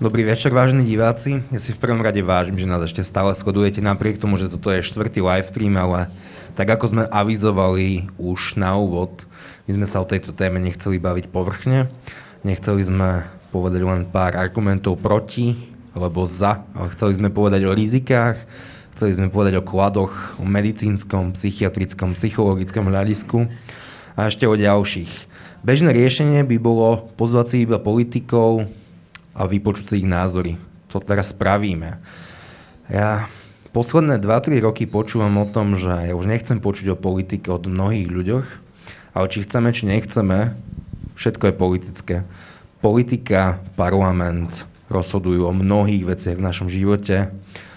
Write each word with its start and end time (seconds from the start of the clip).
Dobrý 0.00 0.24
večer, 0.24 0.48
vážení 0.48 0.88
diváci. 0.88 1.44
Ja 1.52 1.60
si 1.60 1.76
v 1.76 1.80
prvom 1.84 2.00
rade 2.00 2.24
vážim, 2.24 2.56
že 2.56 2.64
nás 2.64 2.80
ešte 2.80 3.04
stále 3.04 3.36
sledujete 3.36 3.84
napriek 3.84 4.16
tomu, 4.16 4.40
že 4.40 4.48
toto 4.48 4.72
je 4.72 4.80
štvrtý 4.80 5.20
livestream, 5.20 5.76
ale 5.76 6.08
tak 6.56 6.72
ako 6.72 6.88
sme 6.88 7.04
avizovali 7.04 8.08
už 8.16 8.56
na 8.56 8.80
úvod, 8.80 9.28
my 9.68 9.76
sme 9.76 9.84
sa 9.84 10.00
o 10.00 10.08
tejto 10.08 10.32
téme 10.32 10.56
nechceli 10.56 10.96
baviť 10.96 11.28
povrchne. 11.28 11.92
Nechceli 12.48 12.80
sme 12.80 13.28
povedať 13.52 13.84
len 13.84 14.08
pár 14.08 14.40
argumentov 14.40 14.96
proti 14.96 15.68
alebo 15.92 16.24
za, 16.24 16.64
ale 16.72 16.96
chceli 16.96 17.20
sme 17.20 17.28
povedať 17.28 17.68
o 17.68 17.76
rizikách, 17.76 18.40
chceli 18.96 19.12
sme 19.12 19.28
povedať 19.28 19.60
o 19.60 19.68
kladoch, 19.68 20.16
o 20.40 20.48
medicínskom, 20.48 21.36
psychiatrickom, 21.36 22.16
psychologickom 22.16 22.88
hľadisku 22.88 23.52
a 24.16 24.32
ešte 24.32 24.48
o 24.48 24.56
ďalších. 24.56 25.12
Bežné 25.60 25.92
riešenie 25.92 26.40
by 26.48 26.56
bolo 26.56 27.12
pozvať 27.20 27.46
si 27.52 27.56
iba 27.68 27.76
politikov, 27.76 28.79
a 29.34 29.46
vypočuť 29.46 29.84
si 29.86 29.94
ich 30.02 30.08
názory. 30.08 30.58
To 30.90 30.98
teraz 30.98 31.30
spravíme. 31.30 32.02
Ja 32.90 33.30
posledné 33.70 34.18
2-3 34.18 34.58
roky 34.62 34.84
počúvam 34.90 35.38
o 35.38 35.46
tom, 35.46 35.78
že 35.78 36.10
ja 36.10 36.14
už 36.18 36.26
nechcem 36.26 36.58
počuť 36.58 36.94
o 36.94 37.00
politike 37.00 37.50
od 37.54 37.70
mnohých 37.70 38.10
ľuďoch, 38.10 38.46
ale 39.14 39.26
či 39.30 39.46
chceme, 39.46 39.70
či 39.70 39.86
nechceme, 39.86 40.58
všetko 41.14 41.50
je 41.50 41.54
politické. 41.54 42.16
Politika, 42.82 43.62
parlament 43.78 44.66
rozhodujú 44.90 45.46
o 45.46 45.54
mnohých 45.54 46.02
veciach 46.02 46.36
v 46.40 46.46
našom 46.46 46.66
živote. 46.66 47.30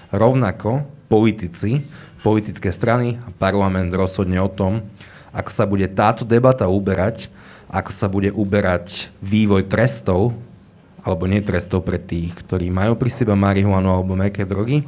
Rovnako 0.09 0.89
politici, 1.11 1.85
politické 2.25 2.73
strany 2.73 3.21
a 3.21 3.29
parlament 3.29 3.93
rozhodne 3.93 4.41
o 4.41 4.49
tom, 4.49 4.81
ako 5.29 5.51
sa 5.53 5.69
bude 5.69 5.85
táto 5.93 6.25
debata 6.25 6.65
uberať, 6.65 7.29
ako 7.69 7.91
sa 7.93 8.09
bude 8.09 8.33
uberať 8.33 9.13
vývoj 9.21 9.69
trestov 9.69 10.33
alebo 11.03 11.27
netrestov 11.27 11.83
pre 11.83 11.99
tých, 11.99 12.31
ktorí 12.33 12.71
majú 12.71 12.95
pri 12.95 13.11
sebe 13.11 13.35
marihuanu 13.35 13.91
alebo 13.91 14.15
meké 14.15 14.47
drogy. 14.47 14.87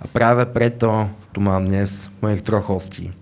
A 0.00 0.08
práve 0.08 0.46
preto 0.48 1.10
tu 1.34 1.42
mám 1.42 1.66
dnes 1.66 2.08
mojich 2.22 2.40
troch 2.40 2.70
hostí. 2.70 3.12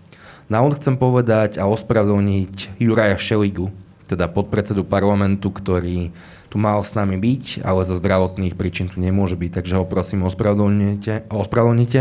Na 0.48 0.62
úvod 0.64 0.80
chcem 0.80 0.96
povedať 0.96 1.60
a 1.60 1.68
ospravedlniť 1.68 2.80
Juraja 2.80 3.18
Šeligu, 3.20 3.68
teda 4.08 4.30
podpredsedu 4.32 4.84
parlamentu, 4.84 5.52
ktorý 5.52 6.14
tu 6.48 6.56
mal 6.56 6.80
s 6.80 6.96
nami 6.96 7.20
byť, 7.20 7.60
ale 7.60 7.84
zo 7.84 8.00
zdravotných 8.00 8.56
príčin 8.56 8.88
tu 8.88 8.96
nemôže 8.96 9.36
byť, 9.36 9.60
takže 9.60 9.76
ho 9.76 9.84
prosím 9.84 10.24
ospravedlnite. 10.24 12.00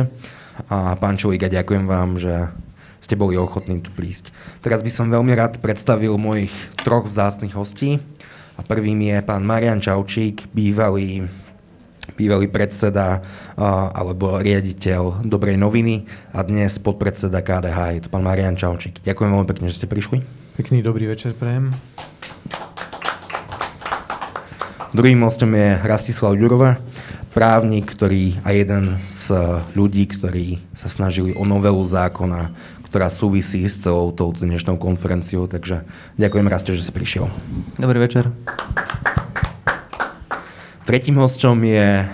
A 0.72 0.96
pán 0.96 1.20
Čeliga, 1.20 1.52
ďakujem 1.52 1.86
vám, 1.86 2.16
že 2.16 2.48
ste 3.08 3.16
boli 3.16 3.40
ochotní 3.40 3.80
tu 3.80 3.88
prísť. 3.96 4.36
Teraz 4.60 4.84
by 4.84 4.92
som 4.92 5.08
veľmi 5.08 5.32
rád 5.32 5.64
predstavil 5.64 6.20
mojich 6.20 6.52
troch 6.84 7.08
vzácných 7.08 7.56
hostí. 7.56 8.04
A 8.60 8.68
prvým 8.68 9.00
je 9.00 9.24
pán 9.24 9.48
Marian 9.48 9.80
Čaučík, 9.80 10.52
bývalý 10.52 11.24
bývalý 12.20 12.50
predseda 12.52 13.22
alebo 13.96 14.42
riaditeľ 14.44 15.24
Dobrej 15.24 15.56
noviny 15.56 16.04
a 16.34 16.44
dnes 16.44 16.76
podpredseda 16.82 17.40
KDH. 17.40 17.80
Je 17.94 18.02
to 18.04 18.12
pán 18.12 18.28
Marian 18.28 18.60
Čaučík. 18.60 19.00
Ďakujem 19.06 19.30
veľmi 19.32 19.48
pekne, 19.48 19.70
že 19.72 19.80
ste 19.80 19.88
prišli. 19.88 20.26
Pekný 20.60 20.84
dobrý 20.84 21.08
večer 21.08 21.32
prejem. 21.38 21.72
Druhým 24.92 25.22
hostom 25.24 25.54
je 25.54 25.78
Rastislav 25.84 26.34
Ďurova, 26.34 26.82
právnik, 27.38 27.94
ktorý 27.94 28.42
a 28.42 28.50
jeden 28.50 28.98
z 29.06 29.30
ľudí, 29.78 30.10
ktorí 30.10 30.58
sa 30.74 30.90
snažili 30.90 31.38
o 31.38 31.46
novelu 31.46 31.86
zákona 31.86 32.50
ktorá 32.88 33.12
súvisí 33.12 33.64
s 33.68 33.84
celou 33.84 34.16
touto 34.16 34.48
dnešnou 34.48 34.80
konferenciou. 34.80 35.46
Takže 35.46 35.84
ďakujem 36.16 36.48
Raste, 36.48 36.72
že 36.72 36.88
si 36.88 36.92
prišiel. 36.96 37.28
Dobrý 37.76 38.00
večer. 38.00 38.32
Tretím 40.88 41.20
hostom 41.20 41.60
je 41.68 42.08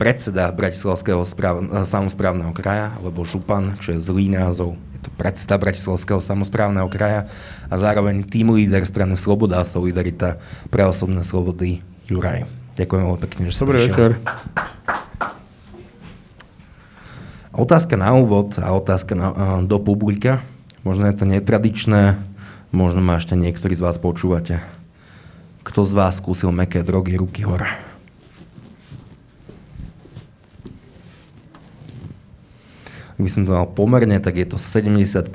predseda 0.00 0.48
Bratislavského 0.48 1.20
správ, 1.28 1.60
samozprávneho 1.84 2.56
kraja, 2.56 2.96
alebo 2.96 3.28
župan, 3.28 3.76
čo 3.76 3.92
je 3.92 4.00
zlý 4.00 4.32
názov. 4.32 4.80
Je 4.96 5.04
to 5.04 5.12
predseda 5.20 5.60
Bratislavského 5.60 6.24
samozprávneho 6.24 6.88
kraja 6.88 7.28
a 7.68 7.74
zároveň 7.76 8.24
tým 8.24 8.56
líder 8.56 8.88
strany 8.88 9.20
Sloboda 9.20 9.60
a 9.60 9.68
Solidarita 9.68 10.40
pre 10.72 10.88
osobné 10.88 11.20
slobody 11.20 11.84
Juraj. 12.08 12.48
Ďakujem 12.80 13.02
veľmi 13.04 13.20
pekne, 13.20 13.40
že 13.48 13.52
si 13.52 13.60
Dobrý 13.60 13.76
prišiel. 13.76 13.92
večer. 13.92 14.12
Otázka 17.60 18.00
na 18.00 18.16
úvod 18.16 18.56
a 18.56 18.72
otázka 18.72 19.12
na, 19.12 19.28
do 19.60 19.76
publika. 19.76 20.40
Možno 20.80 21.04
je 21.04 21.12
to 21.12 21.28
netradičné, 21.28 22.16
možno 22.72 23.04
ma 23.04 23.20
ešte 23.20 23.36
niektorí 23.36 23.76
z 23.76 23.84
vás 23.84 24.00
počúvate. 24.00 24.64
Kto 25.60 25.84
z 25.84 25.92
vás 25.92 26.16
skúsil 26.16 26.56
meké 26.56 26.80
drogy, 26.80 27.20
ruky 27.20 27.44
hore? 27.44 27.68
Ak 33.12 33.20
by 33.20 33.28
som 33.28 33.44
to 33.44 33.52
mal 33.52 33.68
pomerne, 33.68 34.16
tak 34.24 34.40
je 34.40 34.48
to 34.48 34.56
75% 34.56 35.28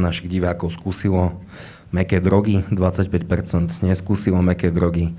našich 0.00 0.32
divákov 0.32 0.72
skúsilo 0.72 1.44
meké 1.92 2.24
drogy, 2.24 2.64
25% 2.72 3.84
neskúsilo 3.84 4.40
meké 4.40 4.72
drogy. 4.72 5.12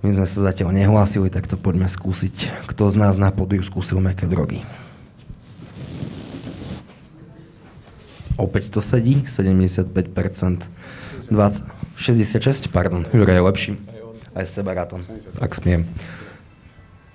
My 0.00 0.16
sme 0.16 0.24
sa 0.24 0.48
zatiaľ 0.48 0.72
nehlásili, 0.72 1.28
tak 1.28 1.44
to 1.44 1.60
poďme 1.60 1.92
skúsiť. 1.92 2.64
Kto 2.72 2.88
z 2.88 2.96
nás 2.96 3.20
na 3.20 3.28
podiu 3.28 3.60
skúsil 3.60 4.00
meké 4.00 4.24
drogy? 4.24 4.64
Opäť 8.40 8.72
to 8.72 8.80
sedí, 8.80 9.22
75%, 9.28 9.92
20, 11.28 11.62
66, 12.00 12.72
pardon, 12.72 13.04
Juraj 13.12 13.36
je 13.36 13.44
lepší, 13.44 13.72
aj 14.32 14.44
s 14.48 14.52
sebarátom, 14.56 15.04
ak 15.36 15.52
smiem. 15.52 15.84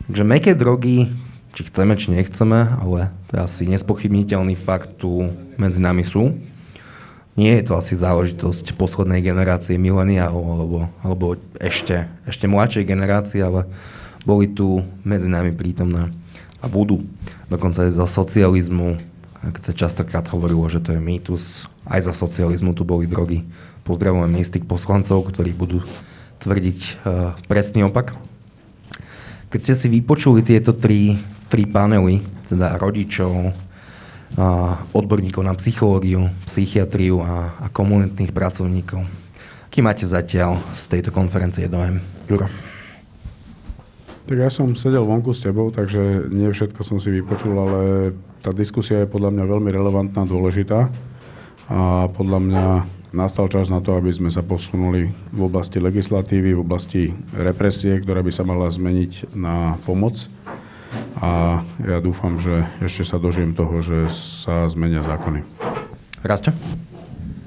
Takže 0.05 0.23
meké 0.23 0.53
drogy, 0.53 1.09
či 1.57 1.61
chceme, 1.65 1.97
či 1.97 2.13
nechceme, 2.13 2.77
ale 2.77 3.09
to 3.31 3.39
je 3.39 3.41
asi 3.41 3.63
nespochybniteľný 3.65 4.53
fakt, 4.59 5.01
tu 5.01 5.33
medzi 5.57 5.81
nami 5.81 6.05
sú. 6.05 6.37
Nie 7.35 7.59
je 7.59 7.67
to 7.67 7.73
asi 7.75 7.99
záležitosť 7.99 8.79
poslednej 8.79 9.19
generácie 9.19 9.75
mileniálov 9.75 10.45
alebo, 10.45 10.79
alebo 11.03 11.25
ešte, 11.59 12.07
ešte 12.23 12.47
mladšej 12.47 12.87
generácie, 12.87 13.43
ale 13.43 13.67
boli 14.23 14.47
tu 14.47 14.83
medzi 15.03 15.27
nami 15.27 15.51
prítomné 15.51 16.15
a 16.63 16.71
budú. 16.71 17.03
Dokonca 17.51 17.83
aj 17.83 17.91
za 17.93 18.07
socializmu, 18.07 18.97
keď 19.53 19.61
sa 19.61 19.73
častokrát 19.73 20.25
hovorilo, 20.31 20.65
že 20.65 20.81
to 20.81 20.95
je 20.95 21.01
mýtus, 21.01 21.69
aj 21.85 22.09
za 22.09 22.13
socializmu 22.17 22.73
tu 22.73 22.81
boli 22.81 23.05
drogy. 23.05 23.45
Pozdravujeme 23.85 24.41
istých 24.41 24.65
poslancov, 24.65 25.29
ktorí 25.29 25.53
budú 25.53 25.85
tvrdiť 26.41 26.79
uh, 26.81 27.37
presný 27.45 27.85
opak. 27.85 28.17
Keď 29.53 29.59
ste 29.61 29.75
si 29.77 29.87
vypočuli 29.89 30.41
tieto 30.41 30.73
tri, 30.73 31.21
tri 31.47 31.69
panely, 31.69 32.25
teda 32.49 32.81
rodičov, 32.81 33.53
uh, 33.53 34.73
odborníkov 34.91 35.45
na 35.45 35.53
psychológiu, 35.53 36.33
psychiatriu 36.49 37.21
a, 37.21 37.53
a 37.61 37.67
komunitných 37.69 38.33
pracovníkov, 38.33 39.05
aký 39.69 39.79
máte 39.85 40.09
zatiaľ 40.09 40.57
z 40.73 40.97
tejto 40.97 41.13
konferencie 41.13 41.69
dojem? 41.69 42.01
Juro. 42.25 42.49
Tak 44.25 44.41
ja 44.41 44.49
som 44.49 44.73
sedel 44.73 45.05
vonku 45.05 45.37
s 45.37 45.45
tebou, 45.45 45.69
takže 45.69 46.33
nie 46.33 46.49
všetko 46.49 46.81
som 46.81 46.97
si 46.97 47.13
vypočul, 47.13 47.53
ale 47.61 48.09
tá 48.41 48.49
diskusia 48.49 49.05
je 49.05 49.11
podľa 49.13 49.29
mňa 49.29 49.45
veľmi 49.45 49.69
relevantná 49.69 50.25
dôležitá. 50.25 50.89
A 51.69 52.09
podľa 52.09 52.39
mňa 52.41 52.65
nastal 53.13 53.45
čas 53.53 53.69
na 53.69 53.85
to, 53.85 53.93
aby 53.93 54.09
sme 54.09 54.33
sa 54.33 54.41
posunuli 54.41 55.13
v 55.29 55.39
oblasti 55.45 55.77
legislatívy, 55.77 56.57
v 56.57 56.63
oblasti 56.65 57.13
represie, 57.37 58.01
ktorá 58.01 58.25
by 58.25 58.31
sa 58.33 58.41
mala 58.41 58.65
zmeniť 58.65 59.37
na 59.37 59.77
pomoc. 59.85 60.25
A 61.21 61.61
ja 61.85 62.01
dúfam, 62.01 62.41
že 62.41 62.65
ešte 62.81 63.05
sa 63.05 63.21
dožijem 63.21 63.53
toho, 63.53 63.77
že 63.85 64.09
sa 64.09 64.65
zmenia 64.65 65.05
zákony. 65.05 65.45
Rastio? 66.25 66.51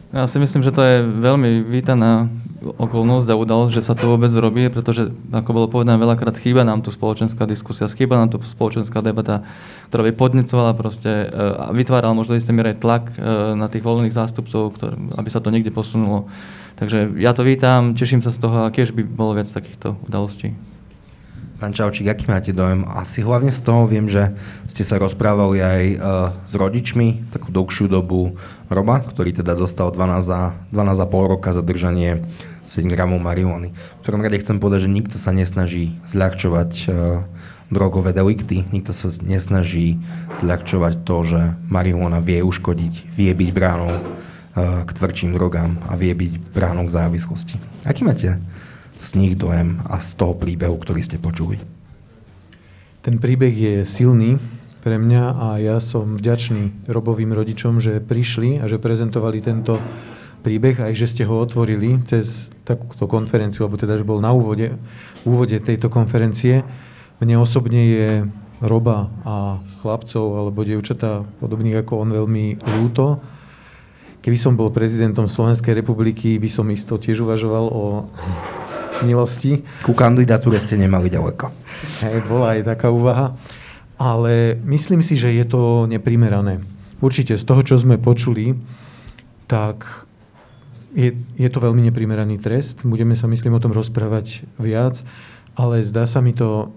Ja 0.08 0.24
si 0.24 0.40
myslím, 0.40 0.64
že 0.64 0.72
to 0.72 0.80
je 0.80 1.04
veľmi 1.04 1.68
vítaná 1.68 2.32
okolnosť 2.64 3.28
a 3.28 3.38
udalosť, 3.38 3.72
že 3.76 3.84
sa 3.84 3.92
to 3.92 4.08
vôbec 4.08 4.32
robí, 4.32 4.64
pretože, 4.72 5.12
ako 5.30 5.50
bolo 5.52 5.66
povedané 5.68 6.00
veľakrát, 6.00 6.40
chýba 6.40 6.64
nám 6.64 6.80
tu 6.80 6.88
spoločenská 6.88 7.44
diskusia, 7.44 7.86
chýba 7.92 8.16
nám 8.16 8.32
tu 8.32 8.40
spoločenská 8.40 9.04
debata, 9.04 9.44
ktorá 9.92 10.08
by 10.08 10.12
podnecovala 10.16 10.72
proste 10.74 11.28
e, 11.28 11.36
a 11.36 11.70
vytvárala 11.76 12.16
možno 12.16 12.40
isté 12.40 12.56
miere 12.56 12.72
tlak 12.72 13.14
e, 13.14 13.52
na 13.52 13.68
tých 13.68 13.84
voľných 13.84 14.16
zástupcov, 14.16 14.80
ktoré, 14.80 14.96
aby 14.96 15.28
sa 15.28 15.44
to 15.44 15.52
niekde 15.52 15.70
posunulo. 15.70 16.26
Takže 16.80 17.12
ja 17.20 17.36
to 17.36 17.44
vítam, 17.44 17.92
teším 17.92 18.24
sa 18.24 18.32
z 18.32 18.40
toho 18.40 18.64
a 18.64 18.72
tiež 18.72 18.96
by 18.96 19.04
bolo 19.04 19.36
viac 19.36 19.46
takýchto 19.52 20.00
udalostí. 20.08 20.56
Pán 21.58 21.74
Čaučík, 21.74 22.06
aký 22.06 22.30
máte 22.30 22.54
dojem? 22.54 22.86
Asi 22.86 23.18
hlavne 23.18 23.50
z 23.50 23.66
toho 23.66 23.90
viem, 23.90 24.06
že 24.06 24.30
ste 24.70 24.86
sa 24.86 24.94
rozprávali 24.94 25.58
aj 25.58 25.84
uh, 25.90 25.98
s 26.46 26.54
rodičmi 26.54 27.34
takú 27.34 27.50
dlhšiu 27.50 27.90
dobu 27.90 28.38
Roba, 28.70 29.02
ktorý 29.02 29.34
teda 29.34 29.58
dostal 29.58 29.90
12,5 29.90 30.70
12 30.70 31.10
roka 31.26 31.50
za 31.50 31.58
držanie 31.66 32.22
7 32.70 32.86
gramov 32.86 33.18
marihuany. 33.18 33.74
V 33.74 34.02
prvom 34.06 34.22
rade 34.22 34.38
chcem 34.38 34.62
povedať, 34.62 34.86
že 34.86 34.94
nikto 35.02 35.18
sa 35.18 35.34
nesnaží 35.34 35.98
zľahčovať 36.06 36.70
uh, 36.86 37.26
drogové 37.74 38.14
delikty, 38.14 38.62
nikto 38.70 38.94
sa 38.94 39.10
nesnaží 39.26 39.98
zľahčovať 40.38 41.02
to, 41.02 41.16
že 41.26 41.40
marihuana 41.66 42.22
vie 42.22 42.38
uškodiť, 42.38 43.18
vie 43.18 43.34
byť 43.34 43.50
bránou 43.50 43.98
uh, 43.98 44.86
k 44.86 44.90
tvrdším 44.94 45.34
drogám 45.34 45.74
a 45.90 45.98
vie 45.98 46.14
byť 46.14 46.54
bránou 46.54 46.86
k 46.86 46.94
závislosti. 47.02 47.58
Aký 47.82 48.06
máte 48.06 48.38
z 48.98 49.08
nich 49.14 49.34
dojem 49.38 49.78
a 49.86 50.02
z 50.02 50.10
toho 50.18 50.34
príbehu, 50.34 50.74
ktorý 50.78 51.00
ste 51.02 51.22
počuli? 51.22 51.58
Ten 53.00 53.22
príbeh 53.22 53.54
je 53.54 53.74
silný 53.86 54.42
pre 54.82 54.98
mňa 54.98 55.22
a 55.38 55.48
ja 55.62 55.78
som 55.78 56.18
vďačný 56.18 56.90
Robovým 56.90 57.30
rodičom, 57.30 57.78
že 57.78 58.02
prišli 58.02 58.58
a 58.58 58.66
že 58.66 58.82
prezentovali 58.82 59.38
tento 59.38 59.78
príbeh, 60.42 60.82
aj 60.82 60.92
že 60.94 61.06
ste 61.10 61.22
ho 61.26 61.38
otvorili 61.38 61.98
cez 62.06 62.50
takúto 62.62 63.10
konferenciu, 63.10 63.66
alebo 63.66 63.78
teda, 63.78 63.98
že 63.98 64.06
bol 64.06 64.22
na 64.22 64.34
úvode, 64.34 64.74
úvode 65.26 65.58
tejto 65.62 65.90
konferencie. 65.90 66.62
Mne 67.22 67.42
osobne 67.42 67.82
je 67.90 68.10
Roba 68.58 69.06
a 69.22 69.62
chlapcov 69.82 70.34
alebo 70.34 70.66
dievčatá 70.66 71.22
podobných 71.38 71.86
ako 71.86 72.02
on 72.02 72.10
veľmi 72.10 72.58
ľúto. 72.58 73.22
Keby 74.18 74.34
som 74.34 74.58
bol 74.58 74.74
prezidentom 74.74 75.30
Slovenskej 75.30 75.78
republiky, 75.78 76.42
by 76.42 76.50
som 76.50 76.66
isto 76.74 76.98
tiež 76.98 77.22
uvažoval 77.22 77.70
o 77.70 78.10
milosti. 79.02 79.62
Ku 79.84 79.92
kandidatúre 79.92 80.58
ste 80.58 80.78
nemali 80.78 81.10
ďaleko. 81.12 81.50
Hej, 82.02 82.24
bola 82.26 82.58
aj 82.58 82.66
taká 82.66 82.88
úvaha. 82.88 83.34
Ale 83.98 84.54
myslím 84.62 85.02
si, 85.02 85.18
že 85.18 85.34
je 85.34 85.42
to 85.42 85.90
neprimerané. 85.90 86.62
Určite 87.02 87.34
z 87.34 87.44
toho, 87.46 87.66
čo 87.66 87.78
sme 87.78 87.98
počuli, 87.98 88.54
tak 89.50 90.06
je, 90.94 91.14
je 91.34 91.48
to 91.50 91.58
veľmi 91.58 91.82
neprimeraný 91.90 92.38
trest. 92.38 92.86
Budeme 92.86 93.18
sa, 93.18 93.26
myslím, 93.26 93.58
o 93.58 93.62
tom 93.62 93.74
rozprávať 93.74 94.46
viac, 94.58 95.02
ale 95.58 95.82
zdá 95.82 96.06
sa 96.06 96.22
mi 96.22 96.30
to 96.30 96.70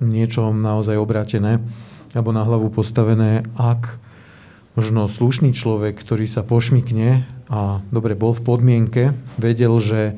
niečom 0.00 0.60
naozaj 0.60 1.00
obrátené 1.00 1.64
alebo 2.16 2.32
na 2.32 2.44
hlavu 2.44 2.72
postavené, 2.72 3.44
ak 3.60 4.00
možno 4.72 5.08
slušný 5.08 5.52
človek, 5.52 5.96
ktorý 5.96 6.24
sa 6.24 6.40
pošmikne 6.40 7.28
a 7.52 7.80
dobre, 7.92 8.16
bol 8.16 8.32
v 8.32 8.44
podmienke, 8.44 9.12
vedel, 9.36 9.76
že 9.80 10.16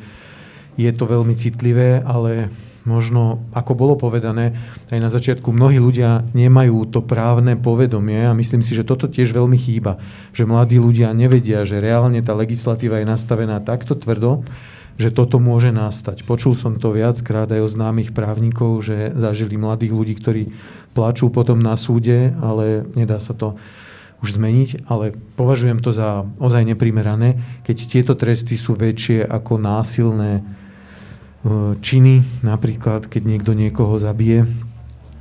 je 0.78 0.90
to 0.94 1.04
veľmi 1.10 1.34
citlivé, 1.34 1.98
ale 2.06 2.54
možno, 2.88 3.44
ako 3.52 3.76
bolo 3.76 3.94
povedané, 4.00 4.56
aj 4.88 5.00
na 5.02 5.10
začiatku 5.12 5.52
mnohí 5.52 5.76
ľudia 5.76 6.24
nemajú 6.32 6.88
to 6.88 7.04
právne 7.04 7.58
povedomie 7.60 8.24
a 8.24 8.32
myslím 8.32 8.64
si, 8.64 8.72
že 8.72 8.88
toto 8.88 9.10
tiež 9.10 9.36
veľmi 9.36 9.58
chýba, 9.60 10.00
že 10.32 10.48
mladí 10.48 10.80
ľudia 10.80 11.12
nevedia, 11.12 11.68
že 11.68 11.84
reálne 11.84 12.24
tá 12.24 12.32
legislatíva 12.32 13.04
je 13.04 13.10
nastavená 13.10 13.60
takto 13.60 13.92
tvrdo, 13.92 14.46
že 14.96 15.12
toto 15.12 15.36
môže 15.38 15.70
nastať. 15.70 16.24
Počul 16.24 16.56
som 16.56 16.80
to 16.80 16.96
viackrát 16.96 17.46
aj 17.52 17.60
o 17.60 17.68
známych 17.68 18.16
právnikov, 18.16 18.82
že 18.82 19.12
zažili 19.14 19.60
mladých 19.60 19.92
ľudí, 19.94 20.14
ktorí 20.18 20.42
plačú 20.96 21.28
potom 21.28 21.60
na 21.60 21.76
súde, 21.78 22.34
ale 22.40 22.88
nedá 22.96 23.20
sa 23.22 23.36
to 23.36 23.54
už 24.18 24.34
zmeniť, 24.34 24.90
ale 24.90 25.14
považujem 25.38 25.78
to 25.78 25.94
za 25.94 26.26
ozaj 26.42 26.66
neprimerané, 26.66 27.38
keď 27.62 27.76
tieto 27.86 28.12
tresty 28.18 28.58
sú 28.58 28.74
väčšie 28.74 29.22
ako 29.22 29.62
násilné 29.62 30.42
činy, 31.80 32.42
napríklad 32.42 33.06
keď 33.06 33.22
niekto 33.22 33.52
niekoho 33.54 33.96
zabije, 33.98 34.48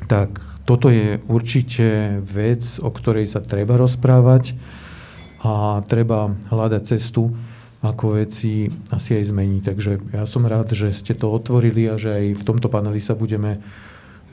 tak 0.09 0.41
toto 0.67 0.91
je 0.91 1.21
určite 1.31 2.19
vec, 2.25 2.63
o 2.83 2.89
ktorej 2.91 3.29
sa 3.29 3.39
treba 3.39 3.79
rozprávať 3.79 4.57
a 5.45 5.79
treba 5.85 6.33
hľadať 6.51 6.83
cestu, 6.83 7.31
ako 7.79 8.17
veci 8.17 8.67
asi 8.89 9.21
aj 9.21 9.23
zmení. 9.31 9.61
Takže 9.61 10.01
ja 10.11 10.25
som 10.25 10.43
rád, 10.43 10.73
že 10.73 10.91
ste 10.91 11.13
to 11.13 11.29
otvorili 11.29 11.85
a 11.87 11.95
že 11.95 12.09
aj 12.09 12.25
v 12.41 12.43
tomto 12.43 12.67
paneli 12.67 12.99
sa 12.99 13.13
budeme 13.13 13.61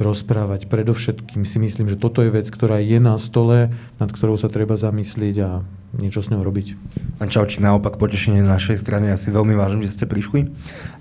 rozprávať. 0.01 0.67
Predovšetkým 0.67 1.47
si 1.47 1.63
myslím, 1.63 1.87
že 1.87 2.01
toto 2.01 2.25
je 2.25 2.35
vec, 2.35 2.51
ktorá 2.51 2.83
je 2.83 2.99
na 2.99 3.15
stole, 3.21 3.71
nad 4.01 4.11
ktorou 4.11 4.35
sa 4.35 4.51
treba 4.51 4.75
zamyslieť 4.75 5.37
a 5.45 5.51
niečo 5.99 6.21
s 6.23 6.31
ňou 6.31 6.43
robiť. 6.43 6.75
Pán 7.19 7.31
Čaučík, 7.31 7.63
naopak 7.63 7.97
potešenie 7.97 8.43
na 8.43 8.59
našej 8.59 8.83
strane. 8.83 9.11
Ja 9.11 9.19
si 9.19 9.31
veľmi 9.31 9.55
vážim, 9.55 9.83
že 9.83 9.95
ste 9.95 10.05
prišli. 10.05 10.51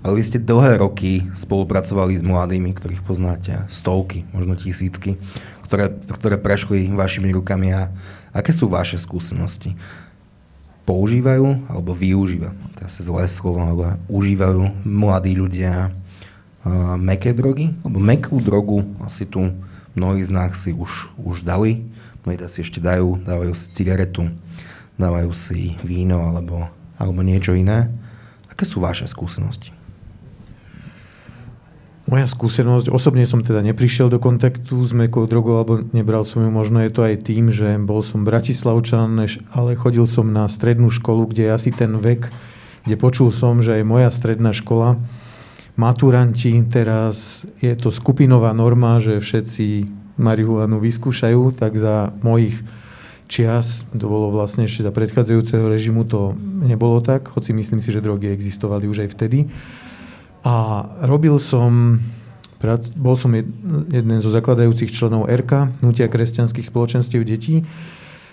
Ale 0.06 0.18
vy 0.18 0.22
ste 0.22 0.38
dlhé 0.38 0.78
roky 0.78 1.26
spolupracovali 1.34 2.14
s 2.14 2.22
mladými, 2.22 2.72
ktorých 2.74 3.02
poznáte 3.02 3.66
stovky, 3.68 4.24
možno 4.30 4.54
tisícky, 4.54 5.18
ktoré, 5.66 5.92
ktoré 6.08 6.36
prešli 6.38 6.88
vašimi 6.90 7.34
rukami. 7.34 7.74
A 7.74 7.90
aké 8.30 8.54
sú 8.54 8.70
vaše 8.70 8.96
skúsenosti? 8.96 9.74
používajú 10.84 11.64
alebo 11.68 11.96
využívajú, 11.96 12.52
to 12.76 12.78
je 12.84 12.86
asi 12.86 13.00
zlé 13.08 13.24
slovo, 13.24 13.60
ale 13.64 13.96
užívajú 14.06 14.84
mladí 14.84 15.32
ľudia 15.32 15.88
uh, 15.88 16.94
meké 17.00 17.32
drogy, 17.32 17.72
alebo 17.82 17.98
mekú 18.00 18.36
drogu 18.38 18.84
asi 19.00 19.24
tu 19.24 19.48
mnohí 19.96 20.20
z 20.22 20.30
nás 20.30 20.52
si 20.60 20.76
už, 20.76 21.08
už 21.16 21.40
dali, 21.42 21.88
mnohí 22.22 22.36
si 22.52 22.60
ešte 22.60 22.78
dajú, 22.84 23.24
dávajú 23.24 23.52
si 23.56 23.72
cigaretu, 23.72 24.28
dávajú 24.98 25.30
si 25.34 25.74
víno 25.82 26.22
alebo, 26.30 26.70
alebo 26.98 27.20
niečo 27.22 27.54
iné. 27.54 27.90
Aké 28.50 28.62
sú 28.62 28.78
vaše 28.78 29.10
skúsenosti? 29.10 29.74
Moja 32.04 32.28
skúsenosť, 32.28 32.92
osobne 32.92 33.24
som 33.24 33.40
teda 33.40 33.64
neprišiel 33.64 34.12
do 34.12 34.20
kontaktu 34.20 34.76
s 34.84 34.92
mekou 34.92 35.24
drogou, 35.24 35.56
alebo 35.56 35.80
nebral 35.96 36.28
som 36.28 36.44
ju, 36.44 36.52
možno 36.52 36.84
je 36.84 36.92
to 36.92 37.00
aj 37.00 37.24
tým, 37.24 37.48
že 37.48 37.80
bol 37.80 38.04
som 38.04 38.28
bratislavčan, 38.28 39.16
ale 39.56 39.72
chodil 39.72 40.04
som 40.04 40.28
na 40.28 40.44
strednú 40.44 40.92
školu, 40.92 41.32
kde 41.32 41.48
asi 41.48 41.72
ten 41.72 41.96
vek, 41.96 42.28
kde 42.84 42.96
počul 43.00 43.32
som, 43.32 43.64
že 43.64 43.80
aj 43.80 43.88
moja 43.88 44.12
stredná 44.12 44.52
škola, 44.52 45.00
maturanti, 45.80 46.60
teraz 46.68 47.48
je 47.64 47.72
to 47.72 47.88
skupinová 47.88 48.52
norma, 48.52 49.00
že 49.00 49.24
všetci 49.24 49.88
marihuanu 50.20 50.78
vyskúšajú, 50.84 51.56
tak 51.56 51.80
za 51.80 52.12
mojich 52.20 52.60
čias, 53.26 53.88
to 53.90 54.06
bolo 54.06 54.28
vlastne 54.28 54.68
ešte 54.68 54.84
za 54.84 54.92
predchádzajúceho 54.92 55.66
režimu, 55.66 56.04
to 56.04 56.36
nebolo 56.64 57.00
tak, 57.00 57.32
hoci 57.32 57.56
myslím 57.56 57.80
si, 57.80 57.88
že 57.90 58.04
drogy 58.04 58.30
existovali 58.30 58.84
už 58.84 59.08
aj 59.08 59.12
vtedy. 59.16 59.48
A 60.44 60.84
robil 61.08 61.40
som, 61.40 62.00
bol 63.00 63.16
som 63.16 63.32
jeden 63.32 64.18
zo 64.20 64.28
zakladajúcich 64.28 64.92
členov 64.92 65.24
RK, 65.28 65.80
Hnutia 65.80 66.12
kresťanských 66.12 66.68
spoločenstiev 66.68 67.24
detí, 67.24 67.64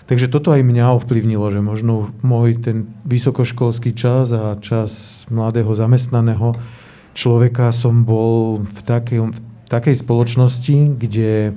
takže 0.04 0.28
toto 0.28 0.52
aj 0.52 0.60
mňa 0.60 0.92
ovplyvnilo, 1.00 1.48
že 1.48 1.64
možno 1.64 2.12
môj 2.20 2.60
ten 2.60 2.76
vysokoškolský 3.08 3.96
čas 3.96 4.28
a 4.28 4.60
čas 4.60 5.24
mladého 5.32 5.72
zamestnaného 5.72 6.52
človeka 7.16 7.72
som 7.72 8.04
bol 8.04 8.60
v 8.60 8.80
takej, 8.84 9.32
v 9.32 9.68
takej 9.72 9.96
spoločnosti, 10.04 11.00
kde 11.00 11.56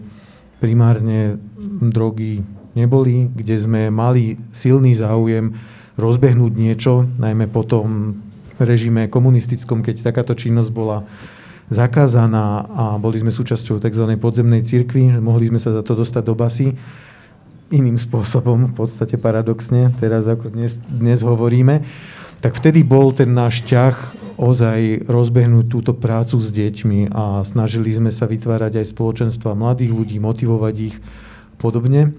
primárne 0.63 1.35
drogy 1.83 2.47
neboli, 2.75 3.31
kde 3.31 3.55
sme 3.57 3.81
mali 3.89 4.35
silný 4.51 4.93
záujem 4.93 5.55
rozbehnúť 5.95 6.53
niečo, 6.53 7.07
najmä 7.17 7.47
potom 7.47 8.19
režime 8.59 9.07
komunistickom, 9.07 9.83
keď 9.83 10.11
takáto 10.11 10.35
činnosť 10.35 10.71
bola 10.71 11.07
zakázaná 11.71 12.67
a 12.69 12.83
boli 13.01 13.17
sme 13.17 13.33
súčasťou 13.33 13.81
tzv. 13.81 14.05
podzemnej 14.21 14.61
cirkvi, 14.61 15.17
mohli 15.17 15.49
sme 15.49 15.57
sa 15.57 15.73
za 15.73 15.81
to 15.81 15.97
dostať 15.97 16.23
do 16.23 16.35
basy 16.37 16.75
iným 17.73 17.97
spôsobom, 17.97 18.69
v 18.69 18.75
podstate 18.77 19.17
paradoxne, 19.17 19.89
teraz 19.97 20.29
ako 20.29 20.53
dnes, 20.53 20.77
dnes 20.85 21.25
hovoríme, 21.25 21.81
tak 22.37 22.53
vtedy 22.61 22.85
bol 22.85 23.09
ten 23.09 23.33
náš 23.33 23.65
ťah 23.65 23.97
ozaj 24.37 25.09
rozbehnúť 25.09 25.65
túto 25.65 25.91
prácu 25.97 26.37
s 26.37 26.53
deťmi 26.53 27.09
a 27.09 27.41
snažili 27.41 27.89
sme 27.89 28.13
sa 28.13 28.29
vytvárať 28.29 28.83
aj 28.83 28.91
spoločenstva 28.93 29.57
mladých 29.57 29.95
ľudí, 29.95 30.21
motivovať 30.21 30.75
ich 30.93 30.95
podobne. 31.57 32.13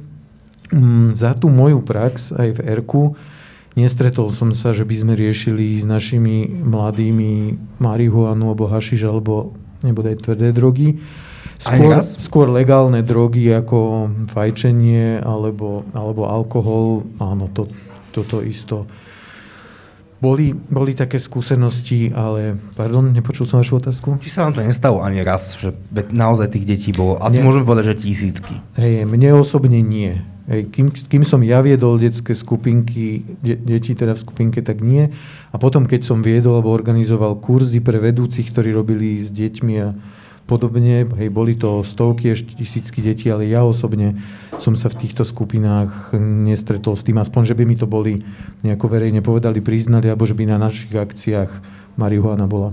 Mm, 0.74 1.14
za 1.14 1.34
tú 1.38 1.46
moju 1.46 1.78
prax 1.82 2.34
aj 2.34 2.58
v 2.58 2.60
ERKU 2.66 3.04
Nestretol 3.76 4.32
som 4.32 4.56
sa, 4.56 4.72
že 4.72 4.88
by 4.88 4.96
sme 4.96 5.12
riešili 5.12 5.76
s 5.76 5.84
našimi 5.84 6.48
mladými 6.48 7.60
marihuanu 7.76 8.56
alebo 8.56 8.72
hašiš 8.72 9.04
alebo 9.04 9.52
aj 9.84 10.16
tvrdé 10.24 10.48
drogy. 10.56 10.96
Skôr, 11.60 12.00
skôr 12.00 12.46
legálne 12.48 13.04
drogy 13.04 13.52
ako 13.52 14.08
fajčenie 14.32 15.20
alebo, 15.20 15.84
alebo 15.92 16.24
alkohol. 16.24 17.04
Áno, 17.20 17.52
to, 17.52 17.68
toto 18.16 18.40
isto. 18.40 18.88
Boli, 20.24 20.56
boli 20.56 20.96
také 20.96 21.20
skúsenosti, 21.20 22.08
ale... 22.16 22.56
Pardon, 22.80 23.12
nepočul 23.12 23.44
som 23.44 23.60
vašu 23.60 23.76
otázku? 23.76 24.16
Či 24.24 24.32
sa 24.32 24.48
vám 24.48 24.56
to 24.56 24.64
nestalo 24.64 25.04
ani 25.04 25.20
raz, 25.20 25.52
že 25.60 25.76
naozaj 25.92 26.56
tých 26.56 26.64
detí 26.64 26.90
bolo? 26.96 27.20
Asi 27.20 27.40
nie. 27.40 27.44
môžeme 27.44 27.68
povedať, 27.68 27.92
že 27.92 28.08
tisícky. 28.08 28.56
Hej, 28.80 29.04
mne 29.04 29.36
osobne 29.36 29.84
nie. 29.84 30.24
Hej, 30.46 30.70
kým, 30.70 30.94
kým 30.94 31.26
som 31.26 31.42
ja 31.42 31.58
viedol 31.58 31.98
detské 31.98 32.30
skupinky, 32.30 33.26
de, 33.42 33.58
deti 33.58 33.98
teda 33.98 34.14
v 34.14 34.22
skupinke, 34.22 34.62
tak 34.62 34.78
nie. 34.78 35.10
A 35.50 35.58
potom, 35.58 35.82
keď 35.82 36.06
som 36.06 36.22
viedol 36.22 36.62
alebo 36.62 36.70
organizoval 36.70 37.42
kurzy 37.42 37.82
pre 37.82 37.98
vedúcich, 37.98 38.54
ktorí 38.54 38.70
robili 38.70 39.18
s 39.18 39.34
deťmi 39.34 39.74
a 39.82 39.90
podobne, 40.46 41.02
hej, 41.18 41.28
boli 41.34 41.58
to 41.58 41.82
stovky, 41.82 42.30
ešte 42.30 42.54
tisícky 42.62 43.02
detí, 43.02 43.26
ale 43.26 43.50
ja 43.50 43.66
osobne 43.66 44.14
som 44.62 44.78
sa 44.78 44.86
v 44.86 45.02
týchto 45.02 45.26
skupinách 45.26 46.14
nestretol 46.22 46.94
s 46.94 47.02
tým, 47.02 47.18
aspoň, 47.18 47.42
že 47.50 47.58
by 47.58 47.64
mi 47.66 47.74
to 47.74 47.90
boli 47.90 48.22
nejako 48.62 48.86
verejne 48.86 49.26
povedali, 49.26 49.58
priznali, 49.58 50.06
alebo 50.06 50.30
že 50.30 50.38
by 50.38 50.46
na 50.46 50.62
našich 50.62 50.94
akciách 50.94 51.50
marihuana 51.98 52.46
bola. 52.46 52.70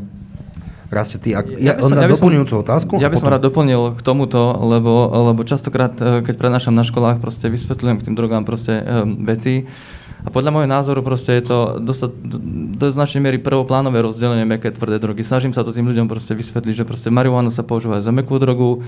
Raste, 0.94 1.18
ty, 1.18 1.34
ak, 1.34 1.50
ja, 1.58 1.74
ja, 1.74 1.82
som, 1.82 1.98
ja 1.98 2.06
doplňujúcu 2.06 2.54
otázku? 2.62 2.94
Ja 3.02 3.10
by 3.10 3.18
som 3.18 3.34
rád 3.34 3.50
doplnil 3.50 3.98
k 3.98 4.02
tomuto, 4.06 4.54
lebo, 4.62 5.10
lebo 5.34 5.42
častokrát, 5.42 5.98
e, 5.98 6.22
keď 6.22 6.38
prenášam 6.38 6.78
na 6.78 6.86
školách, 6.86 7.18
proste 7.18 7.50
vysvetľujem 7.50 7.98
k 7.98 8.06
tým 8.06 8.16
drogám 8.16 8.46
proste 8.46 8.78
um, 8.80 9.26
veci. 9.26 9.66
A 10.24 10.32
podľa 10.32 10.56
môjho 10.56 10.70
názoru 10.70 11.02
proste 11.04 11.36
je 11.36 11.44
to 11.50 11.58
dosť, 11.84 12.16
do, 12.16 12.38
do 12.80 12.86
značnej 12.94 13.20
miery 13.20 13.38
prvoplánové 13.44 14.06
rozdelenie 14.06 14.48
meké 14.48 14.72
tvrdé 14.72 15.02
drogy. 15.02 15.26
Snažím 15.26 15.52
sa 15.52 15.68
to 15.68 15.76
tým 15.76 15.90
ľuďom 15.90 16.08
proste 16.08 16.32
vysvetliť, 16.32 16.86
že 16.86 16.88
proste 16.88 17.12
marihuana 17.12 17.52
sa 17.52 17.66
používa 17.66 18.00
za 18.00 18.14
mekú 18.16 18.40
drogu, 18.40 18.86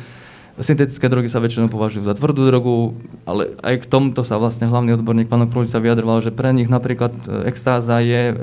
Syntetické 0.56 1.12
drogy 1.12 1.28
sa 1.28 1.44
väčšinou 1.44 1.68
považujú 1.68 2.08
za 2.08 2.16
tvrdú 2.16 2.48
drogu, 2.48 2.96
ale 3.28 3.60
aj 3.60 3.84
k 3.84 3.90
tomuto 3.92 4.24
sa 4.24 4.40
vlastne 4.40 4.72
hlavný 4.72 4.96
odborník 4.96 5.28
pán 5.28 5.44
sa 5.68 5.84
vyjadroval, 5.84 6.24
že 6.24 6.32
pre 6.32 6.56
nich 6.56 6.72
napríklad 6.72 7.12
e, 7.28 7.52
extáza 7.52 8.00
je 8.00 8.32
e, 8.32 8.34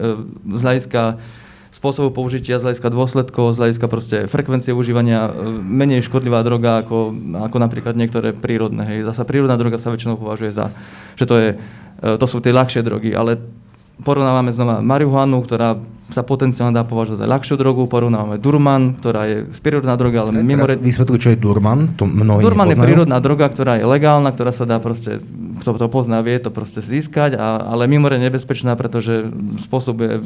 z 0.52 0.60
hľadiska 0.60 1.16
spôsobu 1.72 2.12
použitia, 2.12 2.60
z 2.60 2.68
hľadiska 2.68 2.92
dôsledkov, 2.92 3.56
z 3.56 3.60
hľadiska 3.64 3.86
proste 3.88 4.16
frekvencie 4.28 4.76
užívania 4.76 5.26
e, 5.26 5.30
menej 5.56 6.04
škodlivá 6.04 6.44
droga 6.44 6.84
ako, 6.84 7.16
ako 7.48 7.56
napríklad 7.56 7.96
niektoré 7.96 8.36
prírodné. 8.36 8.84
Hej. 8.84 9.08
Zasa 9.08 9.24
prírodná 9.24 9.56
droga 9.56 9.80
sa 9.80 9.88
väčšinou 9.88 10.20
považuje 10.20 10.52
za, 10.52 10.68
že 11.16 11.24
to, 11.24 11.34
je, 11.40 11.48
to 11.98 12.26
sú 12.28 12.44
tie 12.44 12.52
ľahšie 12.52 12.84
drogy, 12.84 13.16
ale 13.16 13.40
porovnávame 14.00 14.50
znova 14.50 14.80
marihuanu, 14.80 15.44
ktorá 15.44 15.76
sa 16.12 16.20
potenciálne 16.20 16.76
dá 16.76 16.84
považovať 16.84 17.24
za 17.24 17.26
ľahšiu 17.26 17.56
drogu, 17.56 17.88
porovnávame 17.88 18.36
Durman, 18.36 19.00
ktorá 19.00 19.24
je 19.24 19.36
prírodná 19.64 19.96
droga, 19.96 20.28
ale 20.28 20.44
mimoriadne... 20.44 20.84
Vysvetľuj, 20.84 21.18
čo 21.18 21.32
je 21.32 21.38
Durman, 21.40 21.96
to 21.96 22.04
mnohí 22.04 22.44
Durman 22.44 22.68
nepoznajú. 22.68 22.84
je 22.84 22.88
prírodná 22.92 23.18
droga, 23.24 23.46
ktorá 23.48 23.80
je 23.80 23.88
legálna, 23.88 24.28
ktorá 24.28 24.52
sa 24.52 24.68
dá 24.68 24.76
proste, 24.76 25.24
kto 25.64 25.80
to 25.80 25.88
pozná, 25.88 26.20
vie 26.20 26.36
to 26.36 26.52
proste 26.52 26.84
získať, 26.84 27.40
a, 27.40 27.64
ale 27.64 27.88
mimoriadne 27.88 28.28
nebezpečná, 28.28 28.76
pretože 28.76 29.32
spôsobuje 29.64 30.20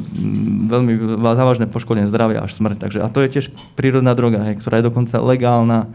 veľmi 0.67 1.23
závažné 1.23 1.71
poškodenie 1.71 2.11
zdravia 2.11 2.43
až 2.43 2.51
smrť. 2.51 2.77
Takže, 2.83 2.99
a 2.99 3.07
to 3.07 3.23
je 3.23 3.39
tiež 3.39 3.45
prírodná 3.79 4.11
droga, 4.11 4.43
hej, 4.43 4.59
ktorá 4.59 4.83
je 4.83 4.87
dokonca 4.91 5.15
legálna 5.23 5.87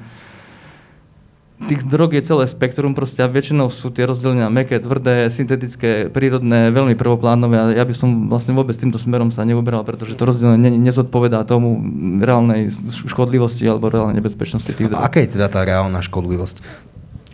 tých 1.69 1.83
drog 1.87 2.13
je 2.13 2.23
celé 2.23 2.45
spektrum 2.51 2.93
proste 2.93 3.23
a 3.23 3.29
väčšinou 3.31 3.71
sú 3.71 3.89
tie 3.95 4.07
rozdelenia 4.07 4.53
meké, 4.53 4.79
tvrdé, 4.83 5.31
syntetické, 5.31 6.11
prírodné, 6.11 6.71
veľmi 6.75 6.99
prvoplánové 6.99 7.57
a 7.59 7.65
ja 7.73 7.85
by 7.87 7.95
som 7.95 8.27
vlastne 8.27 8.53
vôbec 8.53 8.75
týmto 8.77 9.01
smerom 9.01 9.31
sa 9.31 9.47
neuberal, 9.47 9.87
pretože 9.87 10.19
to 10.19 10.29
rozdelenie 10.29 10.71
ne, 10.71 10.71
nezodpovedá 10.83 11.47
tomu 11.49 11.81
reálnej 12.21 12.71
škodlivosti 13.09 13.67
alebo 13.67 13.89
reálnej 13.89 14.21
nebezpečnosti 14.21 14.71
tých 14.71 14.91
drog. 14.91 15.01
A 15.01 15.09
aká 15.09 15.23
je 15.23 15.39
teda 15.39 15.49
tá 15.49 15.63
reálna 15.63 16.03
škodlivosť? 16.05 16.91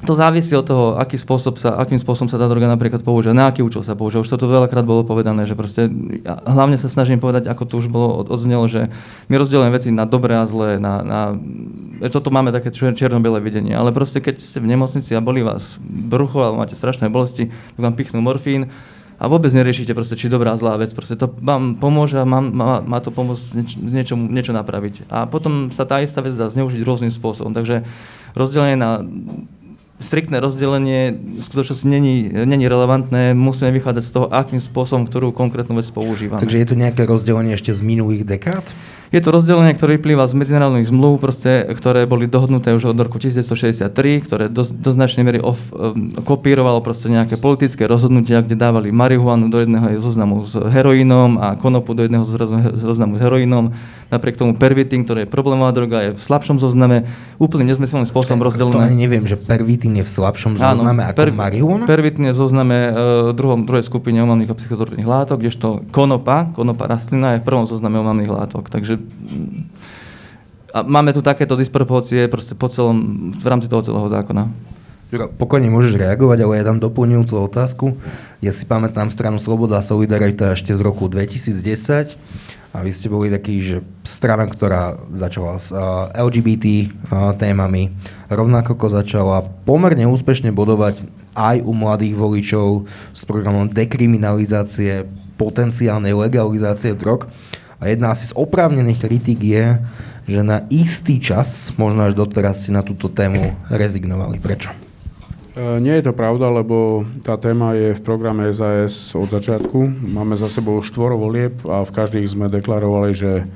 To 0.06 0.14
závisí 0.14 0.54
od 0.54 0.62
toho, 0.62 0.86
aký 0.94 1.18
spôsob 1.18 1.58
sa, 1.58 1.74
akým 1.74 1.98
spôsobom 1.98 2.30
sa 2.30 2.38
tá 2.38 2.46
droga 2.46 2.70
napríklad 2.70 3.02
používa, 3.02 3.34
na 3.34 3.50
aký 3.50 3.66
účel 3.66 3.82
sa 3.82 3.98
používa. 3.98 4.22
Už 4.22 4.30
to 4.30 4.38
tu 4.38 4.46
veľakrát 4.46 4.86
bolo 4.86 5.02
povedané, 5.02 5.42
že 5.42 5.58
proste, 5.58 5.90
ja 6.22 6.38
hlavne 6.46 6.78
sa 6.78 6.86
snažím 6.86 7.18
povedať, 7.18 7.50
ako 7.50 7.62
to 7.66 7.74
už 7.82 7.90
bolo 7.90 8.22
odznelo, 8.22 8.70
že 8.70 8.94
my 9.26 9.34
rozdielujeme 9.34 9.74
veci 9.74 9.90
na 9.90 10.06
dobré 10.06 10.38
a 10.38 10.46
zlé, 10.46 10.78
na, 10.78 11.02
na 11.02 11.20
toto 12.14 12.30
máme 12.30 12.54
také 12.54 12.70
čierno-biele 12.70 13.42
videnie, 13.42 13.74
ale 13.74 13.90
proste 13.90 14.22
keď 14.22 14.38
ste 14.38 14.62
v 14.62 14.70
nemocnici 14.70 15.18
a 15.18 15.24
boli 15.24 15.42
vás 15.42 15.82
brucho 15.82 16.46
alebo 16.46 16.62
máte 16.62 16.78
strašné 16.78 17.10
bolesti, 17.10 17.50
tak 17.50 17.80
vám 17.82 17.98
pichnú 17.98 18.22
morfín, 18.22 18.70
a 19.18 19.26
vôbec 19.26 19.50
neriešite 19.50 19.98
proste, 19.98 20.14
či 20.14 20.30
dobrá, 20.30 20.54
zlá 20.54 20.78
vec. 20.78 20.94
Proste 20.94 21.18
to 21.18 21.26
vám 21.26 21.74
pomôže 21.74 22.22
a 22.22 22.24
má, 22.24 22.38
má, 22.38 22.78
má 22.78 23.02
to 23.02 23.10
pomôcť 23.10 23.44
nieč, 23.58 23.70
niečo, 23.74 24.14
niečo 24.14 24.54
napraviť. 24.54 25.10
A 25.10 25.26
potom 25.26 25.74
sa 25.74 25.82
tá 25.82 25.98
istá 25.98 26.22
vec 26.22 26.38
dá 26.38 26.46
zneužiť 26.46 26.86
rôznym 26.86 27.10
spôsobom. 27.10 27.50
Takže 27.50 27.82
rozdelenie 28.38 28.78
na 28.78 29.02
striktné 29.98 30.38
rozdelenie 30.38 31.14
v 31.14 31.42
skutočnosti 31.42 31.86
není, 31.86 32.30
není 32.30 32.70
relevantné, 32.70 33.34
musíme 33.34 33.74
vychádzať 33.74 34.04
z 34.06 34.12
toho, 34.14 34.26
akým 34.30 34.62
spôsobom 34.62 35.10
ktorú 35.10 35.34
konkrétnu 35.34 35.74
vec 35.74 35.90
používame. 35.90 36.38
Takže 36.38 36.58
je 36.62 36.68
tu 36.70 36.74
nejaké 36.78 37.02
rozdelenie 37.02 37.58
ešte 37.58 37.74
z 37.74 37.82
minulých 37.82 38.22
dekád? 38.22 38.62
Je 39.08 39.24
to 39.24 39.32
rozdelenie, 39.32 39.72
ktoré 39.72 39.96
vyplýva 39.96 40.28
z 40.28 40.36
medzinárodných 40.36 40.92
zmluv, 40.92 41.16
proste, 41.16 41.64
ktoré 41.72 42.04
boli 42.04 42.28
dohodnuté 42.28 42.76
už 42.76 42.92
od 42.92 42.98
roku 43.00 43.16
1963, 43.16 43.88
ktoré 44.20 44.44
do, 44.52 44.60
do 44.60 44.90
značnej 44.92 45.24
miery 45.24 45.40
off, 45.40 45.72
um, 45.72 46.12
kopírovalo 46.28 46.84
proste 46.84 47.08
nejaké 47.08 47.40
politické 47.40 47.88
rozhodnutia, 47.88 48.44
kde 48.44 48.60
dávali 48.60 48.92
marihuanu 48.92 49.48
do 49.48 49.64
jedného 49.64 49.96
zoznamu 50.04 50.44
s 50.44 50.60
heroínom 50.60 51.40
a 51.40 51.56
konopu 51.56 51.96
do 51.96 52.04
jedného 52.04 52.28
zoznamu 52.76 53.16
s 53.16 53.20
heroínom. 53.24 53.72
Napriek 54.08 54.40
tomu 54.40 54.56
pervitín, 54.56 55.04
ktorý 55.04 55.24
je 55.24 55.28
problémová 55.28 55.72
droga, 55.72 56.08
je 56.08 56.10
v 56.16 56.20
slabšom 56.20 56.56
zozname, 56.60 57.08
úplne 57.36 57.68
nezmyselným 57.68 58.08
spôsobom 58.08 58.40
rozdelené. 58.40 58.88
To 58.88 58.96
neviem, 58.96 59.24
že 59.28 59.36
pervitín 59.36 60.00
je 60.00 60.04
v 60.04 60.10
slabšom 60.12 60.56
zozname 60.56 61.04
Áno, 61.04 61.12
ako 61.12 61.20
per, 61.20 61.28
marihuana? 61.32 61.84
Pervitín 61.84 62.28
je 62.28 62.32
v 62.32 62.40
zozname 62.40 62.76
uh, 62.88 62.92
druhom, 63.36 63.68
druhej 63.68 63.84
skupine 63.84 64.20
omamných 64.24 64.52
a 64.52 64.56
psychotropných 64.56 65.04
látok, 65.04 65.44
kdežto 65.44 65.84
konopa, 65.92 66.48
konopa 66.56 66.88
rastlina 66.88 67.36
je 67.36 67.40
v 67.40 67.44
prvom 67.48 67.64
zozname 67.68 68.00
omamných 68.00 68.32
látok. 68.32 68.72
Takže 68.72 68.97
a 70.68 70.84
máme 70.84 71.16
tu 71.16 71.24
takéto 71.24 71.56
disproporcie 71.56 72.28
po 72.30 72.68
celom, 72.68 73.30
v 73.32 73.46
rámci 73.48 73.66
toho 73.66 73.80
celého 73.80 74.08
zákona. 74.08 74.48
Pokojne 75.40 75.72
môžeš 75.72 75.96
reagovať, 75.96 76.44
ale 76.44 76.60
ja 76.60 76.68
dám 76.68 76.84
doplňujúcu 76.84 77.34
otázku. 77.40 77.96
Ja 78.44 78.52
si 78.52 78.68
pamätám 78.68 79.08
stranu 79.08 79.40
Sloboda 79.40 79.80
a 79.80 79.86
Solidarita 79.86 80.52
ešte 80.52 80.76
z 80.76 80.84
roku 80.84 81.08
2010 81.08 82.12
a 82.76 82.84
vy 82.84 82.92
ste 82.92 83.08
boli 83.08 83.32
taký, 83.32 83.56
že 83.64 83.76
strana, 84.04 84.44
ktorá 84.44 85.00
začala 85.08 85.56
s 85.56 85.72
LGBT 86.12 86.92
témami, 87.40 87.96
rovnako 88.28 88.76
ako 88.76 88.86
začala 89.00 89.48
pomerne 89.64 90.04
úspešne 90.04 90.52
bodovať 90.52 91.08
aj 91.32 91.64
u 91.64 91.72
mladých 91.72 92.12
voličov 92.12 92.84
s 93.16 93.24
programom 93.24 93.72
dekriminalizácie 93.72 95.08
potenciálnej 95.40 96.12
legalizácie 96.12 96.92
drog. 96.92 97.32
A 97.78 97.86
jedna 97.86 98.10
asi 98.10 98.26
z 98.26 98.34
oprávnených 98.34 98.98
kritík 98.98 99.38
je, 99.38 99.78
že 100.26 100.40
na 100.42 100.66
istý 100.68 101.22
čas, 101.22 101.70
možno 101.78 102.10
až 102.10 102.18
doteraz 102.18 102.66
ste 102.66 102.74
na 102.74 102.82
túto 102.82 103.06
tému 103.06 103.54
rezignovali. 103.70 104.42
Prečo? 104.42 104.74
E, 105.54 105.78
nie 105.78 105.94
je 105.96 106.10
to 106.10 106.12
pravda, 106.12 106.50
lebo 106.50 107.06
tá 107.22 107.38
téma 107.38 107.78
je 107.78 107.94
v 107.94 108.04
programe 108.04 108.50
SAS 108.50 109.14
od 109.14 109.30
začiatku. 109.30 109.78
Máme 110.10 110.34
za 110.34 110.50
sebou 110.50 110.82
štvoro 110.82 111.14
volieb 111.14 111.54
a 111.70 111.86
v 111.86 111.94
každých 111.94 112.26
sme 112.26 112.50
deklarovali, 112.50 113.10
že 113.14 113.46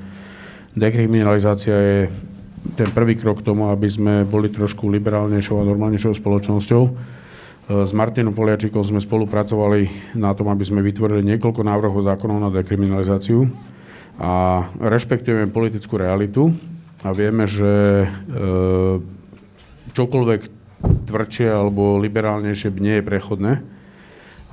dekriminalizácia 0.73 1.75
je 1.75 1.99
ten 2.79 2.87
prvý 2.95 3.19
krok 3.19 3.43
k 3.43 3.51
tomu, 3.51 3.67
aby 3.75 3.91
sme 3.91 4.13
boli 4.23 4.47
trošku 4.47 4.87
liberálnejšou 4.87 5.59
a 5.59 5.67
normálnejšou 5.67 6.15
spoločnosťou. 6.15 6.83
E, 6.87 6.91
s 7.83 7.91
Martinom 7.91 8.31
Poliačikom 8.31 8.87
sme 8.87 9.03
spolupracovali 9.03 10.15
na 10.15 10.31
tom, 10.31 10.47
aby 10.47 10.63
sme 10.63 10.79
vytvorili 10.79 11.27
niekoľko 11.35 11.59
návrhov 11.59 12.07
zákonov 12.07 12.39
na 12.39 12.49
dekriminalizáciu 12.55 13.51
a 14.21 14.65
rešpektujeme 14.77 15.49
politickú 15.49 15.97
realitu 15.97 16.53
a 17.01 17.09
vieme, 17.11 17.49
že 17.49 18.05
e, 18.05 18.07
čokoľvek 19.93 20.41
tvrdšie 21.09 21.47
alebo 21.49 21.97
liberálnejšie 21.97 22.75
nie 22.77 22.99
je 22.99 23.07
prechodné, 23.07 23.53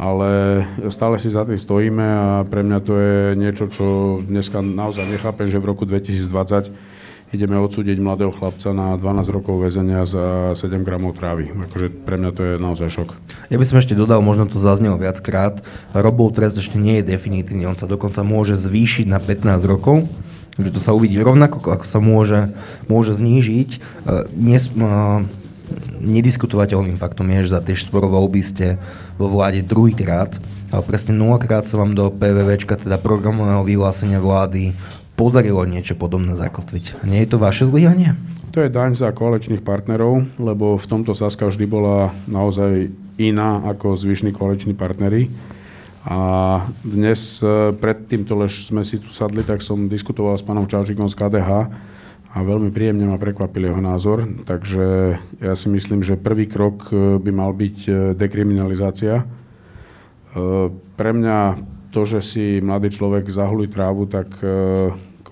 ale 0.00 0.62
stále 0.88 1.20
si 1.20 1.28
za 1.28 1.44
tým 1.44 1.60
stojíme 1.60 2.06
a 2.06 2.28
pre 2.48 2.64
mňa 2.64 2.78
to 2.80 2.92
je 2.96 3.18
niečo, 3.36 3.64
čo 3.68 3.86
dneska 4.24 4.64
naozaj 4.64 5.10
nechápem, 5.10 5.50
že 5.52 5.60
v 5.60 5.68
roku 5.68 5.84
2020 5.84 6.89
ideme 7.30 7.58
odsúdiť 7.62 7.96
mladého 8.02 8.34
chlapca 8.34 8.74
na 8.74 8.98
12 8.98 9.30
rokov 9.30 9.62
väzenia 9.62 10.02
za 10.02 10.54
7 10.58 10.82
gramov 10.82 11.14
trávy. 11.14 11.54
Akože 11.54 11.86
pre 11.90 12.18
mňa 12.18 12.30
to 12.34 12.40
je 12.42 12.54
naozaj 12.58 12.88
šok. 12.90 13.14
Ja 13.54 13.56
by 13.58 13.66
som 13.66 13.78
ešte 13.78 13.94
dodal, 13.94 14.18
možno 14.22 14.50
to 14.50 14.58
zaznelo 14.58 14.98
viackrát, 14.98 15.62
Robov 15.94 16.34
trest 16.34 16.58
ešte 16.58 16.78
nie 16.78 16.98
je 16.98 17.08
definitívny, 17.14 17.66
on 17.66 17.78
sa 17.78 17.86
dokonca 17.86 18.26
môže 18.26 18.58
zvýšiť 18.58 19.06
na 19.06 19.22
15 19.22 19.62
rokov, 19.70 20.10
že 20.58 20.74
to 20.74 20.80
sa 20.82 20.90
uvidí 20.90 21.16
rovnako, 21.22 21.62
ako 21.62 21.86
sa 21.86 22.02
môže, 22.02 22.50
môže 22.90 23.16
znížiť. 23.16 23.70
E, 23.70 23.78
Nes, 24.36 24.68
uh, 24.68 25.24
nediskutovateľným 26.00 26.98
faktom 26.98 27.30
je, 27.30 27.46
že 27.46 27.54
za 27.54 27.60
tie 27.62 27.76
štvoro 27.78 28.10
voľby 28.10 28.40
ste 28.42 28.66
vo 29.20 29.30
vláde 29.30 29.62
druhýkrát, 29.62 30.36
ale 30.70 30.82
presne 30.86 31.14
nulakrát 31.14 31.66
sa 31.66 31.78
vám 31.78 31.94
do 31.94 32.10
PVVčka, 32.10 32.78
teda 32.78 32.98
programového 32.98 33.66
vyhlásenia 33.66 34.22
vlády, 34.22 34.74
podarilo 35.20 35.68
niečo 35.68 35.92
podobné 35.92 36.32
zakotviť. 36.32 37.04
Nie 37.04 37.28
je 37.28 37.36
to 37.36 37.36
vaše 37.36 37.68
zlyhanie? 37.68 38.16
To 38.56 38.64
je 38.64 38.72
daň 38.72 38.96
za 38.96 39.12
koaličných 39.12 39.60
partnerov, 39.60 40.40
lebo 40.40 40.80
v 40.80 40.86
tomto 40.88 41.12
Saska 41.12 41.44
vždy 41.44 41.68
bola 41.68 42.16
naozaj 42.24 42.88
iná 43.20 43.60
ako 43.68 44.00
zvyšní 44.00 44.32
koaliční 44.32 44.72
partnery. 44.72 45.28
A 46.08 46.18
dnes 46.80 47.44
e, 47.44 47.76
pred 47.76 48.08
týmto, 48.08 48.32
lež 48.40 48.72
sme 48.72 48.80
si 48.80 48.96
tu 48.96 49.12
sadli, 49.12 49.44
tak 49.44 49.60
som 49.60 49.92
diskutoval 49.92 50.40
s 50.40 50.42
pánom 50.42 50.64
Čaučikom 50.64 51.12
z 51.12 51.14
KDH 51.20 51.50
a 52.32 52.36
veľmi 52.40 52.72
príjemne 52.72 53.04
ma 53.04 53.20
prekvapil 53.20 53.68
jeho 53.68 53.82
názor. 53.84 54.24
Takže 54.48 55.20
ja 55.44 55.52
si 55.52 55.68
myslím, 55.68 56.00
že 56.00 56.16
prvý 56.16 56.48
krok 56.48 56.88
e, 56.88 57.20
by 57.20 57.30
mal 57.30 57.52
byť 57.52 57.76
e, 57.84 57.92
dekriminalizácia. 58.16 59.28
Pre 60.94 61.10
mňa 61.10 61.38
to, 61.90 62.06
že 62.06 62.22
si 62.22 62.62
mladý 62.62 62.94
človek 62.94 63.26
zahulí 63.26 63.66
trávu, 63.66 64.06
tak 64.06 64.30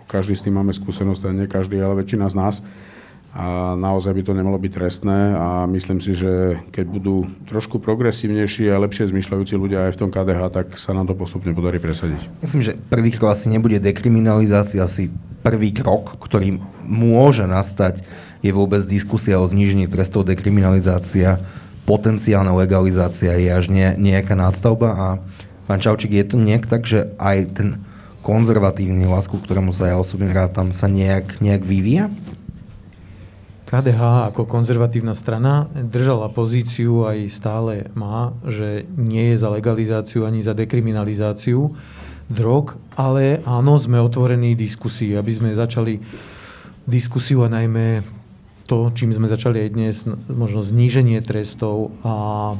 každý 0.08 0.34
s 0.34 0.44
tým 0.48 0.56
máme 0.56 0.72
skúsenosť, 0.72 1.28
nie 1.36 1.44
každý, 1.44 1.76
ale 1.78 2.00
väčšina 2.00 2.26
z 2.32 2.34
nás. 2.34 2.56
A 3.38 3.76
naozaj 3.76 4.16
by 4.16 4.22
to 4.24 4.32
nemalo 4.32 4.56
byť 4.56 4.72
trestné 4.72 5.36
a 5.36 5.68
myslím 5.68 6.00
si, 6.00 6.16
že 6.16 6.64
keď 6.72 6.84
budú 6.88 7.28
trošku 7.44 7.76
progresívnejší 7.76 8.72
a 8.72 8.80
lepšie 8.80 9.12
zmyšľajúci 9.12 9.54
ľudia 9.54 9.86
aj 9.86 9.94
v 9.94 10.00
tom 10.00 10.10
KDH, 10.10 10.40
tak 10.48 10.66
sa 10.80 10.96
nám 10.96 11.06
to 11.06 11.14
postupne 11.14 11.52
podarí 11.52 11.76
presadiť. 11.76 12.18
Myslím, 12.40 12.64
že 12.64 12.80
prvý 12.88 13.12
krok 13.12 13.36
asi 13.36 13.52
nebude 13.52 13.78
dekriminalizácia, 13.78 14.80
asi 14.80 15.12
prvý 15.44 15.76
krok, 15.76 16.16
ktorý 16.18 16.56
môže 16.88 17.44
nastať, 17.44 18.00
je 18.40 18.50
vôbec 18.50 18.82
diskusia 18.88 19.36
o 19.38 19.46
znížení 19.46 19.86
trestov, 19.92 20.24
dekriminalizácia, 20.24 21.38
potenciálna 21.84 22.56
legalizácia 22.56 23.36
je 23.36 23.48
až 23.52 23.68
nie, 23.68 23.92
nejaká 23.96 24.34
nadstavba 24.34 24.88
a 24.96 25.06
pán 25.68 25.84
Čaučík, 25.84 26.16
je 26.16 26.26
to 26.26 26.36
nejak 26.40 26.64
tak, 26.64 26.88
že 26.88 27.12
aj 27.20 27.36
ten 27.54 27.68
konzervatívny 28.28 29.08
hlas, 29.08 29.24
ku 29.24 29.40
ktorému 29.40 29.72
sa 29.72 29.88
ja 29.88 29.96
osobne 29.96 30.28
rátam, 30.28 30.76
sa 30.76 30.84
nejak, 30.84 31.40
nejak 31.40 31.64
vyvíja? 31.64 32.12
KDH 33.64 34.32
ako 34.32 34.44
konzervatívna 34.44 35.16
strana 35.16 35.72
držala 35.72 36.28
pozíciu 36.28 37.08
aj 37.08 37.32
stále 37.32 37.88
má, 37.96 38.36
že 38.44 38.84
nie 38.96 39.32
je 39.32 39.40
za 39.40 39.48
legalizáciu 39.48 40.28
ani 40.28 40.44
za 40.44 40.52
dekriminalizáciu 40.52 41.72
drog, 42.28 42.76
ale 42.92 43.40
áno, 43.48 43.80
sme 43.80 43.96
otvorení 43.96 44.52
diskusii, 44.52 45.16
aby 45.16 45.32
sme 45.32 45.56
začali 45.56 45.96
diskusiu 46.84 47.44
a 47.44 47.52
najmä 47.52 48.04
to, 48.68 48.92
čím 48.92 49.16
sme 49.16 49.32
začali 49.32 49.64
aj 49.64 49.70
dnes, 49.72 49.96
možno 50.28 50.60
zníženie 50.60 51.24
trestov 51.24 51.96
a, 52.04 52.56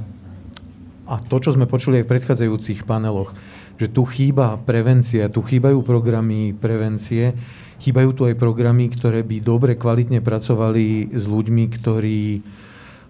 a 1.05 1.15
to, 1.29 1.37
čo 1.41 1.53
sme 1.53 1.69
počuli 1.69 2.01
aj 2.01 2.05
v 2.09 2.13
predchádzajúcich 2.17 2.89
paneloch, 2.89 3.37
že 3.79 3.87
tu 3.87 4.03
chýba 4.05 4.59
prevencia, 4.59 5.31
tu 5.31 5.41
chýbajú 5.41 5.87
programy 5.87 6.53
prevencie, 6.53 7.33
Chýbajú 7.79 8.11
tu 8.11 8.23
aj 8.27 8.35
programy, 8.35 8.91
ktoré 8.91 9.23
by 9.23 9.39
dobre, 9.39 9.79
kvalitne 9.79 10.19
pracovali 10.19 11.15
s 11.15 11.31
ľuďmi, 11.31 11.65
ktorí 11.79 12.43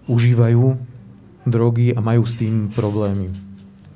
užívajú 0.05 0.65
drogy 1.49 1.97
a 1.97 1.99
majú 2.05 2.21
s 2.21 2.37
tým 2.37 2.69
problémy. 2.69 3.33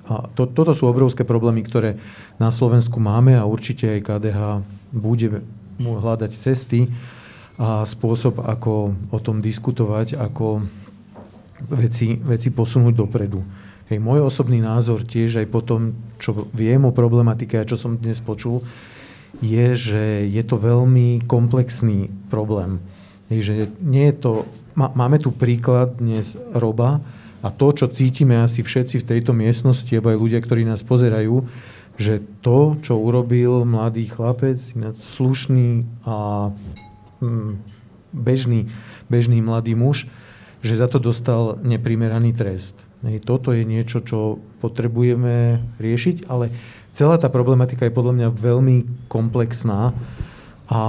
A 0.09 0.25
to, 0.33 0.49
toto 0.49 0.73
sú 0.73 0.89
obrovské 0.89 1.21
problémy, 1.21 1.61
ktoré 1.61 2.01
na 2.41 2.49
Slovensku 2.49 2.97
máme 2.97 3.37
a 3.37 3.45
určite 3.45 3.85
aj 3.85 4.01
KDH 4.01 4.41
bude 4.89 5.45
hľadať 5.77 6.31
cesty 6.33 6.89
a 7.61 7.85
spôsob, 7.85 8.41
ako 8.41 8.97
o 9.13 9.19
tom 9.21 9.45
diskutovať, 9.45 10.17
ako 10.17 10.65
veci, 11.69 12.17
veci 12.17 12.49
posunúť 12.49 12.93
dopredu. 12.97 13.45
Hej, 13.91 13.99
môj 13.99 14.23
osobný 14.23 14.63
názor 14.63 15.03
tiež 15.03 15.43
aj 15.43 15.47
po 15.51 15.59
tom, 15.59 15.91
čo 16.15 16.47
viem 16.55 16.87
o 16.87 16.95
problematike 16.95 17.59
a 17.59 17.67
čo 17.67 17.75
som 17.75 17.99
dnes 17.99 18.23
počul, 18.23 18.63
je, 19.43 19.75
že 19.75 20.03
je 20.29 20.43
to 20.45 20.55
veľmi 20.55 21.27
komplexný 21.27 22.07
problém. 22.31 22.79
Je, 23.27 23.43
že 23.43 23.53
nie 23.83 24.07
je 24.07 24.15
to, 24.15 24.31
má, 24.77 24.87
máme 24.95 25.19
tu 25.19 25.35
príklad 25.35 25.99
dnes 25.99 26.39
Roba 26.55 27.03
a 27.43 27.51
to, 27.51 27.75
čo 27.75 27.91
cítime 27.91 28.39
asi 28.39 28.63
všetci 28.63 29.03
v 29.03 29.09
tejto 29.17 29.35
miestnosti, 29.35 29.91
alebo 29.91 30.15
aj 30.15 30.21
ľudia, 30.21 30.39
ktorí 30.39 30.63
nás 30.63 30.79
pozerajú, 30.79 31.43
že 31.99 32.23
to, 32.39 32.79
čo 32.79 32.95
urobil 32.95 33.67
mladý 33.67 34.07
chlapec, 34.07 34.63
slušný 35.19 35.83
a 36.07 36.49
mm, 37.19 37.51
bežný, 38.15 38.71
bežný 39.11 39.43
mladý 39.43 39.75
muž, 39.75 40.07
že 40.63 40.79
za 40.79 40.87
to 40.87 41.03
dostal 41.03 41.59
neprimeraný 41.59 42.31
trest. 42.31 42.79
Toto 43.23 43.51
je 43.51 43.67
niečo, 43.67 43.99
čo 43.99 44.39
potrebujeme 44.63 45.59
riešiť, 45.75 46.31
ale 46.31 46.47
celá 46.95 47.19
tá 47.19 47.27
problematika 47.27 47.83
je 47.83 47.91
podľa 47.91 48.13
mňa 48.15 48.27
veľmi 48.31 48.75
komplexná 49.11 49.91
a 50.71 50.81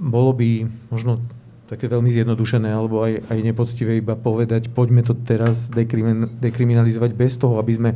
bolo 0.00 0.32
by 0.32 0.64
možno 0.88 1.20
také 1.66 1.90
veľmi 1.90 2.08
zjednodušené 2.08 2.70
alebo 2.70 3.02
aj, 3.02 3.26
aj 3.26 3.38
nepoctivé 3.42 3.98
iba 3.98 4.14
povedať, 4.14 4.70
poďme 4.70 5.02
to 5.02 5.12
teraz 5.12 5.66
dekrimin, 5.68 6.30
dekriminalizovať 6.38 7.10
bez 7.12 7.36
toho, 7.36 7.58
aby 7.58 7.72
sme 7.74 7.90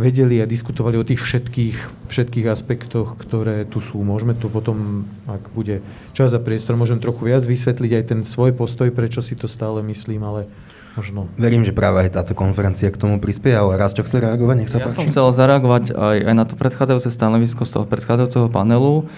vedeli 0.00 0.40
a 0.40 0.48
diskutovali 0.48 0.96
o 0.96 1.04
tých 1.04 1.20
všetkých, 1.20 2.08
všetkých 2.08 2.46
aspektoch, 2.48 3.20
ktoré 3.20 3.68
tu 3.68 3.84
sú. 3.84 4.00
Môžeme 4.00 4.32
to 4.32 4.48
potom, 4.48 5.04
ak 5.28 5.52
bude 5.52 5.84
čas 6.16 6.32
a 6.32 6.40
priestor, 6.40 6.80
môžem 6.80 6.96
trochu 6.96 7.28
viac 7.28 7.44
vysvetliť 7.44 7.92
aj 8.00 8.04
ten 8.08 8.20
svoj 8.24 8.56
postoj, 8.56 8.88
prečo 8.88 9.20
si 9.20 9.36
to 9.36 9.44
stále 9.44 9.84
myslím, 9.84 10.24
ale 10.24 10.48
možno. 10.96 11.28
Verím, 11.40 11.64
že 11.64 11.72
práve 11.72 12.04
aj 12.04 12.20
táto 12.20 12.32
konferencia 12.36 12.92
k 12.92 13.00
tomu 13.00 13.16
prispieje, 13.16 13.56
ale 13.56 13.80
raz 13.80 13.96
čo 13.96 14.04
chce 14.04 14.20
reagovať, 14.20 14.56
nech 14.60 14.70
sa 14.70 14.80
ja 14.80 14.86
páči. 14.88 14.96
som 14.98 15.08
chcel 15.08 15.26
zareagovať 15.32 15.84
aj, 15.96 16.18
aj 16.28 16.34
na 16.36 16.44
to 16.44 16.54
predchádzajúce 16.56 17.08
stanovisko 17.08 17.62
z 17.64 17.70
toho 17.78 17.84
predchádzajúceho 17.88 18.48
panelu, 18.52 19.08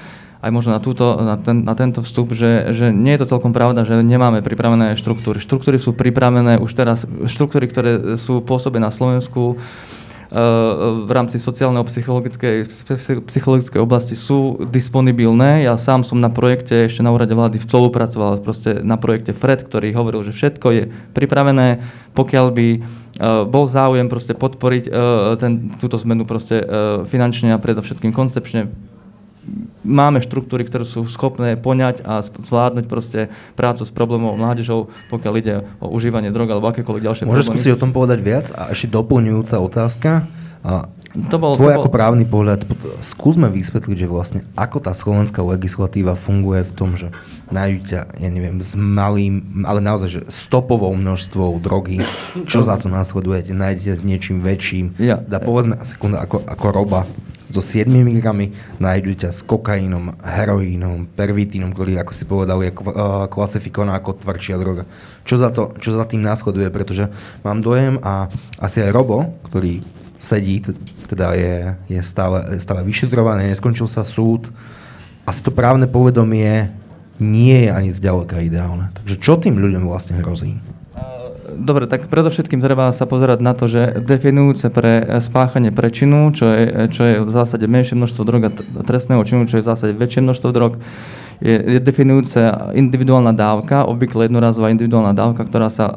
aj 0.44 0.50
možno 0.52 0.76
na, 0.76 0.80
túto, 0.84 1.16
na, 1.16 1.40
ten, 1.40 1.64
na 1.64 1.72
tento 1.72 2.04
vstup, 2.04 2.36
že, 2.36 2.68
že 2.76 2.92
nie 2.92 3.16
je 3.16 3.24
to 3.24 3.30
celkom 3.36 3.56
pravda, 3.56 3.88
že 3.88 3.96
nemáme 4.04 4.44
pripravené 4.44 4.92
štruktúry. 4.92 5.40
Štruktúry 5.40 5.80
sú 5.80 5.96
pripravené 5.96 6.60
už 6.60 6.70
teraz, 6.76 7.08
štruktúry, 7.08 7.64
ktoré 7.64 8.20
sú 8.20 8.44
pôsobé 8.44 8.76
na 8.76 8.92
Slovensku, 8.92 9.56
v 10.34 11.10
rámci 11.14 11.38
sociálneho-psychologickej 11.38 12.66
psychologickej 13.30 13.78
oblasti 13.78 14.18
sú 14.18 14.58
disponibilné. 14.66 15.62
Ja 15.62 15.78
sám 15.78 16.02
som 16.02 16.18
na 16.18 16.26
projekte 16.26 16.90
ešte 16.90 17.06
na 17.06 17.14
úrade 17.14 17.38
vlády 17.38 17.62
spolupracoval 17.62 18.42
proste 18.42 18.82
na 18.82 18.98
projekte 18.98 19.30
FRED, 19.30 19.70
ktorý 19.70 19.94
hovoril, 19.94 20.26
že 20.26 20.34
všetko 20.34 20.66
je 20.74 20.82
pripravené, 21.14 21.86
pokiaľ 22.18 22.46
by 22.50 22.66
e, 22.74 22.78
bol 23.46 23.70
záujem 23.70 24.10
proste 24.10 24.34
podporiť 24.34 24.90
e, 24.90 24.92
ten, 25.38 25.70
túto 25.78 26.02
zmenu 26.02 26.26
proste 26.26 26.58
e, 26.58 26.66
finančne 27.06 27.54
a 27.54 27.62
predovšetkým 27.62 28.10
koncepčne 28.10 28.74
máme 29.84 30.24
štruktúry, 30.24 30.64
ktoré 30.64 30.82
sú 30.82 31.04
schopné 31.06 31.54
poňať 31.60 32.02
a 32.02 32.24
zvládnuť 32.24 32.84
proste 32.88 33.28
prácu 33.54 33.84
s 33.84 33.92
problémov 33.92 34.34
mládežou, 34.40 34.90
pokiaľ 35.12 35.34
ide 35.38 35.54
o 35.78 35.92
užívanie 35.92 36.32
drog 36.32 36.50
alebo 36.50 36.72
akékoľvek 36.72 37.04
ďalšie 37.04 37.22
Môžeš 37.28 37.62
si 37.62 37.70
o 37.70 37.78
tom 37.78 37.92
povedať 37.92 38.18
viac? 38.24 38.46
A 38.56 38.72
ešte 38.72 38.90
doplňujúca 38.90 39.56
otázka. 39.60 40.10
A 40.64 40.88
to 41.30 41.38
bol, 41.38 41.54
Tvoj 41.54 41.78
to 41.78 41.86
ako 41.86 41.90
bol... 41.92 41.94
právny 41.94 42.26
pohľad, 42.26 42.66
skúsme 42.98 43.46
vysvetliť, 43.46 43.96
že 44.02 44.10
vlastne 44.10 44.40
ako 44.58 44.82
tá 44.82 44.90
slovenská 44.90 45.46
legislatíva 45.46 46.18
funguje 46.18 46.66
v 46.66 46.72
tom, 46.74 46.98
že 46.98 47.14
nájdu 47.54 47.86
ťa, 47.86 48.00
ja 48.18 48.28
neviem, 48.34 48.58
s 48.58 48.74
malým, 48.74 49.62
ale 49.62 49.78
naozaj, 49.78 50.08
že 50.10 50.20
stopovou 50.26 50.90
množstvou 50.98 51.62
drogy, 51.62 52.02
čo 52.50 52.66
za 52.66 52.74
to 52.82 52.90
následujete, 52.90 53.54
nájdete 53.54 54.00
s 54.00 54.02
niečím 54.02 54.42
väčším. 54.42 54.98
Ja. 54.98 55.22
Dá 55.22 55.38
povedzme, 55.38 55.78
sekunda, 55.86 56.18
ako, 56.26 56.42
ako 56.42 56.66
roba, 56.74 57.06
so 57.54 57.62
7 57.62 57.86
mg 57.86 58.26
nájdú 58.82 59.14
ťa 59.14 59.30
s 59.30 59.46
kokainom, 59.46 60.18
heroínom, 60.18 61.06
pervitínom, 61.14 61.70
ktorý, 61.70 62.02
ako 62.02 62.12
si 62.12 62.24
povedal, 62.26 62.58
je 62.66 62.74
klasifikovaná 63.30 63.94
ako 63.94 64.18
tvrdšia 64.18 64.58
droga. 64.58 64.82
Čo 65.22 65.38
za, 65.38 65.54
to, 65.54 65.70
čo 65.78 65.94
za 65.94 66.02
tým 66.02 66.26
následuje, 66.26 66.66
pretože 66.74 67.06
mám 67.46 67.62
dojem 67.62 68.02
a 68.02 68.26
asi 68.58 68.82
aj 68.82 68.90
Robo, 68.90 69.30
ktorý 69.46 69.86
sedí, 70.18 70.66
teda 71.06 71.38
je, 71.38 71.56
je 71.94 72.00
stále, 72.02 72.58
stále 72.58 72.82
vyšetrovaný, 72.82 73.54
neskončil 73.54 73.86
sa 73.86 74.02
súd, 74.02 74.50
asi 75.22 75.40
to 75.40 75.54
právne 75.54 75.86
povedomie 75.86 76.74
nie 77.22 77.68
je 77.68 77.70
ani 77.70 77.94
zďaleka 77.94 78.42
ideálne. 78.42 78.90
Takže 78.98 79.16
čo 79.22 79.38
tým 79.38 79.56
ľuďom 79.62 79.86
vlastne 79.86 80.18
hrozí? 80.18 80.58
Dobre, 81.54 81.86
tak 81.86 82.10
predovšetkým 82.10 82.58
treba 82.58 82.90
sa 82.90 83.06
pozerať 83.06 83.38
na 83.40 83.54
to, 83.54 83.70
že 83.70 84.02
definujúce 84.02 84.68
pre 84.68 85.22
spáchanie 85.22 85.70
prečinu, 85.70 86.34
čo 86.34 86.50
je, 86.50 86.64
čo 86.90 87.02
je 87.06 87.14
v 87.22 87.30
zásade 87.30 87.64
menšie 87.70 87.94
množstvo 87.94 88.22
drog 88.26 88.42
a 88.46 88.50
trestného 88.82 89.22
činu, 89.22 89.46
čo 89.46 89.58
je 89.58 89.64
v 89.64 89.70
zásade 89.70 89.92
väčšie 89.94 90.20
množstvo 90.26 90.48
drog, 90.50 90.82
je, 91.38 91.54
je 91.54 91.78
definujúce 91.82 92.38
individuálna 92.74 93.34
dávka, 93.34 93.86
obvykle 93.86 94.26
jednorazová 94.30 94.70
individuálna 94.70 95.14
dávka, 95.14 95.46
ktorá 95.46 95.70
sa 95.70 95.90
uh, 95.90 95.96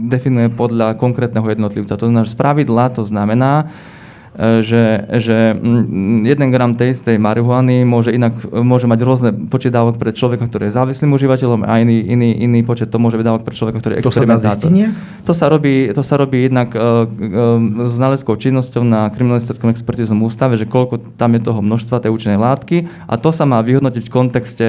definuje 0.00 0.48
podľa 0.48 0.96
konkrétneho 0.96 1.44
jednotlivca. 1.48 2.00
To 2.00 2.08
znamená, 2.08 2.24
že 2.24 2.32
z 2.32 2.38
pravidla 2.40 2.84
to 2.92 3.02
znamená, 3.04 3.68
E, 3.68 3.93
že, 4.34 5.06
že 5.22 5.54
mm, 5.54 6.26
jeden 6.26 6.48
gram 6.50 6.74
tej 6.74 6.98
istej 6.98 7.22
marihuany 7.22 7.86
môže, 7.86 8.10
inak, 8.10 8.34
môže 8.50 8.90
mať 8.90 9.00
rôzne 9.06 9.30
počet 9.46 9.70
dávok 9.70 9.94
pre 9.94 10.10
človeka, 10.10 10.50
ktorý 10.50 10.68
je 10.68 10.74
závislým 10.74 11.14
užívateľom 11.14 11.62
a 11.62 11.78
iný, 11.78 12.02
iný, 12.02 12.34
iný 12.42 12.66
počet 12.66 12.90
to 12.90 12.98
môže 12.98 13.14
byť 13.14 13.26
dávok 13.30 13.46
pre 13.46 13.54
človeka, 13.54 13.78
ktorý 13.78 13.92
je 13.94 14.00
experimentátor. 14.02 14.66
To 14.66 14.74
sa 14.74 14.74
To 15.22 15.32
sa 15.32 15.46
robí, 15.46 15.74
to 15.94 16.02
sa 16.02 16.14
robí 16.18 16.38
jednak 16.50 16.74
uh, 16.74 17.06
uh, 17.06 17.86
s 17.86 17.94
náleckou 17.94 18.34
činnosťou 18.34 18.82
na 18.82 19.06
kriminalistickom 19.14 19.70
expertizom 19.70 20.18
ústave, 20.26 20.58
že 20.58 20.66
koľko 20.66 21.14
tam 21.14 21.38
je 21.38 21.40
toho 21.46 21.62
množstva 21.62 22.02
tej 22.02 22.10
účinnej 22.10 22.38
látky 22.38 22.90
a 23.06 23.14
to 23.14 23.30
sa 23.30 23.46
má 23.46 23.62
vyhodnotiť 23.62 24.02
v 24.02 24.12
kontexte 24.12 24.66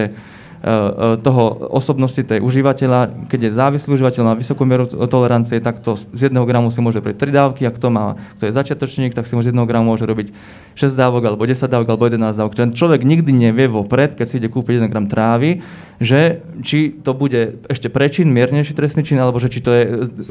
toho 1.21 1.43
osobnosti 1.77 2.17
tej 2.17 2.41
užívateľa, 2.41 3.29
keď 3.29 3.39
je 3.45 3.51
závislý 3.53 4.01
užívateľ, 4.01 4.21
má 4.25 4.33
vysokú 4.33 4.65
mieru 4.65 4.89
tolerancie, 4.89 5.61
tak 5.61 5.85
to 5.85 5.93
z 5.93 6.29
jedného 6.29 6.41
gramu 6.49 6.73
si 6.73 6.81
môže 6.81 6.97
robiť 6.97 7.21
3 7.21 7.29
dávky, 7.29 7.61
ak 7.69 7.77
to 7.77 7.93
má, 7.93 8.17
kto 8.41 8.49
je 8.49 8.57
začiatočník, 8.57 9.13
tak 9.13 9.29
si 9.29 9.37
môže 9.37 9.49
z 9.49 9.53
jedného 9.53 9.69
gramu 9.69 9.93
môže 9.93 10.09
robiť 10.09 10.33
6 10.73 10.97
dávok, 10.97 11.29
alebo 11.29 11.45
10 11.45 11.69
dávok, 11.69 11.87
alebo 11.93 12.09
11 12.09 12.33
dávok. 12.33 12.57
Čiže 12.57 12.73
človek 12.73 13.05
nikdy 13.05 13.29
nevie 13.29 13.69
vopred, 13.69 14.17
keď 14.17 14.25
si 14.25 14.41
ide 14.41 14.49
kúpiť 14.49 14.81
1 14.81 14.89
gram 14.89 15.05
trávy, 15.05 15.61
že 15.99 16.43
či 16.59 16.91
to 16.91 17.15
bude 17.15 17.63
ešte 17.71 17.87
prečin, 17.87 18.27
miernejší 18.31 18.75
trestný 18.75 19.07
čin, 19.07 19.19
alebo 19.19 19.39
že 19.39 19.47
či 19.47 19.59
to 19.63 19.71
je 19.71 19.83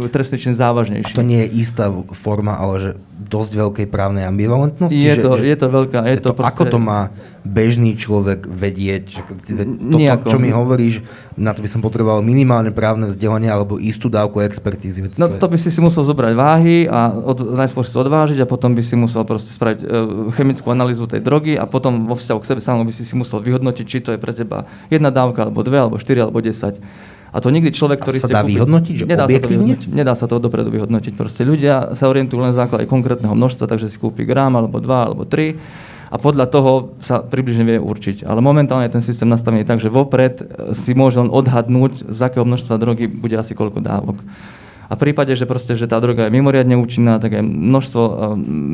e, 0.04 0.08
trestný 0.12 0.36
čin 0.36 0.52
závažnejší. 0.52 1.16
A 1.16 1.18
to 1.18 1.24
nie 1.24 1.44
je 1.48 1.64
istá 1.64 1.88
forma, 2.12 2.56
ale 2.56 2.74
že 2.80 2.90
dosť 3.16 3.52
veľkej 3.56 3.86
právnej 3.88 4.28
ambivalentnosti? 4.28 4.92
Je, 4.92 5.14
to, 5.16 5.40
že, 5.40 5.44
je 5.48 5.56
to 5.56 5.68
veľká. 5.72 5.98
Je 6.04 6.20
to, 6.20 6.32
to 6.32 6.36
proste... 6.36 6.52
Ako 6.52 6.64
to 6.68 6.78
má 6.80 7.08
bežný 7.44 7.96
človek 7.96 8.44
vedieť? 8.44 9.24
To, 9.48 9.98
čo 10.28 10.36
mi 10.36 10.52
hovoríš, 10.52 11.00
na 11.34 11.50
to 11.50 11.60
by 11.62 11.68
som 11.70 11.82
potreboval 11.82 12.22
minimálne 12.22 12.70
právne 12.70 13.10
vzdelanie 13.10 13.50
alebo 13.50 13.78
istú 13.78 14.06
dávku 14.06 14.38
expertízy. 14.42 15.02
No 15.18 15.26
to 15.26 15.46
by 15.50 15.58
si 15.58 15.70
si 15.70 15.82
musel 15.82 16.06
zobrať 16.06 16.32
váhy 16.34 16.86
a 16.86 17.10
od, 17.10 17.42
najskôr 17.58 17.82
si 17.82 17.94
odvážiť 17.98 18.38
a 18.42 18.46
potom 18.46 18.74
by 18.74 18.82
si 18.86 18.94
musel 18.94 19.26
proste 19.26 19.50
spraviť 19.50 19.80
uh, 19.82 19.88
chemickú 20.38 20.70
analýzu 20.70 21.10
tej 21.10 21.20
drogy 21.22 21.58
a 21.58 21.66
potom 21.66 22.06
vo 22.06 22.14
vzťahu 22.14 22.38
k 22.38 22.48
sebe 22.54 22.60
samom 22.62 22.86
by 22.86 22.94
si 22.94 23.02
si 23.02 23.18
musel 23.18 23.42
vyhodnotiť, 23.42 23.84
či 23.86 23.98
to 23.98 24.14
je 24.14 24.18
pre 24.18 24.30
teba 24.30 24.70
jedna 24.88 25.10
dávka 25.10 25.50
alebo 25.50 25.66
dve, 25.66 25.82
alebo 25.82 25.98
štyri, 25.98 26.22
alebo 26.22 26.38
desať. 26.38 26.78
A 27.34 27.42
to 27.42 27.50
nikdy 27.50 27.74
človek, 27.74 27.98
ktorý 27.98 28.22
sa 28.22 28.30
dá 28.30 28.46
kúpi... 28.46 28.54
vyhodnotiť, 28.54 28.94
že 28.94 29.04
nedá 29.10 29.26
sa 29.26 29.42
to 29.42 29.48
vyhodnotiť, 29.50 29.90
nedá 29.90 30.12
sa 30.14 30.26
to 30.30 30.34
dopredu 30.38 30.70
vyhodnotiť. 30.70 31.12
Proste 31.18 31.42
ľudia 31.42 31.90
sa 31.98 32.06
orientujú 32.06 32.38
len 32.38 32.54
na 32.54 32.56
základe 32.56 32.86
konkrétneho 32.86 33.34
množstva, 33.34 33.66
takže 33.66 33.90
si 33.90 33.98
kúpi 33.98 34.22
gram, 34.22 34.54
alebo 34.54 34.78
dva, 34.78 35.10
alebo 35.10 35.26
tri. 35.26 35.58
A 36.14 36.16
podľa 36.16 36.46
toho 36.46 36.94
sa 37.02 37.26
približne 37.26 37.66
vie 37.66 37.82
určiť. 37.82 38.22
Ale 38.22 38.38
momentálne 38.38 38.86
je 38.86 38.94
ten 38.94 39.02
systém 39.02 39.26
nastavený 39.26 39.66
tak, 39.66 39.82
že 39.82 39.90
vopred 39.90 40.46
si 40.70 40.94
môže 40.94 41.18
len 41.18 41.26
odhadnúť, 41.26 42.06
z 42.06 42.20
akého 42.22 42.46
množstva 42.46 42.78
drogy 42.78 43.10
bude 43.10 43.34
asi 43.34 43.58
koľko 43.58 43.82
dávok. 43.82 44.22
A 44.86 44.94
v 44.94 45.10
prípade, 45.10 45.34
že, 45.34 45.42
proste, 45.42 45.74
že 45.74 45.90
tá 45.90 45.98
droga 45.98 46.30
je 46.30 46.34
mimoriadne 46.38 46.78
účinná, 46.78 47.18
tak 47.18 47.34
aj 47.34 47.42
množstvo 47.42 48.02
um, 48.06 48.14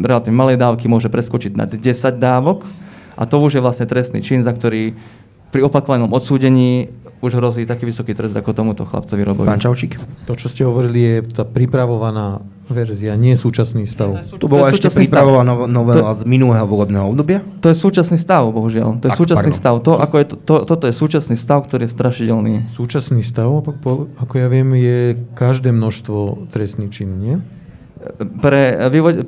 relatívne 0.04 0.36
malej 0.36 0.60
dávky 0.60 0.84
môže 0.84 1.08
preskočiť 1.08 1.56
na 1.56 1.64
10 1.64 1.80
dávok 2.20 2.68
a 3.16 3.24
to 3.24 3.40
už 3.40 3.56
je 3.56 3.64
vlastne 3.64 3.88
trestný 3.88 4.20
čin, 4.20 4.44
za 4.44 4.52
ktorý 4.52 4.92
pri 5.50 5.66
opakovanom 5.66 6.10
odsúdení 6.14 6.88
už 7.20 7.36
hrozí 7.36 7.68
taký 7.68 7.84
vysoký 7.84 8.16
trest 8.16 8.32
ako 8.32 8.56
tomuto 8.56 8.88
chlapcovi 8.88 9.22
Robovi. 9.22 9.46
Pán 9.50 9.60
Čaučík. 9.60 10.00
To, 10.24 10.32
čo 10.32 10.48
ste 10.48 10.64
hovorili, 10.64 10.98
je 11.04 11.16
tá 11.36 11.44
pripravovaná 11.44 12.40
verzia, 12.70 13.18
nie 13.18 13.34
súčasný 13.36 13.84
stav. 13.84 14.24
To, 14.24 14.40
to 14.40 14.46
bola 14.46 14.70
ešte 14.70 14.88
pripravovaná 14.88 15.68
novela 15.68 16.14
z 16.14 16.24
minulého 16.24 16.64
volebného 16.64 17.12
obdobia? 17.12 17.42
To 17.60 17.68
je 17.68 17.76
súčasný 17.76 18.16
stav, 18.16 18.46
bohužiaľ. 18.48 19.02
To 19.02 19.10
je 19.10 19.12
tak, 19.12 19.20
súčasný 19.20 19.52
pardon. 19.52 19.60
stav. 19.60 19.74
To, 19.84 19.92
ako 20.00 20.14
je 20.16 20.24
to, 20.24 20.34
to, 20.38 20.54
toto 20.64 20.84
je 20.86 20.94
súčasný 20.94 21.36
stav, 21.36 21.66
ktorý 21.66 21.84
je 21.84 21.92
strašidelný. 21.92 22.54
Súčasný 22.72 23.20
stav, 23.26 23.50
ako 24.16 24.34
ja 24.38 24.48
viem, 24.48 24.70
je 24.78 25.18
každé 25.34 25.74
množstvo 25.74 26.48
trestný 26.48 26.88
čin, 26.88 27.10
nie? 27.20 27.36
Pre, 28.40 28.64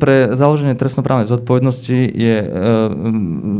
pre 0.00 0.32
založenie 0.32 0.72
trestnoprávnej 0.72 1.28
zodpovednosti 1.28 1.98
je 2.08 2.36
e, 2.40 2.46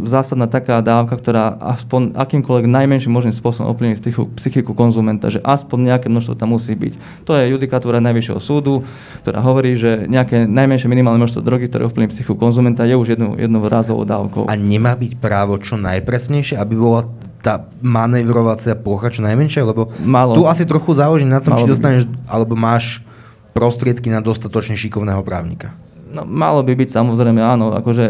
zásadná 0.09 0.49
taká 0.49 0.81
dávka, 0.81 1.21
ktorá 1.21 1.61
aspoň 1.61 2.17
akýmkoľvek 2.17 2.65
najmenším 2.65 3.13
možným 3.13 3.37
spôsobom 3.37 3.69
ovplyvní 3.77 4.01
psychiku, 4.01 4.33
psychiku 4.41 4.73
konzumenta, 4.73 5.29
že 5.29 5.45
aspoň 5.45 5.93
nejaké 5.93 6.09
množstvo 6.09 6.33
tam 6.33 6.57
musí 6.57 6.73
byť. 6.73 7.29
To 7.29 7.37
je 7.37 7.53
judikatúra 7.53 8.01
Najvyššieho 8.01 8.41
súdu, 8.41 8.89
ktorá 9.21 9.45
hovorí, 9.45 9.77
že 9.77 10.09
nejaké 10.09 10.49
najmenšie 10.49 10.89
minimálne 10.89 11.21
množstvo 11.21 11.45
drogy, 11.45 11.69
ktoré 11.69 11.93
ovplyvní 11.93 12.09
psychiku 12.09 12.33
konzumenta, 12.33 12.89
je 12.89 12.97
už 12.97 13.13
jednou, 13.13 13.37
jednou 13.37 13.61
rázovou 13.69 14.09
dávkou. 14.09 14.49
A 14.49 14.57
nemá 14.57 14.97
byť 14.97 15.21
právo 15.21 15.61
čo 15.61 15.77
najpresnejšie, 15.77 16.57
aby 16.57 16.73
bola 16.73 17.05
tá 17.45 17.69
manevrovacia 17.85 18.73
plocha 18.73 19.13
čo 19.13 19.21
najmenšia? 19.29 19.67
Lebo 19.67 19.93
Malo. 20.01 20.41
tu 20.41 20.49
asi 20.49 20.65
trochu 20.65 20.97
záleží 20.97 21.29
na 21.29 21.45
tom, 21.45 21.53
Malo 21.53 21.61
či 21.61 21.69
dostaneš, 21.69 22.09
by. 22.09 22.33
alebo 22.33 22.57
máš 22.57 23.05
prostriedky 23.53 24.09
na 24.09 24.25
dostatočne 24.25 24.75
šikovného 24.77 25.21
právnika? 25.23 25.77
No, 26.13 26.29
malo 26.29 26.61
by 26.61 26.77
byť 26.77 26.93
samozrejme, 26.93 27.41
áno. 27.41 27.73
Akože, 27.73 28.05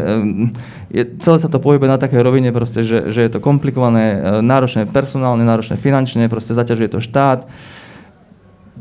je, 0.90 1.02
celé 1.22 1.36
sa 1.38 1.46
to 1.46 1.62
pohybuje 1.62 1.86
na 1.86 2.02
takej 2.02 2.18
rovine, 2.18 2.50
proste, 2.50 2.82
že, 2.82 3.14
že 3.14 3.22
je 3.22 3.30
to 3.30 3.38
komplikované, 3.38 4.18
e, 4.18 4.42
náročné 4.42 4.90
personálne, 4.90 5.46
náročné 5.46 5.78
finančne, 5.78 6.26
proste 6.26 6.50
zaťažuje 6.50 6.88
to 6.90 6.98
štát. 6.98 7.46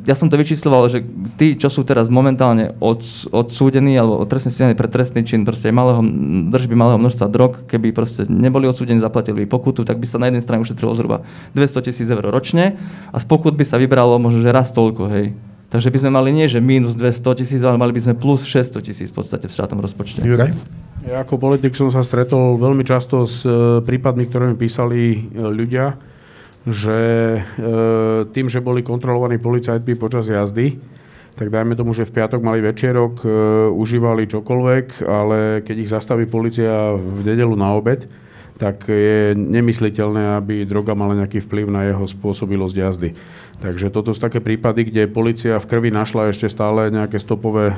Ja 0.02 0.18
som 0.18 0.34
to 0.34 0.40
vyčísloval, 0.42 0.90
že 0.90 1.06
tí, 1.38 1.54
čo 1.54 1.70
sú 1.70 1.86
teraz 1.86 2.10
momentálne 2.10 2.74
od, 2.82 3.06
odsúdení 3.30 3.94
alebo 3.94 4.26
trestne 4.26 4.50
stíhaní 4.50 4.74
pre 4.74 4.90
trestný 4.90 5.22
čin 5.22 5.46
proste 5.46 5.70
malého, 5.70 6.02
držby 6.50 6.74
malého 6.74 6.98
množstva 6.98 7.28
drog, 7.30 7.70
keby 7.70 7.94
proste 7.94 8.26
neboli 8.26 8.66
odsúdení, 8.66 8.98
zaplatili 8.98 9.46
pokutu, 9.46 9.86
tak 9.86 10.02
by 10.02 10.08
sa 10.10 10.18
na 10.18 10.34
jednej 10.34 10.42
strane 10.42 10.64
ušetrilo 10.66 10.98
zhruba 10.98 11.22
200 11.54 11.86
tisíc 11.86 12.08
eur 12.10 12.24
ročne 12.24 12.82
a 13.14 13.18
z 13.22 13.26
pokut 13.30 13.54
by 13.54 13.68
sa 13.68 13.78
vybralo 13.78 14.18
možno, 14.18 14.42
že 14.42 14.56
raz 14.56 14.74
toľko, 14.74 15.04
hej. 15.14 15.38
Takže 15.72 15.88
by 15.88 15.98
sme 16.04 16.12
mali 16.12 16.30
nie, 16.36 16.52
že 16.52 16.60
minus 16.60 17.00
200 17.00 17.40
tisíc, 17.40 17.64
ale 17.64 17.80
mali 17.80 17.96
by 17.96 18.04
sme 18.04 18.14
plus 18.20 18.44
600 18.44 18.84
tisíc 18.84 19.08
v 19.08 19.24
podstate 19.24 19.48
v 19.48 19.56
štátnom 19.56 19.80
rozpočte. 19.80 20.20
Juraj? 20.20 20.52
Ja 21.08 21.24
ako 21.24 21.40
politik 21.40 21.74
som 21.80 21.88
sa 21.88 22.04
stretol 22.04 22.60
veľmi 22.60 22.84
často 22.84 23.24
s 23.24 23.48
e, 23.48 23.80
prípadmi, 23.80 24.28
ktoré 24.28 24.52
mi 24.52 24.60
písali 24.60 25.00
e, 25.16 25.20
ľudia, 25.40 25.96
že 26.68 27.00
e, 27.40 27.42
tým, 28.36 28.52
že 28.52 28.60
boli 28.60 28.84
kontrolovaní 28.84 29.40
policajtmi 29.40 29.96
počas 29.96 30.28
jazdy, 30.28 30.76
tak 31.40 31.48
dajme 31.48 31.74
tomu, 31.80 31.96
že 31.96 32.04
v 32.04 32.20
piatok 32.20 32.44
mali 32.44 32.60
večerok, 32.60 33.24
užívali 33.74 34.28
čokoľvek, 34.28 35.08
ale 35.08 35.64
keď 35.64 35.76
ich 35.80 35.90
zastaví 35.90 36.28
policia 36.28 36.94
v 36.94 37.24
nedelu 37.24 37.56
na 37.56 37.72
obed, 37.72 38.06
tak 38.58 38.90
je 38.90 39.38
nemysliteľné, 39.38 40.38
aby 40.40 40.68
droga 40.68 40.98
mala 40.98 41.18
nejaký 41.18 41.44
vplyv 41.44 41.66
na 41.70 41.88
jeho 41.88 42.06
spôsobilosť 42.08 42.76
jazdy. 42.76 43.10
Takže 43.62 43.94
toto 43.94 44.10
sú 44.12 44.20
také 44.22 44.42
prípady, 44.42 44.90
kde 44.90 45.12
policia 45.12 45.62
v 45.62 45.70
krvi 45.70 45.90
našla 45.94 46.34
ešte 46.34 46.50
stále 46.50 46.90
nejaké 46.90 47.22
stopové, 47.22 47.74
e, 47.74 47.76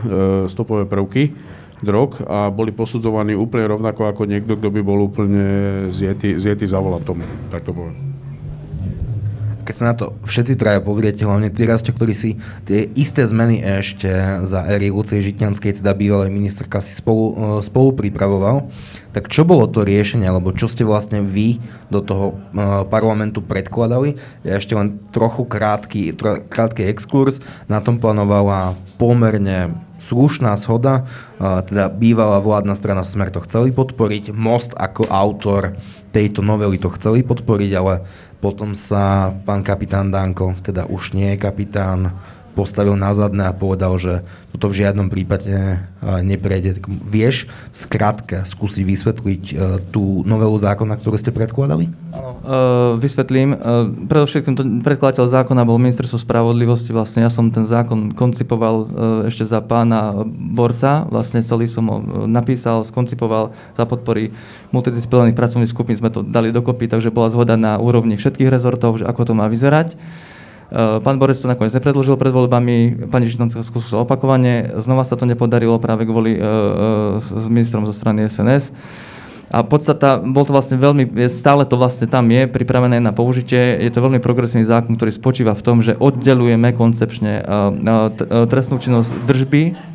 stopové 0.48 0.88
prvky 0.88 1.36
drog 1.84 2.24
a 2.24 2.48
boli 2.48 2.72
posudzovaní 2.72 3.36
úplne 3.36 3.68
rovnako 3.68 4.08
ako 4.08 4.24
niekto, 4.24 4.56
kto 4.56 4.72
by 4.72 4.82
bol 4.82 5.04
úplne 5.04 5.44
zjetý, 5.92 6.40
zjetý 6.40 6.64
za 6.64 6.80
volantom, 6.80 7.20
tak 7.52 7.68
to 7.68 7.76
poviem 7.76 8.13
keď 9.64 9.76
sa 9.76 9.86
na 9.90 9.96
to 9.96 10.06
všetci 10.28 10.60
traja 10.60 10.84
pozriete, 10.84 11.24
hlavne 11.24 11.48
tí 11.48 11.64
rastia, 11.64 11.96
ktorí 11.96 12.12
si 12.12 12.38
tie 12.68 12.92
isté 12.94 13.24
zmeny 13.24 13.64
ešte 13.64 14.12
za 14.44 14.68
éry 14.68 14.92
Lucie 14.92 15.24
Žitňanskej, 15.24 15.80
teda 15.80 15.96
bývalej 15.96 16.30
ministerka, 16.30 16.84
si 16.84 16.92
spolu, 16.92 17.26
e, 17.34 17.66
spolu 17.66 17.96
pripravoval, 17.96 18.68
tak 19.16 19.32
čo 19.32 19.48
bolo 19.48 19.66
to 19.72 19.88
riešenie, 19.88 20.28
alebo 20.28 20.52
čo 20.52 20.68
ste 20.68 20.84
vlastne 20.84 21.24
vy 21.24 21.64
do 21.88 22.04
toho 22.04 22.26
e, 22.34 22.34
parlamentu 22.92 23.40
predkladali? 23.40 24.20
Ja 24.44 24.60
ešte 24.60 24.76
len 24.76 25.00
trochu 25.16 25.48
krátky, 25.48 26.14
tro, 26.14 26.44
krátky 26.44 26.86
exkurs. 26.92 27.40
Na 27.72 27.80
tom 27.80 27.98
plánovala 27.98 28.76
pomerne 29.00 29.74
slušná 30.04 30.60
schoda, 30.60 31.08
e, 31.40 31.44
teda 31.64 31.88
bývalá 31.88 32.44
vládna 32.44 32.76
strana 32.76 33.08
Smer 33.08 33.32
to 33.32 33.40
chceli 33.48 33.72
podporiť, 33.72 34.36
Most 34.36 34.76
ako 34.76 35.08
autor 35.08 35.80
tejto 36.14 36.46
novely 36.46 36.78
to 36.78 36.94
chceli 36.94 37.26
podporiť, 37.26 37.72
ale 37.74 38.06
potom 38.44 38.76
sa 38.76 39.32
pán 39.48 39.64
kapitán 39.64 40.12
Danko, 40.12 40.52
teda 40.60 40.84
už 40.92 41.16
nie 41.16 41.32
je 41.32 41.38
kapitán, 41.40 42.12
postavil 42.54 42.94
na 42.94 43.12
zadné 43.18 43.50
a 43.50 43.54
povedal, 43.54 43.98
že 43.98 44.22
toto 44.54 44.70
v 44.70 44.86
žiadnom 44.86 45.10
prípade 45.10 45.50
e, 45.50 45.78
neprejde. 46.22 46.78
Tak 46.78 46.86
vieš 46.88 47.50
skrátka 47.74 48.46
skúsiť 48.46 48.86
vysvetliť 48.86 49.44
e, 49.50 49.54
tú 49.90 50.22
novelu 50.24 50.54
zákona, 50.62 51.02
ktorú 51.02 51.18
ste 51.18 51.34
predkladali? 51.34 51.90
Áno, 52.14 52.32
uh, 52.46 52.94
vysvetlím. 53.02 53.58
Predovšetkým 54.06 54.54
to 54.54 54.64
predkladateľ 54.86 55.26
zákona 55.26 55.66
bol 55.66 55.82
ministerstvo 55.82 56.22
spravodlivosti. 56.22 56.94
Vlastne 56.94 57.26
ja 57.26 57.32
som 57.34 57.50
ten 57.50 57.66
zákon 57.66 58.14
koncipoval 58.14 58.86
ešte 59.26 59.50
za 59.50 59.66
pána 59.66 60.14
Borca. 60.54 61.10
Vlastne 61.10 61.42
celý 61.42 61.66
som 61.66 61.90
ho 61.90 61.98
napísal, 62.30 62.86
skoncipoval 62.86 63.58
za 63.74 63.84
podpory 63.90 64.30
multidisciplinárnych 64.70 65.34
pracovných 65.34 65.74
skupín. 65.74 65.98
Sme 65.98 66.14
to 66.14 66.22
dali 66.22 66.54
dokopy, 66.54 66.86
takže 66.86 67.10
bola 67.10 67.34
zhoda 67.34 67.58
na 67.58 67.82
úrovni 67.82 68.14
všetkých 68.14 68.54
rezortov, 68.54 69.02
že 69.02 69.10
ako 69.10 69.22
to 69.26 69.34
má 69.34 69.50
vyzerať. 69.50 69.98
Eh, 70.74 70.98
pán 71.06 71.22
Borec 71.22 71.38
to 71.38 71.46
nakoniec 71.46 71.70
nepredložil 71.70 72.18
pred 72.18 72.34
voľbami, 72.34 73.06
pani 73.14 73.30
Žitnocká 73.30 73.62
skúsila 73.62 74.10
opakovane, 74.10 74.74
znova 74.82 75.06
sa 75.06 75.14
to 75.14 75.30
nepodarilo 75.30 75.78
práve 75.78 76.10
kvôli 76.10 76.34
uh, 76.34 77.22
s 77.22 77.46
ministrom 77.46 77.86
zo 77.86 77.94
strany 77.94 78.26
SNS. 78.26 78.74
A 79.54 79.62
podstata, 79.62 80.18
bol 80.18 80.50
to 80.50 80.50
vlastne 80.50 80.82
veľmi, 80.82 81.14
stále 81.30 81.70
to 81.70 81.78
vlastne 81.78 82.10
tam 82.10 82.26
je, 82.26 82.50
pripravené 82.50 82.98
na 82.98 83.14
použitie. 83.14 83.86
Je 83.86 83.94
to 83.94 84.02
veľmi 84.02 84.18
progresívny 84.18 84.66
zákon, 84.66 84.98
ktorý 84.98 85.14
spočíva 85.14 85.54
v 85.54 85.62
tom, 85.62 85.78
že 85.86 85.94
oddelujeme 85.94 86.74
koncepčne 86.74 87.46
trestnú 88.50 88.82
činnosť 88.82 89.14
držby 89.30 89.93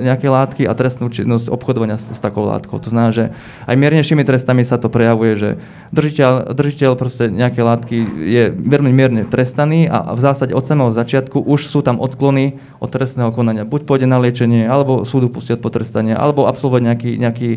nejaké 0.00 0.26
látky 0.26 0.62
a 0.64 0.72
trestnú 0.72 1.12
činnosť 1.12 1.52
obchodovania 1.52 2.00
s, 2.00 2.10
s 2.10 2.20
takou 2.20 2.48
látkou. 2.48 2.80
To 2.80 2.88
znamená, 2.90 3.12
že 3.12 3.24
aj 3.68 3.76
miernejšími 3.76 4.24
trestami 4.24 4.64
sa 4.64 4.80
to 4.80 4.88
prejavuje, 4.88 5.32
že 5.36 5.48
držiteľ, 5.92 6.56
držiteľ 6.56 6.90
proste 6.96 7.28
nejaké 7.28 7.60
látky 7.60 7.96
je 8.24 8.44
veľmi 8.50 8.90
mierne 8.90 9.22
trestaný 9.28 9.86
a 9.86 10.16
v 10.16 10.20
zásade 10.20 10.56
od 10.56 10.64
samého 10.64 10.90
začiatku 10.90 11.38
už 11.44 11.68
sú 11.68 11.84
tam 11.84 12.00
odklony 12.00 12.58
od 12.80 12.90
trestného 12.90 13.30
konania. 13.30 13.68
Buď 13.68 13.86
pôjde 13.86 14.06
na 14.08 14.18
liečenie, 14.18 14.66
alebo 14.66 15.04
súdu 15.04 15.28
pustí 15.28 15.54
od 15.54 15.62
potrestania, 15.62 16.16
alebo 16.16 16.48
absolvovať 16.48 16.82
nejaký, 16.90 17.10
nejaký, 17.20 17.50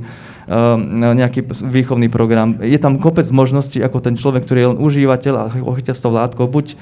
uh, 0.51 0.77
nejaký 1.17 1.39
výchovný 1.65 2.11
program. 2.11 2.59
Je 2.61 2.77
tam 2.77 2.99
kopec 2.99 3.25
možností, 3.31 3.81
ako 3.81 4.03
ten 4.03 4.15
človek, 4.19 4.45
ktorý 4.45 4.59
je 4.59 4.69
len 4.75 4.79
užívateľ 4.79 5.33
a 5.39 5.45
ochytia 5.63 5.95
s 5.95 6.03
tou 6.03 6.11
látkou, 6.13 6.45
buď 6.45 6.75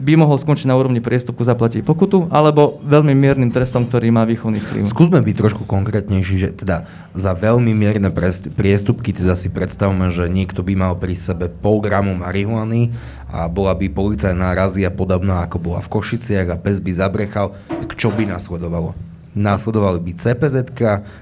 by 0.00 0.16
mohol 0.16 0.40
skončiť 0.40 0.64
na 0.64 0.80
úrovni 0.80 1.04
priestupku, 1.04 1.44
zaplatiť 1.44 1.84
pokutu, 1.84 2.32
alebo 2.32 2.80
veľmi 2.80 3.12
miernym 3.12 3.52
trestom, 3.52 3.84
ktorý 3.84 4.08
má 4.08 4.24
výchovný 4.24 4.56
vplyv. 4.64 4.88
Skúsme 4.88 5.20
byť 5.20 5.36
trošku 5.36 5.68
konkrétnejší, 5.68 6.36
že 6.40 6.48
teda 6.56 6.88
za 7.12 7.32
veľmi 7.36 7.76
mierne 7.76 8.08
priestupky 8.56 9.12
teda 9.12 9.36
si 9.36 9.52
predstavme, 9.52 10.08
že 10.08 10.32
niekto 10.32 10.64
by 10.64 10.72
mal 10.72 10.92
pri 10.96 11.20
sebe 11.20 11.52
pol 11.52 11.84
gramu 11.84 12.16
marihuany 12.16 12.96
a 13.28 13.44
bola 13.46 13.76
by 13.76 13.92
policajná 13.92 14.56
razia 14.56 14.88
podobná 14.88 15.44
ako 15.44 15.60
bola 15.60 15.80
v 15.84 15.92
Košiciach 15.92 16.48
a 16.48 16.56
pes 16.56 16.80
by 16.80 16.90
zabrechal, 16.96 17.52
tak 17.68 17.94
čo 17.94 18.08
by 18.08 18.24
nasledovalo? 18.24 18.96
Nasledovali 19.30 20.02
by 20.02 20.12
CPZ, 20.18 20.74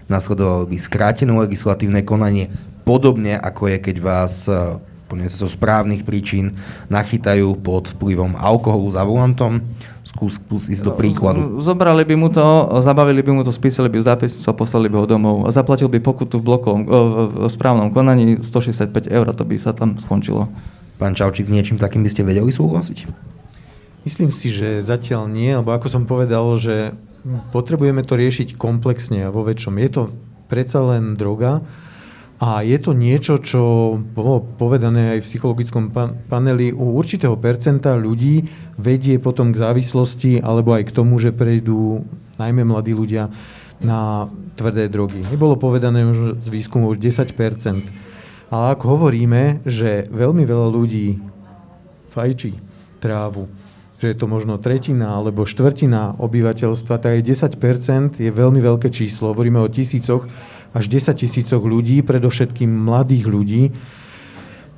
nasledovalo 0.09 0.65
by 0.65 0.77
skrátené 0.81 1.29
legislatívne 1.29 2.01
konanie, 2.07 2.49
podobne 2.89 3.37
ako 3.37 3.69
je, 3.69 3.77
keď 3.85 3.97
vás 4.01 4.49
úplne 5.09 5.25
zo 5.33 5.49
správnych 5.49 6.05
príčin 6.05 6.61
nachytajú 6.93 7.57
pod 7.65 7.89
vplyvom 7.97 8.37
alkoholu 8.37 8.93
za 8.93 9.09
volantom. 9.09 9.65
Skús, 10.05 10.37
skús 10.37 10.69
ísť 10.69 10.85
do 10.85 10.93
príkladu. 10.93 11.57
Zobrali 11.57 12.05
by 12.05 12.15
mu 12.17 12.29
to, 12.29 12.45
zabavili 12.85 13.25
by 13.25 13.33
mu 13.33 13.41
to, 13.41 13.49
spísali 13.49 13.89
by 13.89 14.05
zápisnicu 14.05 14.45
a 14.45 14.57
poslali 14.57 14.93
by 14.93 15.01
ho 15.01 15.07
domov. 15.09 15.49
A 15.49 15.53
zaplatil 15.53 15.89
by 15.89 16.01
pokutu 16.05 16.41
v, 16.41 16.45
blokovom, 16.45 16.81
v 16.85 17.49
správnom 17.49 17.89
konaní 17.89 18.41
165 18.45 19.09
eur, 19.09 19.27
to 19.33 19.45
by 19.49 19.57
sa 19.57 19.73
tam 19.73 19.97
skončilo. 19.97 20.53
Pán 21.01 21.17
Čaučík, 21.17 21.49
s 21.49 21.53
niečím 21.53 21.81
takým 21.81 22.05
by 22.05 22.11
ste 22.13 22.25
vedeli 22.25 22.53
súhlasiť? 22.53 23.09
Myslím 24.05 24.29
si, 24.33 24.53
že 24.53 24.85
zatiaľ 24.85 25.29
nie, 25.29 25.53
lebo 25.57 25.73
ako 25.73 25.89
som 25.89 26.05
povedal, 26.05 26.57
že 26.61 26.93
potrebujeme 27.53 28.05
to 28.05 28.17
riešiť 28.17 28.57
komplexne 28.57 29.29
a 29.29 29.33
vo 29.33 29.45
väčšom. 29.45 29.77
Je 29.81 29.89
to 29.89 30.03
predsa 30.49 30.81
len 30.85 31.17
droga, 31.17 31.61
A 32.39 32.63
je 32.63 32.79
to 32.79 32.95
niečo, 32.95 33.43
čo 33.43 33.95
bolo 33.99 34.39
povedané 34.39 35.19
aj 35.19 35.27
v 35.27 35.29
psychologickom 35.29 35.91
paneli, 36.31 36.71
u 36.71 36.95
určitého 36.95 37.35
percenta 37.35 37.99
ľudí 37.99 38.47
vedie 38.79 39.19
potom 39.19 39.51
k 39.51 39.59
závislosti 39.59 40.39
alebo 40.39 40.71
aj 40.71 40.87
k 40.87 40.95
tomu, 40.95 41.19
že 41.19 41.35
prejdú 41.35 42.07
najmä 42.39 42.63
mladí 42.63 42.95
ľudia 42.95 43.27
na 43.83 44.31
tvrdé 44.55 44.87
drogy. 44.87 45.27
Nebolo 45.27 45.59
povedané 45.59 46.07
už 46.07 46.39
z 46.39 46.49
výskumu 46.51 46.95
už 46.95 47.03
10% 47.03 47.35
Ale 48.55 48.65
ak 48.75 48.81
hovoríme, 48.87 49.67
že 49.67 50.07
veľmi 50.07 50.47
veľa 50.47 50.69
ľudí 50.71 51.19
fajčí 52.15 52.55
trávu, 53.03 53.51
že 53.99 54.15
je 54.15 54.17
to 54.19 54.31
možno 54.31 54.63
tretina 54.63 55.19
alebo 55.19 55.43
štvrtina 55.43 56.23
obyvateľstva, 56.23 57.03
tak 57.03 57.19
aj 57.19 57.23
10% 57.59 58.23
je 58.23 58.31
veľmi 58.31 58.63
veľké 58.63 58.95
číslo. 58.95 59.35
Hovoríme 59.35 59.59
o 59.59 59.71
tisícoch 59.71 60.27
až 60.73 60.85
10 60.89 61.15
tisícoch 61.15 61.63
ľudí, 61.63 62.05
predovšetkým 62.05 62.69
mladých 62.69 63.25
ľudí. 63.29 63.63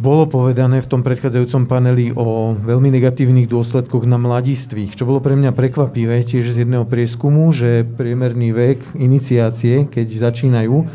Bolo 0.00 0.24
povedané 0.24 0.80
v 0.80 0.88
tom 0.88 1.04
predchádzajúcom 1.04 1.68
paneli 1.68 2.08
o 2.16 2.56
veľmi 2.56 2.88
negatívnych 2.88 3.52
dôsledkoch 3.52 4.08
na 4.08 4.16
mladistvých, 4.16 4.96
čo 4.96 5.04
bolo 5.04 5.20
pre 5.20 5.36
mňa 5.36 5.52
prekvapivé 5.52 6.24
tiež 6.24 6.56
z 6.56 6.64
jedného 6.64 6.88
prieskumu, 6.88 7.52
že 7.52 7.84
priemerný 7.84 8.56
vek 8.56 8.96
iniciácie, 8.96 9.92
keď 9.92 10.32
začínajú 10.32 10.88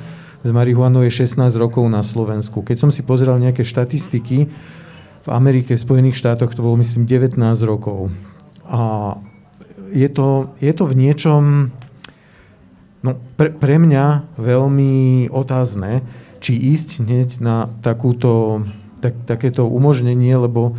s 0.45 0.49
marihuanou 0.53 1.01
je 1.01 1.25
16 1.25 1.41
rokov 1.57 1.89
na 1.89 2.05
Slovensku. 2.05 2.61
Keď 2.61 2.77
som 2.77 2.89
si 2.93 3.01
pozeral 3.01 3.41
nejaké 3.41 3.65
štatistiky, 3.65 4.45
v 5.25 5.29
Amerike, 5.33 5.73
v 5.73 5.81
Spojených 5.81 6.21
štátoch 6.21 6.53
to 6.53 6.61
bolo 6.61 6.77
myslím 6.77 7.09
19 7.09 7.41
rokov. 7.65 8.13
A 8.69 9.17
je 9.89 10.05
to, 10.05 10.53
je 10.61 10.69
to 10.69 10.85
v 10.85 10.93
niečom 11.01 11.73
No, 13.05 13.13
pre, 13.37 13.53
pre 13.53 13.77
mňa 13.77 14.33
veľmi 14.41 15.29
otázne, 15.29 16.01
či 16.41 16.57
ísť 16.57 17.05
hneď 17.05 17.29
na 17.37 17.69
takúto, 17.85 18.65
tak, 18.97 19.13
takéto 19.29 19.69
umožnenie, 19.69 20.33
lebo 20.33 20.73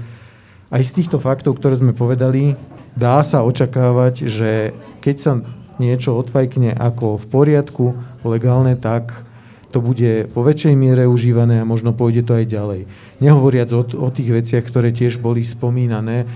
aj 0.75 0.83
z 0.83 0.95
týchto 0.99 1.23
faktov, 1.23 1.55
ktoré 1.55 1.79
sme 1.79 1.95
povedali, 1.95 2.59
dá 2.99 3.23
sa 3.23 3.47
očakávať, 3.47 4.27
že 4.27 4.75
keď 5.07 5.17
sa 5.23 5.33
niečo 5.79 6.19
odfajkne 6.19 6.75
ako 6.75 7.15
v 7.15 7.27
poriadku, 7.31 7.85
legálne, 8.27 8.75
tak 8.75 9.23
to 9.71 9.79
bude 9.79 10.27
vo 10.35 10.43
väčšej 10.43 10.75
miere 10.75 11.07
užívané 11.07 11.63
a 11.63 11.69
možno 11.69 11.95
pôjde 11.95 12.27
to 12.27 12.43
aj 12.43 12.51
ďalej. 12.51 12.81
Nehovoriac 13.23 13.71
o, 13.71 13.87
o 13.87 14.09
tých 14.11 14.35
veciach, 14.35 14.67
ktoré 14.67 14.91
tiež 14.91 15.23
boli 15.23 15.47
spomínané, 15.47 16.27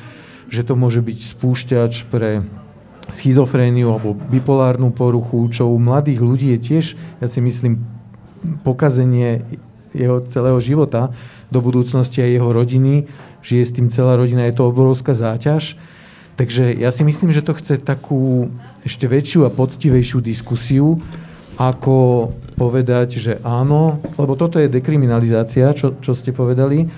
že 0.47 0.63
to 0.63 0.79
môže 0.79 1.03
byť 1.03 1.19
spúšťač 1.35 1.93
pre 2.15 2.47
schizofréniu 3.11 3.91
alebo 3.91 4.15
bipolárnu 4.17 4.91
poruchu, 4.95 5.47
čo 5.51 5.71
u 5.71 5.79
mladých 5.79 6.21
ľudí 6.23 6.49
je 6.57 6.59
tiež, 6.59 6.85
ja 7.21 7.27
si 7.27 7.43
myslím, 7.43 7.83
pokazenie 8.65 9.45
jeho 9.91 10.23
celého 10.31 10.59
života 10.63 11.11
do 11.51 11.59
budúcnosti 11.59 12.23
aj 12.23 12.31
jeho 12.31 12.51
rodiny, 12.55 12.95
žije 13.43 13.65
s 13.67 13.75
tým 13.75 13.91
celá 13.91 14.15
rodina, 14.15 14.47
je 14.47 14.55
to 14.55 14.71
obrovská 14.71 15.13
záťaž. 15.13 15.75
Takže 16.39 16.73
ja 16.79 16.89
si 16.89 17.05
myslím, 17.05 17.35
že 17.35 17.45
to 17.45 17.53
chce 17.53 17.85
takú 17.85 18.49
ešte 18.81 19.05
väčšiu 19.05 19.45
a 19.45 19.53
poctivejšiu 19.53 20.25
diskusiu, 20.25 20.97
ako 21.61 22.31
povedať, 22.57 23.21
že 23.21 23.33
áno, 23.45 24.01
lebo 24.17 24.33
toto 24.41 24.57
je 24.57 24.73
dekriminalizácia, 24.73 25.77
čo, 25.77 26.01
čo 26.01 26.17
ste 26.17 26.33
povedali. 26.33 26.89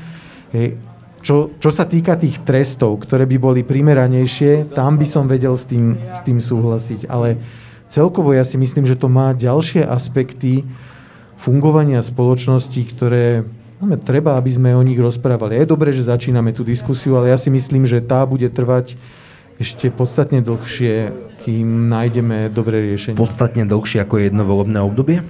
Čo, 1.22 1.54
čo 1.62 1.70
sa 1.70 1.86
týka 1.86 2.18
tých 2.18 2.42
trestov, 2.42 3.06
ktoré 3.06 3.24
by 3.30 3.38
boli 3.38 3.60
primeranejšie, 3.62 4.74
tam 4.74 4.98
by 4.98 5.06
som 5.06 5.30
vedel 5.30 5.54
s 5.54 5.64
tým, 5.70 5.94
s 6.10 6.20
tým 6.26 6.42
súhlasiť. 6.42 7.06
Ale 7.06 7.38
celkovo 7.86 8.34
ja 8.34 8.42
si 8.42 8.58
myslím, 8.58 8.84
že 8.84 8.98
to 8.98 9.06
má 9.06 9.30
ďalšie 9.30 9.86
aspekty 9.86 10.66
fungovania 11.38 12.02
spoločnosti, 12.02 12.82
ktoré 12.90 13.46
no, 13.78 13.86
treba, 14.02 14.34
aby 14.34 14.50
sme 14.50 14.74
o 14.74 14.82
nich 14.82 14.98
rozprávali. 14.98 15.62
Je 15.62 15.70
dobré, 15.70 15.94
že 15.94 16.10
začíname 16.10 16.50
tú 16.50 16.66
diskusiu, 16.66 17.14
ale 17.14 17.30
ja 17.30 17.38
si 17.38 17.54
myslím, 17.54 17.86
že 17.86 18.02
tá 18.02 18.26
bude 18.26 18.50
trvať 18.50 18.98
ešte 19.62 19.94
podstatne 19.94 20.42
dlhšie, 20.42 21.14
kým 21.46 21.86
nájdeme 21.86 22.50
dobré 22.50 22.82
riešenie. 22.82 23.14
Podstatne 23.14 23.62
dlhšie 23.62 24.02
ako 24.02 24.18
jedno 24.18 24.42
volebné 24.42 24.82
obdobie? 24.82 25.22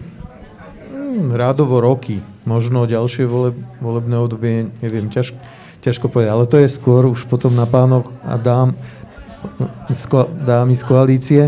Hmm, 0.88 1.36
rádovo 1.36 1.84
roky. 1.84 2.24
Možno 2.48 2.88
ďalšie 2.88 3.28
voleb, 3.28 3.60
volebné 3.84 4.16
obdobie, 4.16 4.72
neviem, 4.80 5.12
ťažko 5.12 5.36
ťažko 5.82 6.06
povedať, 6.08 6.30
ale 6.30 6.44
to 6.46 6.56
je 6.62 6.70
skôr 6.70 7.02
už 7.10 7.26
potom 7.26 7.52
na 7.58 7.66
pánoch 7.66 8.14
a 8.22 8.38
dám, 8.38 8.78
dámy 10.46 10.78
z 10.78 10.82
koalície, 10.86 11.42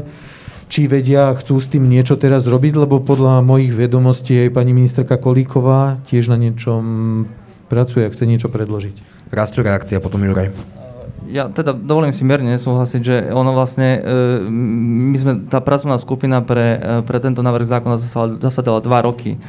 či 0.67 0.91
vedia, 0.91 1.31
chcú 1.39 1.63
s 1.63 1.71
tým 1.71 1.87
niečo 1.87 2.19
teraz 2.19 2.51
robiť, 2.51 2.75
lebo 2.83 2.99
podľa 2.99 3.47
mojich 3.47 3.71
vedomostí 3.71 4.35
aj 4.43 4.59
pani 4.59 4.75
ministerka 4.75 5.23
Kolíková 5.23 6.03
tiež 6.11 6.35
na 6.35 6.37
niečom 6.37 6.83
pracuje 7.71 8.03
a 8.03 8.11
chce 8.11 8.27
niečo 8.27 8.51
predložiť. 8.51 9.31
Rastu 9.31 9.63
reakcia, 9.63 10.03
potom 10.03 10.27
Juraj. 10.27 10.51
Ja 11.31 11.49
teda 11.49 11.73
dovolím 11.73 12.13
si 12.13 12.27
mierne 12.27 12.59
súhlasiť, 12.61 13.01
že 13.01 13.17
ono 13.33 13.57
vlastne, 13.57 13.97
e, 13.97 14.45
my 15.11 15.17
sme, 15.17 15.33
tá 15.49 15.63
pracovná 15.63 15.97
skupina 15.97 16.45
pre, 16.45 16.77
e, 16.77 17.01
pre 17.07 17.17
tento 17.17 17.41
návrh 17.41 17.65
zákona 17.65 17.97
zasadala 18.43 18.85
dva 18.85 19.01
roky 19.01 19.41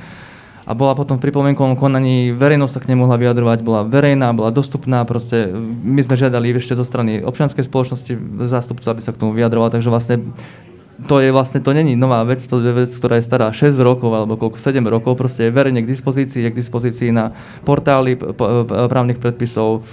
a 0.65 0.71
bola 0.73 0.97
potom 0.97 1.21
v 1.21 1.29
pripomienkovom 1.29 1.77
konaní, 1.77 2.33
verejnosť 2.33 2.73
sa 2.73 2.81
k 2.81 2.89
nej 2.89 2.97
mohla 2.97 3.21
vyjadrovať, 3.21 3.61
bola 3.61 3.85
verejná, 3.85 4.33
bola 4.33 4.49
dostupná, 4.49 5.05
proste 5.05 5.53
my 5.85 6.01
sme 6.01 6.17
žiadali 6.17 6.57
ešte 6.57 6.73
zo 6.73 6.81
strany 6.81 7.21
občianskej 7.21 7.69
spoločnosti 7.69 8.13
zástupcu, 8.49 8.85
aby 8.89 9.01
sa 9.05 9.13
k 9.13 9.21
tomu 9.21 9.37
vyjadroval, 9.37 9.69
takže 9.69 9.93
vlastne 9.93 10.25
to 11.05 11.19
je 11.19 11.29
vlastne, 11.29 11.59
to 11.59 11.75
není 11.75 11.93
nová 11.93 12.23
vec, 12.23 12.39
to 12.41 12.63
je 12.63 12.71
vec, 12.71 12.89
ktorá 12.89 13.19
je 13.19 13.27
stará 13.27 13.51
6 13.51 13.77
rokov 13.83 14.09
alebo 14.09 14.39
koľko, 14.39 14.57
7 14.57 14.79
rokov, 14.87 15.19
proste 15.19 15.47
je 15.47 15.51
verejne 15.53 15.83
k 15.83 15.91
dispozícii, 15.91 16.47
je 16.47 16.49
k 16.49 16.59
dispozícii 16.59 17.09
na 17.11 17.35
portáli 17.67 18.15
právnych 18.89 19.19
predpisov, 19.19 19.83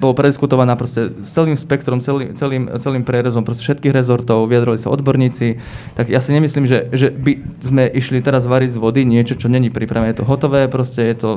bolo 0.00 0.12
prediskutovaná 0.16 0.76
proste 0.80 1.12
s 1.20 1.30
celým 1.36 1.56
spektrom, 1.56 2.00
celý, 2.00 2.32
celým, 2.32 2.72
celým 2.80 3.04
prierezom 3.04 3.44
proste 3.44 3.64
všetkých 3.64 3.92
rezortov, 3.92 4.48
vyjadrovali 4.48 4.80
sa 4.80 4.88
odborníci, 4.92 5.60
tak 5.92 6.08
ja 6.08 6.24
si 6.24 6.32
nemyslím, 6.32 6.64
že, 6.64 6.88
že 6.92 7.12
by 7.12 7.32
sme 7.60 7.84
išli 7.92 8.24
teraz 8.24 8.48
variť 8.48 8.76
z 8.76 8.78
vody 8.80 9.04
niečo, 9.04 9.36
čo 9.36 9.52
není 9.52 9.68
pripravené. 9.68 10.16
Je 10.16 10.24
to 10.24 10.28
hotové, 10.28 10.68
proste 10.72 11.04
je 11.04 11.16
to 11.16 11.30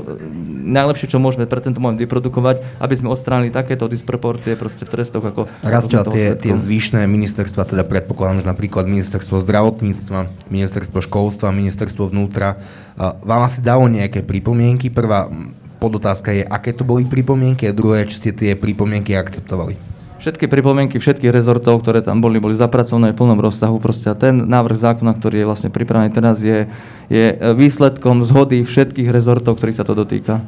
najlepšie, 0.70 1.12
čo 1.12 1.20
môžeme 1.20 1.50
pre 1.50 1.60
tento 1.60 1.84
moment 1.84 2.00
vyprodukovať, 2.00 2.80
aby 2.80 2.94
sme 2.96 3.12
odstránili 3.12 3.52
takéto 3.52 3.92
disproporcie 3.92 4.56
proste 4.56 4.88
v 4.88 4.92
trestoch 4.96 5.26
ako... 5.26 5.52
Rastia 5.66 6.08
tie, 6.08 6.40
tie 6.40 6.56
zvýšné 6.56 7.04
ministerstva, 7.04 7.68
teda 7.68 7.84
predpokladám, 7.84 8.44
že 8.44 8.48
napríklad 8.48 8.88
ministerstvo 8.88 9.44
zdravotníctva, 9.44 10.48
ministerstvo 10.48 11.04
školstva, 11.04 11.52
ministerstvo 11.52 12.08
vnútra, 12.08 12.60
vám 13.00 13.42
asi 13.48 13.60
dalo 13.60 13.88
nejaké 13.88 14.24
pripomienky. 14.24 14.92
Prvá, 14.92 15.32
podotázka 15.80 16.36
je, 16.36 16.44
aké 16.44 16.76
to 16.76 16.84
boli 16.84 17.08
pripomienky 17.08 17.66
a 17.66 17.74
druhé, 17.74 18.06
či 18.06 18.20
ste 18.20 18.32
tie 18.36 18.52
pripomienky 18.54 19.16
akceptovali. 19.16 20.00
Všetky 20.20 20.52
pripomienky 20.52 21.00
všetkých 21.00 21.32
rezortov, 21.32 21.80
ktoré 21.80 22.04
tam 22.04 22.20
boli, 22.20 22.44
boli 22.44 22.52
zapracované 22.52 23.16
v 23.16 23.24
plnom 23.24 23.40
rozsahu. 23.40 23.80
Proste 23.80 24.12
a 24.12 24.20
ten 24.20 24.36
návrh 24.36 24.76
zákona, 24.76 25.16
ktorý 25.16 25.42
je 25.42 25.48
vlastne 25.48 25.70
pripravený 25.72 26.12
teraz, 26.12 26.44
je, 26.44 26.68
je 27.08 27.40
výsledkom 27.56 28.28
zhody 28.28 28.68
všetkých 28.68 29.08
rezortov, 29.08 29.56
ktorých 29.56 29.80
sa 29.80 29.88
to 29.88 29.96
dotýka. 29.96 30.44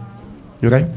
Juraj? 0.60 0.84
E, 0.84 0.88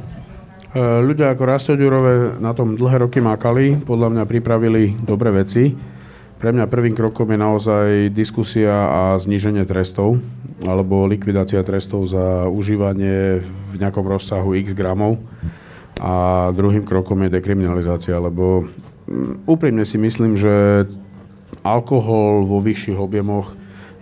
ľudia 1.07 1.31
ako 1.31 1.43
Rasto 1.47 1.79
Ďurové 1.79 2.43
na 2.43 2.51
tom 2.51 2.75
dlhé 2.75 3.07
roky 3.07 3.23
mákali, 3.23 3.79
podľa 3.79 4.11
mňa 4.11 4.25
pripravili 4.27 4.99
dobré 5.07 5.31
veci. 5.31 5.71
Pre 6.35 6.51
mňa 6.51 6.67
prvým 6.67 6.93
krokom 6.99 7.31
je 7.31 7.39
naozaj 7.39 7.87
diskusia 8.11 8.75
a 8.75 9.01
zníženie 9.17 9.65
trestov 9.65 10.19
alebo 10.67 11.07
likvidácia 11.07 11.63
trestov 11.67 12.07
za 12.07 12.47
užívanie 12.47 13.43
v 13.43 13.75
nejakom 13.79 14.07
rozsahu 14.07 14.55
x 14.59 14.73
gramov. 14.77 15.19
A 16.03 16.51
druhým 16.51 16.83
krokom 16.83 17.23
je 17.23 17.39
dekriminalizácia, 17.39 18.19
lebo 18.19 18.67
mm, 19.07 19.47
úprimne 19.47 19.87
si 19.87 19.95
myslím, 19.95 20.35
že 20.35 20.87
alkohol 21.63 22.45
vo 22.51 22.59
vyšších 22.59 22.99
objemoch 22.99 23.55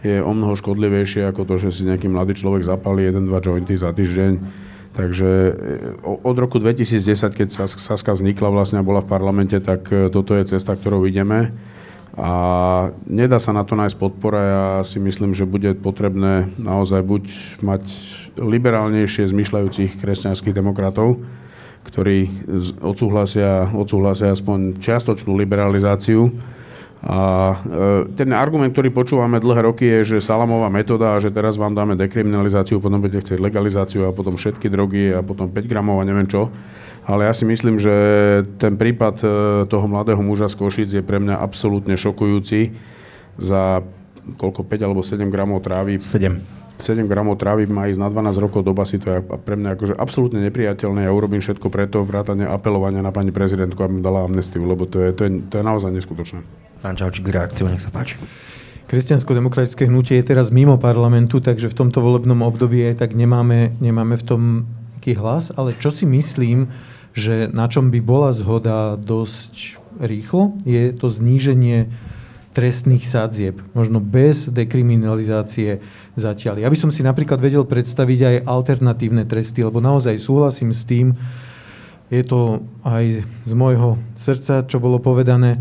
je 0.02 0.18
o 0.18 0.32
mnoho 0.34 0.58
škodlivejšie 0.58 1.28
ako 1.30 1.46
to, 1.46 1.54
že 1.62 1.68
si 1.78 1.82
nejaký 1.86 2.10
mladý 2.10 2.34
človek 2.34 2.66
zapálí 2.66 3.06
1-2 3.06 3.28
jointy 3.38 3.74
za 3.78 3.94
týždeň. 3.94 4.32
Takže 4.92 5.30
e, 5.30 5.52
od 6.04 6.36
roku 6.36 6.58
2010, 6.58 7.38
keď 7.38 7.48
Saska 7.64 8.12
vznikla 8.12 8.50
vlastne 8.52 8.82
a 8.82 8.84
bola 8.84 9.00
v 9.00 9.08
parlamente, 9.08 9.56
tak 9.62 9.88
e, 9.88 10.10
toto 10.10 10.34
je 10.34 10.48
cesta, 10.48 10.74
ktorou 10.74 11.06
ideme 11.06 11.54
a 12.12 12.30
nedá 13.08 13.40
sa 13.40 13.56
na 13.56 13.64
to 13.64 13.72
nájsť 13.72 13.96
podpora. 13.96 14.40
Ja 14.44 14.66
si 14.84 15.00
myslím, 15.00 15.32
že 15.32 15.48
bude 15.48 15.72
potrebné 15.72 16.52
naozaj 16.60 17.00
buď 17.00 17.24
mať 17.64 17.82
liberálnejšie 18.36 19.32
zmyšľajúcich 19.32 19.96
kresťanských 19.96 20.52
demokratov, 20.52 21.24
ktorí 21.88 22.44
odsúhlasia, 22.84 23.72
odsúhlasia 23.72 24.28
aspoň 24.28 24.76
čiastočnú 24.76 25.32
liberalizáciu. 25.40 26.28
A 27.02 27.18
e, 27.50 27.56
ten 28.14 28.30
argument, 28.30 28.70
ktorý 28.70 28.94
počúvame 28.94 29.42
dlhé 29.42 29.60
roky, 29.66 29.84
je, 29.90 30.16
že 30.16 30.22
salamová 30.22 30.70
metóda 30.70 31.18
že 31.18 31.34
teraz 31.34 31.58
vám 31.58 31.74
dáme 31.74 31.98
dekriminalizáciu, 31.98 32.78
potom 32.78 33.02
budete 33.02 33.26
chcieť 33.26 33.42
legalizáciu 33.42 34.06
a 34.06 34.14
potom 34.14 34.38
všetky 34.38 34.70
drogy 34.70 35.10
a 35.10 35.18
potom 35.18 35.50
5 35.50 35.66
gramov 35.66 35.98
a 35.98 36.06
neviem 36.06 36.30
čo. 36.30 36.46
Ale 37.02 37.26
ja 37.26 37.34
si 37.34 37.42
myslím, 37.42 37.82
že 37.82 37.94
ten 38.62 38.78
prípad 38.78 39.16
e, 39.18 39.26
toho 39.66 39.86
mladého 39.90 40.22
muža 40.22 40.46
z 40.46 40.54
Košic 40.54 40.88
je 40.94 41.02
pre 41.02 41.18
mňa 41.18 41.34
absolútne 41.34 41.98
šokujúci. 41.98 42.78
Za 43.42 43.82
koľko, 44.38 44.62
5 44.62 44.86
alebo 44.86 45.02
7 45.02 45.26
gramov 45.26 45.66
trávy. 45.66 45.98
7. 45.98 46.62
7 46.78 47.06
gramov 47.10 47.42
trávy 47.42 47.66
má 47.66 47.90
ísť 47.90 48.00
na 48.02 48.08
12 48.10 48.42
rokov 48.42 48.62
do 48.66 48.74
basy, 48.74 48.98
to 48.98 49.06
je 49.10 49.18
pre 49.22 49.54
mňa 49.54 49.78
akože 49.78 49.94
absolútne 49.98 50.42
nepriateľné. 50.46 51.06
Ja 51.06 51.14
urobím 51.14 51.42
všetko 51.42 51.70
preto, 51.70 52.02
vrátane 52.02 52.46
apelovania 52.46 53.02
na 53.02 53.14
pani 53.14 53.30
prezidentku, 53.30 53.78
aby 53.82 53.98
mi 53.98 54.02
dala 54.02 54.26
amnestiu, 54.26 54.66
lebo 54.66 54.86
to 54.86 55.02
je, 55.02 55.10
to 55.14 55.22
je, 55.26 55.30
to 55.46 55.54
je 55.58 55.64
naozaj 55.66 55.90
neskutočné. 55.94 56.42
Pán 56.82 56.98
Čaučík, 56.98 57.26
reakciu, 57.30 57.70
nech 57.70 57.82
sa 57.82 57.94
páči. 57.94 58.18
Kresťansko-demokratické 58.90 59.86
hnutie 59.86 60.18
je 60.18 60.26
teraz 60.26 60.50
mimo 60.50 60.74
parlamentu, 60.74 61.38
takže 61.38 61.70
v 61.70 61.76
tomto 61.86 62.02
volebnom 62.02 62.42
období 62.42 62.82
aj 62.82 63.06
tak 63.06 63.10
nemáme, 63.14 63.78
nemáme 63.78 64.18
v 64.18 64.24
tom 64.26 64.42
aký 64.98 65.18
hlas, 65.18 65.50
ale 65.54 65.74
čo 65.78 65.90
si 65.90 66.06
myslím, 66.06 66.70
že 67.12 67.48
na 67.52 67.68
čom 67.68 67.92
by 67.92 68.00
bola 68.00 68.32
zhoda 68.32 68.96
dosť 68.96 69.78
rýchlo, 70.00 70.56
je 70.64 70.92
to 70.96 71.12
zníženie 71.12 71.92
trestných 72.52 73.08
sadzieb, 73.08 73.64
možno 73.72 74.00
bez 74.00 74.48
dekriminalizácie 74.52 75.80
zatiaľ. 76.16 76.60
Ja 76.60 76.68
by 76.68 76.76
som 76.76 76.92
si 76.92 77.00
napríklad 77.00 77.40
vedel 77.40 77.64
predstaviť 77.64 78.20
aj 78.20 78.36
alternatívne 78.44 79.24
tresty, 79.24 79.64
lebo 79.64 79.80
naozaj 79.80 80.20
súhlasím 80.20 80.76
s 80.76 80.84
tým, 80.84 81.16
je 82.12 82.20
to 82.28 82.60
aj 82.84 83.24
z 83.24 83.52
môjho 83.56 83.96
srdca, 84.20 84.68
čo 84.68 84.84
bolo 84.84 85.00
povedané, 85.00 85.56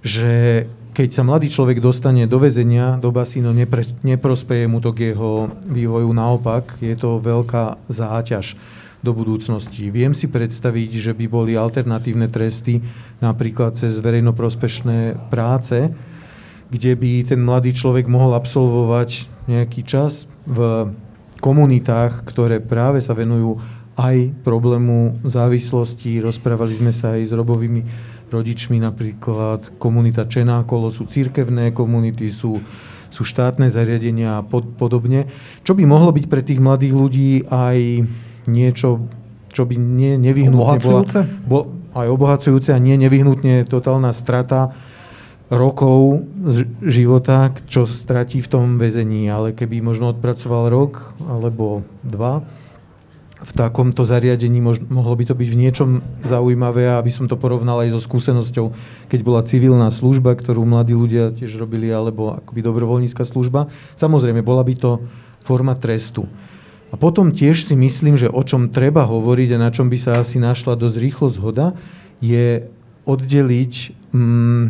že 0.00 0.64
keď 0.96 1.08
sa 1.12 1.22
mladý 1.22 1.52
človek 1.52 1.76
dostane 1.78 2.24
do 2.24 2.40
väzenia, 2.40 2.96
do 2.96 3.12
basínu, 3.12 3.52
nepre, 3.52 3.84
neprospeje 4.00 4.64
mu 4.64 4.80
to 4.80 4.96
k 4.96 5.12
jeho 5.12 5.52
vývoju. 5.68 6.08
Naopak, 6.08 6.80
je 6.80 6.96
to 6.96 7.20
veľká 7.20 7.84
záťaž 7.92 8.56
do 9.00 9.16
budúcnosti. 9.16 9.88
Viem 9.88 10.12
si 10.12 10.28
predstaviť, 10.28 10.90
že 11.00 11.12
by 11.16 11.26
boli 11.26 11.52
alternatívne 11.56 12.28
tresty, 12.28 12.84
napríklad 13.24 13.76
cez 13.76 13.96
verejnoprospešné 14.00 15.30
práce, 15.32 15.88
kde 16.70 16.92
by 16.94 17.12
ten 17.26 17.40
mladý 17.40 17.74
človek 17.74 18.06
mohol 18.06 18.36
absolvovať 18.36 19.26
nejaký 19.50 19.82
čas 19.82 20.28
v 20.46 20.92
komunitách, 21.40 22.22
ktoré 22.28 22.60
práve 22.60 23.00
sa 23.00 23.16
venujú 23.16 23.58
aj 23.96 24.30
problému 24.46 25.24
závislosti. 25.24 26.20
Rozprávali 26.22 26.76
sme 26.76 26.92
sa 26.94 27.16
aj 27.16 27.22
s 27.26 27.32
robovými 27.34 27.82
rodičmi, 28.30 28.78
napríklad 28.78 29.80
komunita 29.80 30.28
Čenákolo, 30.28 30.92
sú 30.92 31.10
církevné 31.10 31.74
komunity, 31.74 32.30
sú, 32.30 32.62
sú 33.10 33.22
štátne 33.26 33.66
zariadenia 33.66 34.38
a 34.38 34.46
pod, 34.46 34.78
podobne. 34.78 35.26
Čo 35.66 35.74
by 35.74 35.82
mohlo 35.88 36.14
byť 36.14 36.26
pre 36.30 36.46
tých 36.46 36.62
mladých 36.62 36.94
ľudí 36.94 37.30
aj 37.50 38.06
niečo, 38.50 39.06
čo 39.54 39.62
by 39.64 39.78
nie, 39.78 40.18
nevyhnutne 40.18 40.78
bola... 40.82 41.02
Bo, 41.46 41.58
aj 41.90 42.06
obohacujúce 42.06 42.70
a 42.70 42.78
nie 42.78 42.94
nevyhnutne 42.98 43.66
totálna 43.66 44.14
strata 44.14 44.70
rokov 45.50 46.22
života, 46.78 47.50
čo 47.66 47.82
stratí 47.82 48.38
v 48.38 48.50
tom 48.50 48.78
väzení, 48.78 49.26
ale 49.26 49.50
keby 49.50 49.82
možno 49.82 50.14
odpracoval 50.14 50.70
rok 50.70 51.18
alebo 51.26 51.82
dva, 52.06 52.46
v 53.40 53.52
takomto 53.56 54.04
zariadení 54.04 54.60
mož, 54.60 54.84
mohlo 54.92 55.16
by 55.16 55.24
to 55.24 55.34
byť 55.34 55.48
v 55.48 55.60
niečom 55.64 55.90
zaujímavé, 56.28 56.92
aby 56.92 57.08
som 57.08 57.24
to 57.24 57.40
porovnal 57.40 57.80
aj 57.80 57.96
so 57.96 58.00
skúsenosťou, 58.04 58.66
keď 59.08 59.20
bola 59.24 59.40
civilná 59.48 59.88
služba, 59.88 60.36
ktorú 60.36 60.68
mladí 60.68 60.92
ľudia 60.92 61.32
tiež 61.32 61.56
robili, 61.56 61.88
alebo 61.88 62.36
akoby 62.36 62.60
dobrovoľnícka 62.60 63.24
služba. 63.24 63.72
Samozrejme, 63.96 64.44
bola 64.44 64.60
by 64.60 64.74
to 64.76 64.90
forma 65.40 65.72
trestu. 65.72 66.28
A 66.90 66.94
potom 66.98 67.30
tiež 67.30 67.70
si 67.70 67.74
myslím, 67.78 68.18
že 68.18 68.26
o 68.26 68.42
čom 68.42 68.70
treba 68.70 69.06
hovoriť 69.06 69.54
a 69.54 69.62
na 69.62 69.70
čom 69.70 69.86
by 69.86 69.98
sa 69.98 70.18
asi 70.18 70.42
našla 70.42 70.74
dosť 70.74 70.96
rýchlo 70.98 71.26
zhoda, 71.30 71.78
je 72.18 72.66
oddeliť 73.06 73.74
mm, 74.10 74.64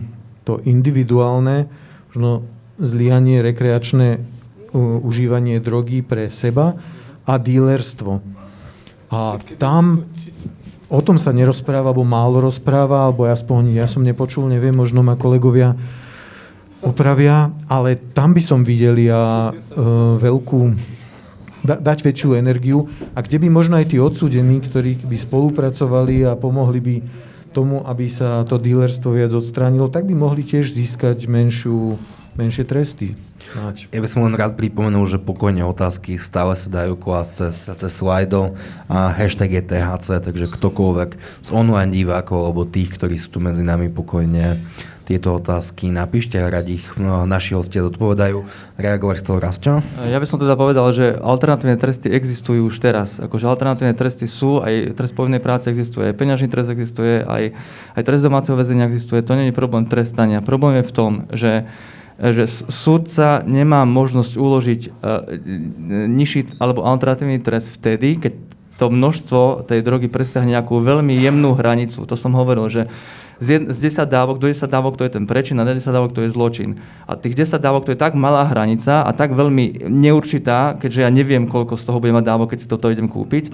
to 0.45 0.61
individuálne, 0.69 1.67
možno 2.13 2.45
zlianie, 2.77 3.41
rekreačné 3.41 4.21
uh, 4.21 4.21
užívanie 5.01 5.61
drogy 5.65 6.05
pre 6.05 6.29
seba 6.29 6.77
a 7.25 7.33
dílerstvo. 7.41 8.21
A 9.11 9.41
tam 9.59 10.07
o 10.91 11.01
tom 11.01 11.17
sa 11.17 11.31
nerozpráva, 11.31 11.91
alebo 11.91 12.07
málo 12.07 12.43
rozpráva, 12.43 13.07
alebo 13.07 13.27
aspoň 13.27 13.81
ja 13.81 13.87
som 13.87 14.03
nepočul, 14.03 14.51
neviem, 14.51 14.75
možno 14.75 15.01
ma 15.07 15.15
kolegovia 15.15 15.79
opravia, 16.81 17.53
ale 17.69 17.97
tam 18.17 18.33
by 18.33 18.43
som 18.43 18.65
videl 18.65 18.97
ja 18.99 19.53
e, 19.53 19.53
veľkú, 20.17 20.61
da, 21.65 21.77
dať 21.81 22.05
väčšiu 22.05 22.37
energiu 22.37 22.89
a 23.13 23.21
kde 23.21 23.41
by 23.41 23.49
možno 23.53 23.81
aj 23.81 23.93
tí 23.93 23.97
odsúdení, 24.01 24.61
ktorí 24.65 25.05
by 25.05 25.17
spolupracovali 25.17 26.25
a 26.29 26.37
pomohli 26.37 26.81
by 26.81 26.95
tomu, 27.51 27.83
aby 27.83 28.07
sa 28.07 28.47
to 28.47 28.63
dílerstvo 28.63 29.15
viac 29.15 29.35
odstránilo, 29.35 29.91
tak 29.91 30.07
by 30.07 30.15
mohli 30.15 30.47
tiež 30.47 30.71
získať 30.71 31.27
menšiu, 31.27 31.99
menšie 32.39 32.63
tresty. 32.63 33.19
Snáď. 33.41 33.89
Ja 33.91 34.05
by 34.05 34.09
som 34.09 34.23
len 34.23 34.37
rád 34.37 34.55
pripomenul, 34.55 35.09
že 35.09 35.19
pokojne 35.19 35.65
otázky 35.65 36.21
stále 36.21 36.53
sa 36.55 36.69
dajú 36.69 36.95
klásť 36.95 37.33
cez, 37.49 37.57
cez 37.67 37.91
Slido 37.91 38.55
a 38.87 39.11
hashtag 39.11 39.59
je 39.59 39.63
THC, 39.65 40.09
takže 40.21 40.47
ktokoľvek 40.47 41.11
z 41.43 41.49
online 41.51 41.91
divákov 41.91 42.37
alebo 42.47 42.69
tých, 42.69 42.95
ktorí 42.95 43.17
sú 43.17 43.33
tu 43.33 43.39
medzi 43.41 43.65
nami 43.65 43.89
pokojne 43.89 44.61
tieto 45.11 45.43
otázky 45.43 45.91
napíšte 45.91 46.39
radi 46.39 46.79
ich 46.79 46.87
no, 46.95 47.27
naši 47.27 47.59
hostia 47.59 47.83
zodpovedajú. 47.83 48.47
Reagovať 48.79 49.17
chcel 49.27 49.37
Rastio? 49.43 49.75
Ja 50.07 50.23
by 50.23 50.27
som 50.31 50.39
teda 50.39 50.55
povedal, 50.55 50.87
že 50.95 51.19
alternatívne 51.19 51.75
tresty 51.75 52.15
existujú 52.15 52.71
už 52.71 52.79
teraz. 52.79 53.19
Akože 53.19 53.51
alternatívne 53.51 53.99
tresty 53.99 54.31
sú, 54.31 54.63
aj 54.63 54.95
trest 54.95 55.19
povinnej 55.19 55.43
práce 55.43 55.67
existuje, 55.67 56.07
aj 56.07 56.15
peňažný 56.15 56.47
trest 56.47 56.71
existuje, 56.71 57.27
aj, 57.27 57.59
aj 57.99 58.03
trest 58.07 58.23
domáceho 58.23 58.55
väzenia 58.55 58.87
existuje. 58.87 59.19
To 59.27 59.35
nie 59.35 59.51
je 59.51 59.59
problém 59.59 59.91
trestania. 59.91 60.47
Problém 60.47 60.79
je 60.79 60.87
v 60.87 60.95
tom, 60.95 61.13
že 61.35 61.67
že 62.21 62.45
súdca 62.69 63.41
nemá 63.49 63.89
možnosť 63.89 64.37
uložiť 64.37 64.81
uh, 64.93 65.25
nižší 66.05 66.61
alebo 66.61 66.85
alternatívny 66.85 67.41
trest 67.41 67.73
vtedy, 67.73 68.21
keď 68.21 68.37
to 68.77 68.93
množstvo 68.93 69.65
tej 69.65 69.81
drogy 69.81 70.13
presiahne 70.13 70.53
nejakú 70.53 70.85
veľmi 70.85 71.17
jemnú 71.17 71.57
hranicu. 71.57 72.05
To 72.05 72.17
som 72.21 72.37
hovoril, 72.37 72.69
že 72.69 72.83
z 73.41 73.65
10 73.65 74.05
dávok 74.05 74.37
do 74.37 74.53
10 74.53 74.69
dávok 74.69 75.01
to 75.01 75.09
je 75.09 75.17
ten 75.17 75.25
prečin 75.25 75.57
a 75.57 75.65
na 75.65 75.73
10 75.73 75.89
dávok 75.89 76.13
to 76.13 76.21
je 76.21 76.31
zločin. 76.31 76.77
A 77.09 77.17
tých 77.17 77.33
10 77.33 77.57
dávok 77.57 77.89
to 77.89 77.97
je 77.97 77.99
tak 77.99 78.13
malá 78.13 78.45
hranica 78.45 79.01
a 79.01 79.11
tak 79.17 79.33
veľmi 79.33 79.89
neurčitá, 79.89 80.77
keďže 80.77 81.01
ja 81.09 81.11
neviem, 81.11 81.49
koľko 81.49 81.81
z 81.81 81.85
toho 81.89 81.99
budem 82.05 82.21
mať 82.21 82.29
dávok, 82.29 82.53
keď 82.53 82.59
si 82.61 82.69
toto 82.69 82.93
idem 82.93 83.09
kúpiť, 83.09 83.49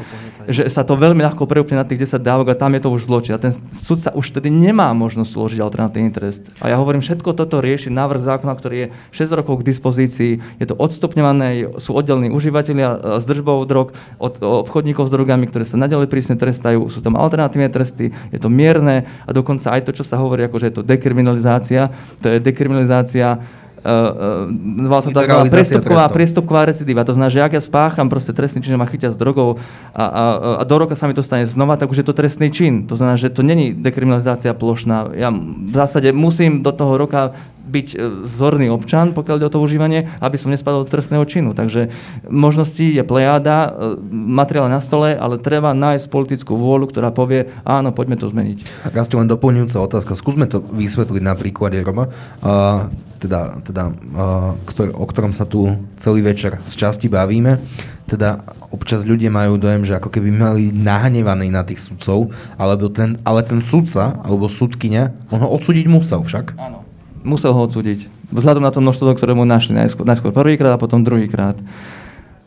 že 0.51 0.67
sa 0.67 0.83
to 0.83 0.99
veľmi 0.99 1.23
ľahko 1.23 1.47
preúpne 1.47 1.79
na 1.79 1.87
tých 1.87 2.03
10 2.03 2.19
dávok 2.19 2.53
a 2.53 2.59
tam 2.59 2.75
je 2.75 2.83
to 2.83 2.91
už 2.91 3.07
zločin. 3.07 3.39
A 3.39 3.43
ten 3.43 3.55
sudca 3.71 4.11
už 4.11 4.35
tedy 4.35 4.51
nemá 4.51 4.91
možnosť 4.91 5.31
uložiť 5.39 5.61
alternatívny 5.63 6.11
trest. 6.11 6.51
A 6.59 6.75
ja 6.75 6.77
hovorím, 6.83 6.99
všetko 6.99 7.39
toto 7.39 7.63
rieši 7.63 7.95
návrh 7.95 8.27
zákona, 8.27 8.53
ktorý 8.59 8.77
je 8.77 8.89
6 9.15 9.39
rokov 9.39 9.63
k 9.63 9.71
dispozícii, 9.71 10.33
je 10.59 10.67
to 10.67 10.75
odstupňované, 10.75 11.79
sú 11.79 11.95
oddelení 11.95 12.35
užívateľia 12.35 13.23
s 13.23 13.25
držbou 13.25 13.63
drog 13.71 13.95
od 14.19 14.43
obchodníkov 14.43 15.07
s 15.07 15.15
drogami, 15.15 15.47
ktoré 15.47 15.63
sa 15.63 15.79
nadalej 15.79 16.11
prísne 16.11 16.35
trestajú, 16.35 16.91
sú 16.91 16.99
tam 16.99 17.15
alternatívne 17.15 17.71
tresty, 17.71 18.11
je 18.35 18.39
to 18.43 18.51
mierne 18.51 19.07
a 19.07 19.31
dokonca 19.31 19.76
aj 19.77 19.85
to, 19.85 19.93
čo 19.93 20.05
sa 20.09 20.17
hovorí, 20.17 20.49
ako 20.49 20.57
že 20.57 20.67
je 20.73 20.75
to 20.81 20.83
dekriminalizácia, 20.83 21.93
to 22.25 22.33
je 22.33 22.39
dekriminalizácia 22.41 23.39
uh, 23.87 24.49
uh, 24.89 25.03
sa 25.05 25.11
to 25.13 25.21
priestupková, 25.53 26.07
priestupková 26.11 26.63
recidíva. 26.67 27.07
To 27.07 27.15
znamená, 27.15 27.31
že 27.31 27.45
ak 27.45 27.53
ja 27.55 27.63
spácham 27.63 28.11
proste 28.11 28.35
trestný 28.35 28.65
čin, 28.65 28.75
ma 28.75 28.89
chytia 28.91 29.13
s 29.13 29.19
drogou 29.19 29.63
a, 29.95 30.05
a, 30.05 30.25
a 30.61 30.63
do 30.67 30.77
roka 30.77 30.99
sa 30.99 31.07
mi 31.07 31.15
to 31.15 31.23
stane 31.23 31.47
znova, 31.47 31.79
tak 31.79 31.93
už 31.93 32.03
je 32.03 32.07
to 32.07 32.17
trestný 32.17 32.51
čin. 32.51 32.91
To 32.91 32.99
znamená, 32.99 33.15
že 33.21 33.31
to 33.31 33.47
není 33.47 33.71
dekriminalizácia 33.77 34.57
plošná. 34.57 35.15
Ja 35.15 35.31
v 35.31 35.75
zásade 35.75 36.11
musím 36.11 36.67
do 36.67 36.73
toho 36.75 36.99
roka 36.99 37.37
byť 37.67 37.89
e, 37.93 37.97
zorný 38.31 38.71
občan, 38.71 39.11
pokiaľ 39.11 39.37
ide 39.43 39.49
o 39.51 39.55
to 39.59 39.63
užívanie, 39.63 40.07
aby 40.23 40.37
som 40.39 40.55
nespadol 40.55 40.87
do 40.87 40.91
trestného 40.91 41.27
činu. 41.27 41.53
Takže 41.53 41.91
možností 42.31 42.95
je 42.95 43.03
plejáda, 43.03 43.75
e, 43.75 43.99
materiál 44.11 44.71
na 44.71 44.79
stole, 44.79 45.19
ale 45.19 45.43
treba 45.43 45.75
nájsť 45.75 46.07
politickú 46.07 46.55
vôľu, 46.55 46.89
ktorá 46.95 47.11
povie, 47.11 47.51
áno, 47.67 47.91
poďme 47.91 48.17
to 48.17 48.31
zmeniť. 48.31 48.89
Raz 48.95 49.11
len 49.11 49.27
doplňujúca 49.27 49.83
otázka. 49.83 50.15
Skúsme 50.15 50.47
to 50.47 50.63
vysvetliť 50.63 51.23
na 51.23 51.35
príklade 51.35 51.81
Roma, 51.83 52.13
uh, 52.45 52.87
teda, 53.19 53.65
teda, 53.65 53.91
uh, 53.91 54.53
ktor- 54.69 54.93
o 54.93 55.05
ktorom 55.09 55.33
sa 55.33 55.49
tu 55.49 55.73
celý 55.97 56.21
večer 56.21 56.61
z 56.69 56.75
časti 56.77 57.09
bavíme. 57.09 57.59
Teda 58.07 58.45
občas 58.71 59.03
ľudia 59.03 59.33
majú 59.33 59.59
dojem, 59.59 59.83
že 59.83 59.99
ako 59.99 60.13
keby 60.13 60.31
mali 60.31 60.71
nahnevaný 60.71 61.51
na 61.51 61.67
tých 61.67 61.83
sudcov, 61.83 62.31
alebo 62.55 62.87
ten, 62.93 63.19
ale 63.27 63.43
ten 63.43 63.59
sudca, 63.59 64.21
alebo 64.23 64.47
sudkynia, 64.47 65.11
on 65.35 65.43
ho 65.43 65.49
odsúdiť 65.51 65.87
musel 65.91 66.23
však. 66.23 66.55
Áno 66.55 66.86
musel 67.27 67.51
ho 67.51 67.67
odsúdiť. 67.67 68.07
Vzhľadom 68.31 68.63
na 68.63 68.71
to 68.71 68.79
množstvo, 68.79 69.19
ktoré 69.19 69.35
mu 69.35 69.43
našli 69.43 69.75
najskôr, 69.75 70.07
najskôr 70.07 70.31
prvýkrát 70.31 70.79
a 70.79 70.83
potom 70.83 71.03
druhýkrát. 71.03 71.59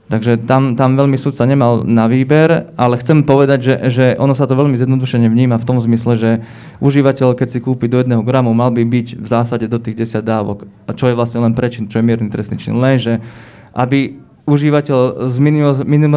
Takže 0.09 0.41
tam, 0.41 0.73
tam 0.73 0.97
veľmi 0.97 1.21
sudca 1.21 1.45
nemal 1.45 1.85
na 1.85 2.09
výber, 2.09 2.73
ale 2.73 2.97
chcem 2.97 3.21
povedať, 3.21 3.59
že, 3.61 3.75
že 3.93 4.05
ono 4.17 4.33
sa 4.33 4.49
to 4.49 4.57
veľmi 4.57 4.73
zjednodušene 4.73 5.29
vníma 5.29 5.61
v 5.61 5.67
tom 5.69 5.77
zmysle, 5.77 6.17
že 6.17 6.31
užívateľ, 6.81 7.37
keď 7.37 7.47
si 7.53 7.59
kúpi 7.61 7.85
do 7.85 8.01
jedného 8.01 8.25
gramu, 8.25 8.49
mal 8.57 8.73
by 8.73 8.81
byť 8.89 9.21
v 9.21 9.27
zásade 9.29 9.69
do 9.69 9.77
tých 9.77 10.01
10 10.09 10.25
dávok. 10.25 10.65
Čo 10.97 11.13
je 11.13 11.17
vlastne 11.19 11.45
len 11.45 11.53
prečin, 11.53 11.85
čo 11.85 12.01
je 12.01 12.07
mierny 12.09 12.33
trestný 12.33 12.57
čin. 12.57 12.81
Lenže, 12.81 13.21
aby 13.69 14.17
užívateľ 14.49 15.29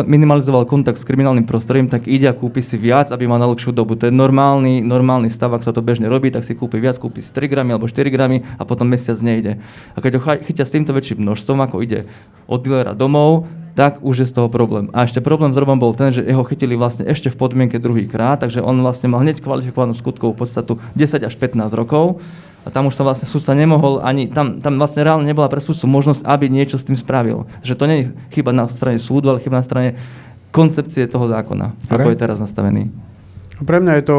minimalizoval 0.08 0.64
kontakt 0.64 0.96
s 0.96 1.04
kriminálnym 1.04 1.44
prostredím, 1.44 1.92
tak 1.92 2.08
ide 2.08 2.32
a 2.32 2.34
kúpi 2.34 2.64
si 2.64 2.80
viac, 2.80 3.12
aby 3.12 3.28
mal 3.28 3.36
na 3.36 3.46
dlhšiu 3.46 3.76
dobu. 3.76 3.94
To 4.00 4.08
je 4.08 4.14
normálny, 4.14 4.80
normálny 4.80 5.28
stav, 5.28 5.52
ak 5.52 5.62
sa 5.62 5.76
to 5.76 5.84
bežne 5.84 6.08
robí, 6.08 6.32
tak 6.32 6.48
si 6.48 6.56
kúpi 6.56 6.80
viac, 6.80 6.96
kúpi 6.96 7.20
si 7.20 7.28
3 7.28 7.52
gramy 7.52 7.76
alebo 7.76 7.84
4 7.84 8.08
gramy 8.08 8.40
a 8.56 8.64
potom 8.64 8.88
mesiac 8.88 9.20
nejde. 9.20 9.60
A 9.92 9.98
keď 10.00 10.16
ho 10.16 10.20
chytia 10.24 10.64
s 10.64 10.72
týmto 10.72 10.96
väčším 10.96 11.20
množstvom, 11.20 11.60
ako 11.60 11.84
ide 11.84 12.08
od 12.48 12.64
dealera 12.64 12.96
domov, 12.96 13.44
tak 13.72 14.04
už 14.04 14.24
je 14.24 14.26
z 14.28 14.36
toho 14.36 14.48
problém. 14.52 14.92
A 14.92 15.08
ešte 15.08 15.24
problém 15.24 15.52
s 15.52 15.56
Robom 15.56 15.80
bol 15.80 15.96
ten, 15.96 16.12
že 16.12 16.20
jeho 16.20 16.44
chytili 16.44 16.76
vlastne 16.76 17.08
ešte 17.08 17.32
v 17.32 17.40
podmienke 17.40 17.80
druhý 17.80 18.04
krát, 18.04 18.44
takže 18.44 18.60
on 18.60 18.76
vlastne 18.84 19.08
mal 19.08 19.24
hneď 19.24 19.40
kvalifikovanú 19.40 19.96
skutkovú 19.96 20.36
podstatu 20.36 20.76
10 20.92 21.24
až 21.24 21.34
15 21.40 21.72
rokov 21.72 22.20
a 22.62 22.68
tam 22.70 22.86
už 22.86 22.94
sa 22.94 23.02
vlastne 23.02 23.26
súdca 23.26 23.52
nemohol 23.58 23.98
ani, 24.06 24.30
tam, 24.30 24.62
tam 24.62 24.78
vlastne 24.78 25.02
reálne 25.02 25.26
nebola 25.26 25.50
pre 25.50 25.58
súdcu 25.58 25.90
možnosť, 25.90 26.22
aby 26.22 26.46
niečo 26.46 26.78
s 26.78 26.86
tým 26.86 26.94
spravil. 26.94 27.44
Že 27.66 27.74
to 27.74 27.84
nie 27.90 27.96
je 27.98 28.06
chyba 28.30 28.54
na 28.54 28.70
strane 28.70 29.02
súdu, 29.02 29.34
ale 29.34 29.42
chyba 29.42 29.58
na 29.58 29.66
strane 29.66 29.98
koncepcie 30.54 31.08
toho 31.08 31.26
zákona, 31.26 31.74
okay. 31.88 31.96
ako 31.96 32.08
je 32.12 32.18
teraz 32.20 32.38
nastavený. 32.38 32.92
Pre 33.62 33.78
mňa 33.82 33.92
je 33.98 34.04
to 34.04 34.18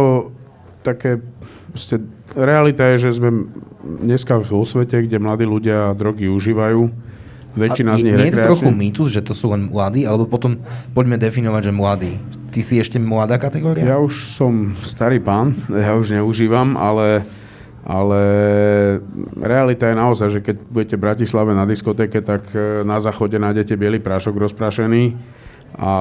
také, 0.84 1.24
proste, 1.72 2.04
realita 2.36 2.84
je, 2.96 3.10
že 3.10 3.22
sme 3.22 3.48
dneska 3.84 4.42
vo 4.42 4.66
svete, 4.66 5.06
kde 5.06 5.22
mladí 5.22 5.46
ľudia 5.46 5.94
drogy 5.94 6.28
užívajú, 6.28 6.90
väčšina 7.54 7.90
A 7.94 7.98
z 8.02 8.06
nich 8.10 8.18
nie 8.18 8.34
je 8.34 8.34
to 8.34 8.50
trochu 8.50 8.66
rekreačne. 8.66 8.82
mýtus, 8.82 9.08
že 9.14 9.22
to 9.22 9.38
sú 9.38 9.54
len 9.54 9.70
mladí, 9.70 10.10
alebo 10.10 10.26
potom 10.26 10.58
poďme 10.98 11.22
definovať, 11.22 11.70
že 11.70 11.74
mladí. 11.74 12.14
Ty 12.50 12.60
si 12.66 12.82
ešte 12.82 12.98
mladá 12.98 13.38
kategória? 13.38 13.86
Ja 13.86 13.98
už 14.02 14.26
som 14.26 14.74
starý 14.82 15.22
pán, 15.22 15.54
ja 15.70 15.94
už 15.94 16.18
neužívam, 16.18 16.78
ale, 16.78 17.26
ale 17.84 18.22
realita 19.36 19.92
je 19.92 19.96
naozaj, 20.00 20.28
že 20.32 20.40
keď 20.40 20.56
budete 20.72 20.96
v 20.96 21.04
Bratislave 21.04 21.52
na 21.52 21.68
diskotéke, 21.68 22.24
tak 22.24 22.48
e, 22.56 22.88
na 22.88 23.04
záchode 23.04 23.36
nájdete 23.36 23.76
biely 23.76 24.00
prášok 24.00 24.40
rozprašený 24.40 25.20
a 25.76 25.94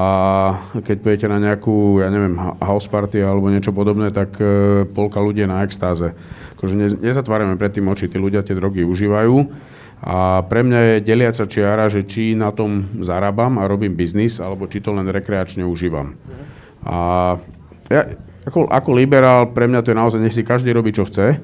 keď 0.79 0.97
budete 1.03 1.27
na 1.27 1.43
nejakú, 1.43 1.99
ja 1.99 2.13
neviem, 2.13 2.39
house 2.63 2.87
party 2.87 3.19
alebo 3.19 3.51
niečo 3.51 3.75
podobné, 3.75 4.15
tak 4.15 4.39
e, 4.39 4.87
polka 4.87 5.19
ľudí 5.19 5.43
je 5.43 5.51
na 5.51 5.67
extáze. 5.67 6.15
Akože 6.55 6.79
ne, 6.79 6.87
nezatvárame 6.87 7.59
pred 7.59 7.75
tým 7.75 7.91
oči, 7.91 8.07
tí 8.07 8.15
ľudia 8.15 8.47
tie 8.47 8.55
drogy 8.55 8.87
užívajú 8.87 9.37
a 10.03 10.43
pre 10.47 10.67
mňa 10.67 10.79
je 10.83 10.95
deliaca 11.07 11.47
čiara, 11.47 11.87
že 11.87 12.03
či 12.03 12.35
na 12.35 12.51
tom 12.51 12.91
zarábam 13.07 13.63
a 13.63 13.71
robím 13.71 13.95
biznis, 13.95 14.43
alebo 14.43 14.67
či 14.67 14.83
to 14.83 14.91
len 14.91 15.07
rekreačne 15.07 15.63
užívam. 15.63 16.19
A 16.83 17.39
ja, 17.87 18.03
ako, 18.43 18.67
ako 18.67 18.91
liberál, 18.99 19.55
pre 19.55 19.71
mňa 19.71 19.83
to 19.83 19.95
je 19.95 20.01
naozaj, 20.03 20.19
nech 20.19 20.35
si 20.35 20.43
každý 20.43 20.75
robí, 20.75 20.91
čo 20.91 21.07
chce. 21.07 21.39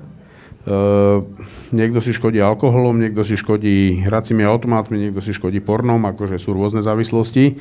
Uh, 0.68 1.24
niekto 1.72 2.04
si 2.04 2.12
škodí 2.12 2.44
alkoholom, 2.44 3.00
niekto 3.00 3.24
si 3.24 3.40
škodí 3.40 4.04
hracími 4.04 4.44
automatmi, 4.44 5.00
niekto 5.00 5.24
si 5.24 5.32
škodí 5.32 5.64
pornom, 5.64 6.04
akože 6.04 6.36
sú 6.36 6.52
rôzne 6.52 6.84
závislosti. 6.84 7.56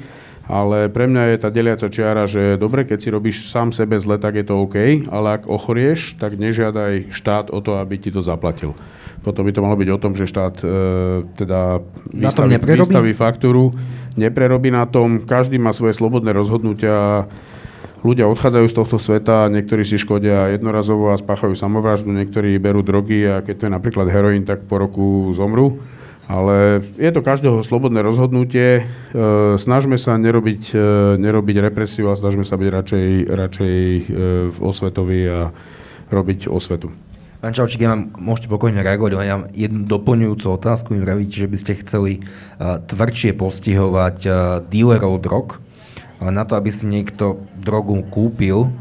Ale 0.48 0.92
pre 0.92 1.08
mňa 1.12 1.24
je 1.32 1.38
tá 1.40 1.50
deliaca 1.52 1.88
čiara, 1.88 2.24
že 2.28 2.60
dobre, 2.60 2.84
keď 2.84 3.00
si 3.00 3.10
robíš 3.12 3.48
sám 3.48 3.72
sebe 3.72 3.96
zle, 4.00 4.20
tak 4.20 4.40
je 4.40 4.48
to 4.48 4.60
OK, 4.60 5.08
ale 5.08 5.40
ak 5.40 5.48
ochorieš, 5.48 6.20
tak 6.20 6.40
nežiadaj 6.40 7.12
štát 7.12 7.52
o 7.52 7.60
to, 7.60 7.80
aby 7.80 8.00
ti 8.00 8.12
to 8.12 8.24
zaplatil. 8.24 8.76
Potom 9.28 9.44
by 9.44 9.52
to 9.52 9.60
malo 9.60 9.76
byť 9.76 9.90
o 9.92 10.00
tom, 10.00 10.16
že 10.16 10.24
štát 10.24 10.56
e, 10.64 10.68
teda 11.36 11.84
vystaví, 12.16 12.56
vystaví 12.64 13.12
faktúru, 13.12 13.76
neprerobí 14.16 14.72
na 14.72 14.88
tom, 14.88 15.28
každý 15.28 15.60
má 15.60 15.76
svoje 15.76 16.00
slobodné 16.00 16.32
rozhodnutia, 16.32 17.28
ľudia 18.02 18.30
odchádzajú 18.30 18.66
z 18.70 18.78
tohto 18.78 18.98
sveta, 18.98 19.50
niektorí 19.50 19.82
si 19.88 19.98
škodia 19.98 20.54
jednorazovo 20.54 21.14
a 21.14 21.20
spáchajú 21.20 21.58
samovraždu, 21.58 22.14
niektorí 22.14 22.58
berú 22.62 22.86
drogy 22.86 23.26
a 23.26 23.42
keď 23.42 23.56
to 23.56 23.66
je 23.70 23.76
napríklad 23.76 24.08
heroín, 24.12 24.46
tak 24.46 24.66
po 24.66 24.78
roku 24.78 25.32
zomru. 25.34 25.82
Ale 26.28 26.84
je 27.00 27.08
to 27.16 27.24
každého 27.24 27.64
slobodné 27.64 28.04
rozhodnutie. 28.04 28.84
E, 28.84 29.16
snažme 29.56 29.96
sa 29.96 30.20
nerobiť, 30.20 30.76
e, 30.76 30.80
nerobiť 31.24 31.56
represiu 31.64 32.12
a 32.12 32.20
snažme 32.20 32.44
sa 32.44 32.60
byť 32.60 32.68
radšej, 32.68 33.08
radšej 33.32 33.76
e, 33.80 34.02
osvetoví 34.60 35.24
a 35.24 35.56
robiť 36.12 36.52
osvetu. 36.52 36.92
Pán 37.38 37.54
Čaučík, 37.54 37.80
ja 37.80 37.94
mám, 37.94 38.12
môžete 38.18 38.50
pokojne 38.50 38.82
reagovať, 38.82 39.12
ale 39.14 39.24
ja 39.24 39.36
mám 39.38 39.48
jednu 39.54 39.86
doplňujúcu 39.86 40.46
otázku. 40.58 40.98
Vy 40.98 41.06
že 41.30 41.46
by 41.46 41.58
ste 41.62 41.80
chceli 41.86 42.26
uh, 42.26 42.82
tvrdšie 42.82 43.38
postihovať 43.38 44.18
uh, 44.26 45.16
drog, 45.22 45.62
ale 46.18 46.32
na 46.34 46.44
to, 46.44 46.58
aby 46.58 46.74
si 46.74 46.90
niekto 46.90 47.42
drogu 47.58 48.02
kúpil, 48.10 48.74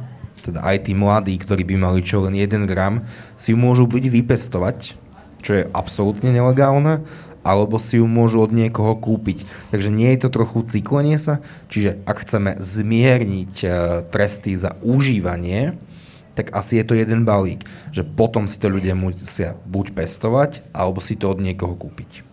teda 0.46 0.62
aj 0.62 0.86
tí 0.86 0.92
mladí, 0.94 1.34
ktorí 1.36 1.66
by 1.66 1.74
mali 1.76 2.00
čo 2.06 2.22
len 2.22 2.38
1 2.38 2.70
gram, 2.70 3.02
si 3.34 3.50
ju 3.52 3.58
môžu 3.58 3.90
buď 3.90 4.08
vypestovať, 4.08 4.94
čo 5.42 5.50
je 5.58 5.68
absolútne 5.74 6.30
nelegálne, 6.30 7.02
alebo 7.46 7.78
si 7.78 8.02
ju 8.02 8.06
môžu 8.10 8.42
od 8.42 8.50
niekoho 8.50 8.98
kúpiť. 8.98 9.46
Takže 9.70 9.90
nie 9.94 10.10
je 10.14 10.26
to 10.26 10.34
trochu 10.34 10.66
cyklenie 10.66 11.14
sa? 11.14 11.38
Čiže 11.70 12.02
ak 12.02 12.26
chceme 12.26 12.58
zmierniť 12.58 13.54
uh, 13.62 13.70
tresty 14.10 14.58
za 14.58 14.74
užívanie, 14.82 15.78
tak 16.34 16.52
asi 16.52 16.82
je 16.82 16.84
to 16.84 16.98
jeden 16.98 17.24
balík, 17.24 17.64
že 17.94 18.04
potom 18.04 18.50
si 18.50 18.60
to 18.60 18.68
ľudia 18.68 18.92
musia 18.92 19.56
buď 19.64 19.94
pestovať, 19.94 20.66
alebo 20.74 21.00
si 21.00 21.16
to 21.16 21.32
od 21.32 21.40
niekoho 21.40 21.78
kúpiť. 21.78 22.25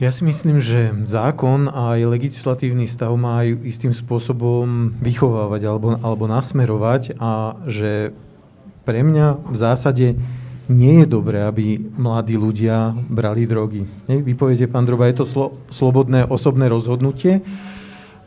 Ja 0.00 0.08
si 0.08 0.24
myslím, 0.24 0.64
že 0.64 0.96
zákon 1.04 1.68
a 1.68 1.92
aj 1.92 2.08
legislatívny 2.08 2.88
stav 2.88 3.12
má 3.20 3.44
aj 3.44 3.68
istým 3.68 3.92
spôsobom 3.92 4.96
vychovávať 4.96 5.68
alebo, 5.68 5.92
alebo 6.00 6.24
nasmerovať 6.24 7.20
a 7.20 7.52
že 7.68 8.08
pre 8.88 9.04
mňa 9.04 9.44
v 9.44 9.56
zásade 9.60 10.16
nie 10.72 11.04
je 11.04 11.06
dobré, 11.06 11.44
aby 11.44 11.76
mladí 12.00 12.40
ľudia 12.40 12.96
brali 13.12 13.44
drogy. 13.44 13.84
Vy 14.08 14.32
poviete, 14.40 14.72
pán 14.72 14.88
Droba, 14.88 15.04
je 15.12 15.20
to 15.20 15.26
slo- 15.28 15.52
slobodné 15.68 16.24
osobné 16.32 16.72
rozhodnutie. 16.72 17.44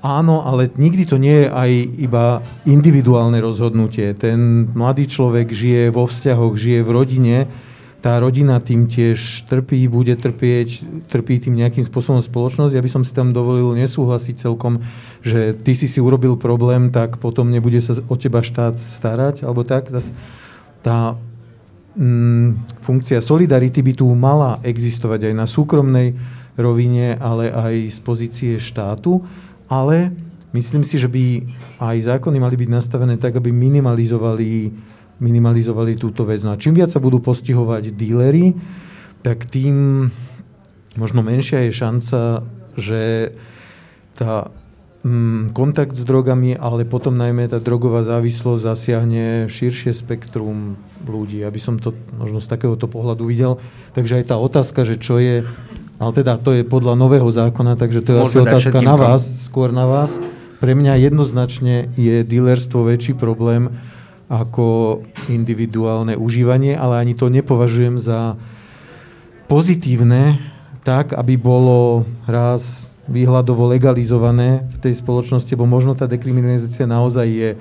Áno, 0.06 0.46
ale 0.46 0.70
nikdy 0.78 1.10
to 1.10 1.18
nie 1.18 1.42
je 1.42 1.50
aj 1.50 1.72
iba 1.98 2.46
individuálne 2.70 3.42
rozhodnutie. 3.42 4.14
Ten 4.14 4.70
mladý 4.78 5.10
človek 5.10 5.50
žije 5.50 5.90
vo 5.90 6.06
vzťahoch, 6.06 6.54
žije 6.54 6.86
v 6.86 6.94
rodine, 6.94 7.38
tá 8.04 8.20
rodina 8.20 8.60
tým 8.60 8.92
tiež 8.92 9.48
trpí, 9.48 9.88
bude 9.88 10.12
trpieť, 10.20 10.84
trpí 11.08 11.40
tým 11.40 11.56
nejakým 11.56 11.88
spôsobom 11.88 12.20
spoločnosť. 12.20 12.76
Ja 12.76 12.84
by 12.84 12.92
som 12.92 13.08
si 13.08 13.16
tam 13.16 13.32
dovolil 13.32 13.80
nesúhlasiť 13.80 14.44
celkom, 14.44 14.84
že 15.24 15.56
ty 15.56 15.72
si 15.72 15.88
si 15.88 16.04
urobil 16.04 16.36
problém, 16.36 16.92
tak 16.92 17.16
potom 17.24 17.48
nebude 17.48 17.80
sa 17.80 17.96
o 18.12 18.16
teba 18.20 18.44
štát 18.44 18.76
starať, 18.76 19.48
alebo 19.48 19.64
tak. 19.64 19.88
Zas 19.88 20.12
tá 20.84 21.16
mm, 21.96 22.84
funkcia 22.84 23.24
solidarity 23.24 23.80
by 23.80 23.94
tu 23.96 24.12
mala 24.12 24.60
existovať 24.68 25.32
aj 25.32 25.34
na 25.40 25.48
súkromnej 25.48 26.12
rovine, 26.60 27.16
ale 27.24 27.56
aj 27.56 27.76
z 27.88 28.00
pozície 28.04 28.54
štátu. 28.60 29.24
Ale 29.72 30.12
myslím 30.52 30.84
si, 30.84 31.00
že 31.00 31.08
by 31.08 31.40
aj 31.80 32.20
zákony 32.20 32.36
mali 32.36 32.60
byť 32.60 32.70
nastavené 32.70 33.16
tak, 33.16 33.40
aby 33.40 33.48
minimalizovali, 33.56 34.76
minimalizovali 35.24 35.96
túto 35.96 36.28
vec. 36.28 36.44
No 36.44 36.52
a 36.52 36.60
čím 36.60 36.76
viac 36.76 36.92
sa 36.92 37.00
budú 37.00 37.24
postihovať 37.24 37.96
dílery, 37.96 38.52
tak 39.24 39.48
tým 39.48 40.08
možno 41.00 41.24
menšia 41.24 41.64
je 41.66 41.72
šanca, 41.72 42.20
že 42.76 43.32
tá 44.20 44.52
mm, 45.08 45.56
kontakt 45.56 45.96
s 45.96 46.04
drogami, 46.04 46.60
ale 46.60 46.84
potom 46.84 47.16
najmä 47.16 47.48
tá 47.48 47.64
drogová 47.64 48.04
závislosť 48.04 48.62
zasiahne 48.68 49.48
širšie 49.48 49.96
spektrum 49.96 50.76
ľudí. 51.08 51.42
Aby 51.42 51.60
som 51.64 51.80
to 51.80 51.96
možno 52.20 52.44
z 52.44 52.52
takéhoto 52.52 52.92
pohľadu 52.92 53.24
videl. 53.24 53.64
Takže 53.96 54.22
aj 54.22 54.26
tá 54.28 54.36
otázka, 54.36 54.84
že 54.84 55.00
čo 55.00 55.18
je 55.24 55.48
ale 56.04 56.12
teda 56.12 56.36
to 56.36 56.52
je 56.52 56.68
podľa 56.68 57.00
nového 57.00 57.30
zákona, 57.32 57.80
takže 57.80 58.04
to 58.04 58.12
je 58.12 58.18
asi 58.20 58.36
Môžeme 58.36 58.44
dať 58.44 58.54
otázka 58.60 58.80
na 58.84 58.96
vás, 59.00 59.22
skôr 59.48 59.70
na 59.72 59.86
vás. 59.88 60.20
Pre 60.60 60.74
mňa 60.76 61.00
jednoznačne 61.00 61.96
je 61.96 62.28
dealerstvo 62.28 62.84
väčší 62.84 63.16
problém 63.16 63.72
ako 64.32 65.02
individuálne 65.28 66.16
užívanie, 66.16 66.74
ale 66.74 67.00
ani 67.00 67.14
to 67.14 67.28
nepovažujem 67.28 68.00
za 68.00 68.40
pozitívne, 69.52 70.40
tak, 70.84 71.16
aby 71.16 71.40
bolo 71.40 72.04
raz 72.28 72.92
výhľadovo 73.08 73.68
legalizované 73.72 74.64
v 74.72 74.78
tej 74.80 74.94
spoločnosti, 75.00 75.52
bo 75.56 75.68
možno 75.68 75.96
tá 75.96 76.08
dekriminalizácia 76.08 76.88
naozaj 76.88 77.28
je, 77.28 77.52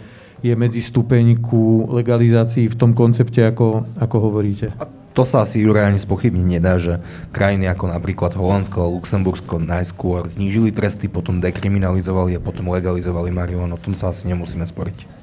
je 0.42 0.52
medzistupeň 0.54 1.38
ku 1.42 1.86
legalizácii 1.90 2.70
v 2.70 2.78
tom 2.78 2.94
koncepte, 2.94 3.42
ako, 3.42 3.86
ako 3.98 4.16
hovoríte. 4.22 4.70
A 4.78 4.86
to 5.12 5.28
sa 5.28 5.44
asi 5.44 5.60
Juraj 5.60 5.92
ani 5.92 6.00
spochybniť 6.00 6.46
nedá, 6.48 6.80
že 6.80 7.02
krajiny 7.36 7.68
ako 7.68 7.92
napríklad 7.92 8.32
Holandsko 8.32 8.80
a 8.80 8.88
Luxembursko 8.88 9.60
najskôr 9.60 10.24
znížili 10.24 10.72
tresty, 10.72 11.04
potom 11.06 11.42
dekriminalizovali 11.42 12.38
a 12.38 12.40
potom 12.40 12.72
legalizovali 12.72 13.28
marihuanu. 13.28 13.76
O 13.76 13.82
tom 13.82 13.92
sa 13.92 14.08
asi 14.08 14.24
nemusíme 14.30 14.64
sporiť. 14.64 15.21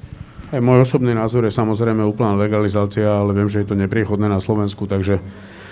Aj 0.50 0.58
môj 0.58 0.82
osobný 0.82 1.14
názor 1.14 1.46
je 1.46 1.54
samozrejme 1.54 2.02
úplná 2.02 2.34
legalizácia, 2.34 3.06
ale 3.06 3.30
viem, 3.30 3.46
že 3.46 3.62
je 3.62 3.70
to 3.70 3.78
nepriechodné 3.78 4.26
na 4.26 4.42
Slovensku, 4.42 4.90
takže 4.90 5.22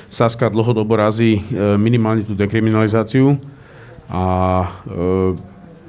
Saska 0.07 0.47
dlhodobo 0.47 0.95
razí 0.95 1.43
e, 1.43 1.75
minimálne 1.75 2.23
tú 2.23 2.39
dekriminalizáciu 2.39 3.43
a 4.07 4.25
e, 4.63 4.67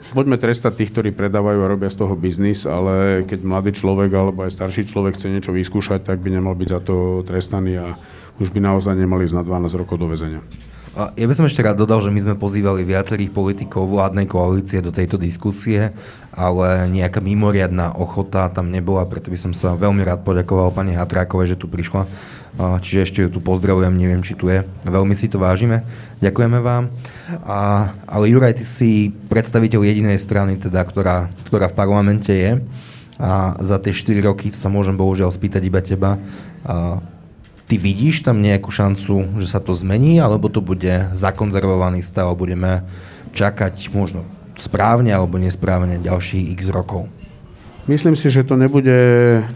poďme 0.10 0.42
trestať 0.42 0.74
tých, 0.74 0.92
ktorí 0.92 1.10
predávajú 1.14 1.60
a 1.62 1.70
robia 1.70 1.94
z 1.94 2.02
toho 2.02 2.18
biznis, 2.18 2.66
ale 2.66 3.24
keď 3.30 3.40
mladý 3.46 3.78
človek 3.78 4.10
alebo 4.10 4.50
aj 4.50 4.58
starší 4.58 4.90
človek 4.90 5.22
chce 5.22 5.38
niečo 5.38 5.54
vyskúšať, 5.54 6.10
tak 6.10 6.26
by 6.26 6.34
nemal 6.34 6.58
byť 6.58 6.70
za 6.74 6.82
to 6.82 7.22
trestaný 7.30 7.78
a 7.78 7.94
už 8.42 8.50
by 8.50 8.58
naozaj 8.58 8.98
nemali 8.98 9.30
ísť 9.30 9.38
na 9.38 9.44
12 9.46 9.80
rokov 9.86 10.02
do 10.02 10.10
väzenia. 10.10 10.42
Ja 10.98 11.26
by 11.30 11.34
som 11.38 11.46
ešte 11.46 11.62
rád 11.62 11.78
dodal, 11.78 12.02
že 12.02 12.10
my 12.10 12.20
sme 12.26 12.36
pozývali 12.36 12.82
viacerých 12.82 13.30
politikov 13.30 13.94
vládnej 13.94 14.26
koalície 14.26 14.82
do 14.82 14.90
tejto 14.90 15.22
diskusie, 15.22 15.94
ale 16.34 16.90
nejaká 16.90 17.22
mimoriadná 17.22 17.94
ochota 17.94 18.50
tam 18.50 18.74
nebola, 18.74 19.06
preto 19.06 19.30
by 19.30 19.38
som 19.38 19.54
sa 19.54 19.78
veľmi 19.78 20.02
rád 20.02 20.26
poďakoval 20.26 20.74
pani 20.74 20.98
Hatrákovej, 20.98 21.56
že 21.56 21.62
tu 21.62 21.70
prišla. 21.70 22.10
Čiže 22.58 23.00
ešte 23.06 23.20
ju 23.22 23.30
tu 23.30 23.40
pozdravujem, 23.40 23.94
neviem, 23.94 24.26
či 24.26 24.34
tu 24.34 24.50
je. 24.50 24.66
Veľmi 24.84 25.14
si 25.14 25.30
to 25.30 25.38
vážime. 25.38 25.86
Ďakujeme 26.20 26.60
vám. 26.60 26.90
A, 27.46 27.94
ale 28.10 28.34
Juraj, 28.34 28.58
ty 28.60 28.66
si 28.66 29.14
predstaviteľ 29.30 29.86
jedinej 29.86 30.18
strany, 30.18 30.58
teda, 30.58 30.82
ktorá, 30.84 31.30
ktorá 31.48 31.70
v 31.70 31.78
parlamente 31.78 32.34
je. 32.34 32.60
A 33.22 33.56
za 33.62 33.78
tie 33.78 33.94
4 33.94 34.26
roky, 34.26 34.50
to 34.50 34.58
sa 34.58 34.68
môžem 34.68 34.98
bohužiaľ 34.98 35.30
spýtať 35.30 35.62
iba 35.68 35.80
teba, 35.86 36.18
Ty 37.70 37.78
vidíš 37.78 38.26
tam 38.26 38.42
nejakú 38.42 38.74
šancu, 38.74 39.38
že 39.38 39.48
sa 39.48 39.62
to 39.62 39.78
zmení, 39.78 40.18
alebo 40.18 40.50
to 40.50 40.58
bude 40.58 41.14
zakonzervovaný 41.14 42.02
stav 42.02 42.34
budeme 42.34 42.82
čakať 43.38 43.94
možno 43.94 44.26
správne 44.58 45.14
alebo 45.14 45.38
nesprávne 45.38 46.02
ďalších 46.02 46.50
x 46.58 46.74
rokov? 46.74 47.06
Myslím 47.86 48.14
si, 48.14 48.30
že 48.30 48.46
to 48.46 48.54
nebude 48.54 48.94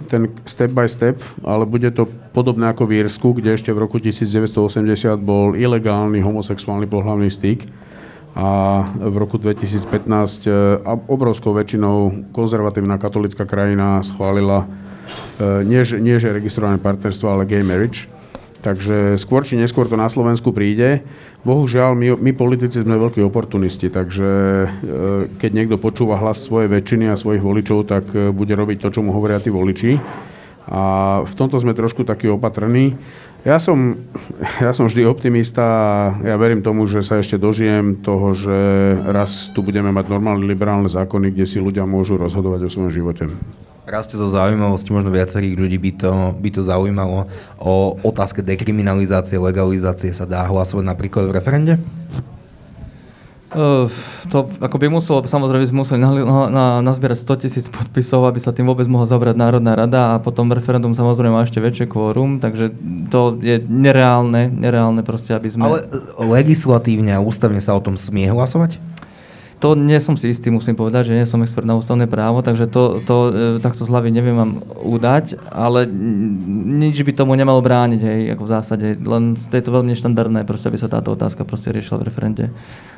ten 0.10 0.30
step 0.46 0.74
by 0.74 0.90
step, 0.90 1.22
ale 1.46 1.70
bude 1.70 1.90
to 1.94 2.10
podobné 2.34 2.70
ako 2.70 2.90
v 2.90 3.06
Írsku, 3.06 3.34
kde 3.34 3.54
ešte 3.54 3.70
v 3.70 3.82
roku 3.82 4.02
1980 4.02 5.18
bol 5.22 5.54
ilegálny 5.54 6.18
homosexuálny 6.22 6.90
pohľavný 6.90 7.30
styk 7.30 7.66
a 8.34 8.82
v 8.98 9.16
roku 9.22 9.38
2015 9.38 10.46
e, 10.46 10.52
obrovskou 11.06 11.54
väčšinou 11.54 12.30
konzervatívna 12.34 12.98
katolická 12.98 13.46
krajina 13.46 14.02
schválila 14.02 14.66
nie, 15.68 15.84
nie 16.00 16.16
že 16.16 16.32
registrované 16.32 16.80
partnerstvo, 16.80 17.28
ale 17.28 17.44
gay 17.44 17.60
marriage. 17.60 18.08
Takže 18.64 19.20
skôr 19.20 19.44
či 19.44 19.60
neskôr 19.60 19.92
to 19.92 20.00
na 20.00 20.08
Slovensku 20.08 20.56
príde. 20.56 21.04
Bohužiaľ, 21.44 22.00
my, 22.00 22.16
my 22.16 22.32
politici 22.32 22.80
sme 22.80 22.96
veľkí 22.96 23.20
oportunisti, 23.20 23.92
takže 23.92 24.30
e, 24.64 24.68
keď 25.36 25.52
niekto 25.52 25.76
počúva 25.76 26.16
hlas 26.16 26.48
svojej 26.48 26.72
väčšiny 26.72 27.12
a 27.12 27.20
svojich 27.20 27.44
voličov, 27.44 27.92
tak 27.92 28.08
e, 28.16 28.32
bude 28.32 28.56
robiť 28.56 28.80
to, 28.80 28.88
čo 28.88 29.04
mu 29.04 29.12
hovoria 29.12 29.44
tí 29.44 29.52
voliči. 29.52 30.00
A 30.72 30.84
v 31.28 31.34
tomto 31.36 31.60
sme 31.60 31.76
trošku 31.76 32.08
takí 32.08 32.32
opatrní. 32.32 32.96
Ja 33.44 33.60
som, 33.60 34.00
ja 34.64 34.72
som 34.72 34.88
vždy 34.88 35.04
optimista 35.04 35.60
a 35.60 35.84
ja 36.24 36.40
verím 36.40 36.64
tomu, 36.64 36.88
že 36.88 37.04
sa 37.04 37.20
ešte 37.20 37.36
dožijem 37.36 38.00
toho, 38.00 38.32
že 38.32 38.56
raz 39.04 39.52
tu 39.52 39.60
budeme 39.60 39.92
mať 39.92 40.08
normálne 40.08 40.48
liberálne 40.48 40.88
zákony, 40.88 41.36
kde 41.36 41.44
si 41.44 41.60
ľudia 41.60 41.84
môžu 41.84 42.16
rozhodovať 42.16 42.68
o 42.68 42.72
svojom 42.72 42.92
živote. 42.96 43.28
Rastie 43.84 44.16
zo 44.16 44.32
zaujímavosti, 44.32 44.96
možno 44.96 45.12
viacerých 45.12 45.60
ľudí 45.60 45.76
by 45.76 45.92
to, 45.92 46.12
by 46.40 46.50
to 46.56 46.64
zaujímalo. 46.64 47.28
O 47.60 48.00
otázke 48.00 48.40
dekriminalizácie, 48.40 49.36
legalizácie 49.36 50.16
sa 50.16 50.24
dá 50.24 50.48
hlasovať 50.48 50.88
napríklad 50.88 51.28
v 51.28 51.36
referende? 51.36 51.74
Uh, 53.54 53.86
to 54.34 54.50
ako 54.58 54.82
by 54.82 54.90
muselo, 54.90 55.22
samozrejme 55.22 55.70
by 55.70 55.76
museli 55.78 56.02
na, 56.02 56.10
na, 56.10 56.42
na, 56.50 56.66
nazbierať 56.82 57.22
100 57.22 57.44
tisíc 57.46 57.66
podpisov, 57.70 58.26
aby 58.26 58.42
sa 58.42 58.50
tým 58.50 58.66
vôbec 58.66 58.90
mohla 58.90 59.06
zabrať 59.06 59.38
Národná 59.38 59.78
rada 59.78 60.18
a 60.18 60.22
potom 60.22 60.50
referendum 60.50 60.98
samozrejme 60.98 61.34
má 61.34 61.46
ešte 61.46 61.62
väčšie 61.62 61.86
kvórum, 61.86 62.42
takže 62.42 62.74
to 63.14 63.38
je 63.38 63.62
nereálne, 63.62 64.50
nereálne 64.50 65.06
proste, 65.06 65.38
aby 65.38 65.54
sme... 65.54 65.70
Ale 65.70 65.80
legislatívne 66.18 67.14
a 67.14 67.22
ústavne 67.22 67.62
sa 67.62 67.78
o 67.78 67.82
tom 67.82 67.94
smie 67.94 68.34
hlasovať? 68.34 68.93
To 69.64 69.80
nie 69.80 69.96
som 70.04 70.20
si 70.20 70.28
istý, 70.28 70.52
musím 70.52 70.76
povedať, 70.76 71.08
že 71.08 71.16
nie 71.16 71.24
som 71.24 71.40
expert 71.40 71.64
na 71.64 71.80
ústavné 71.80 72.04
právo, 72.04 72.44
takže 72.44 72.68
to, 72.68 73.00
to 73.08 73.16
e, 73.32 73.32
takto 73.64 73.88
z 73.88 73.96
hlavy 73.96 74.12
neviem 74.12 74.36
vám 74.36 74.60
udať, 74.76 75.40
ale 75.48 75.88
nič 76.84 77.00
by 77.00 77.16
tomu 77.16 77.32
nemalo 77.40 77.64
brániť, 77.64 78.02
hej, 78.04 78.22
ako 78.36 78.44
v 78.44 78.52
zásade. 78.60 78.88
Len 79.00 79.40
to 79.40 79.56
je 79.56 79.64
to 79.64 79.72
veľmi 79.72 79.96
neštandardné, 79.96 80.44
proste, 80.44 80.68
aby 80.68 80.76
sa 80.76 80.92
táto 80.92 81.16
otázka 81.16 81.48
proste 81.48 81.72
riešila 81.72 82.04
v 82.04 82.12
referende. 82.12 82.52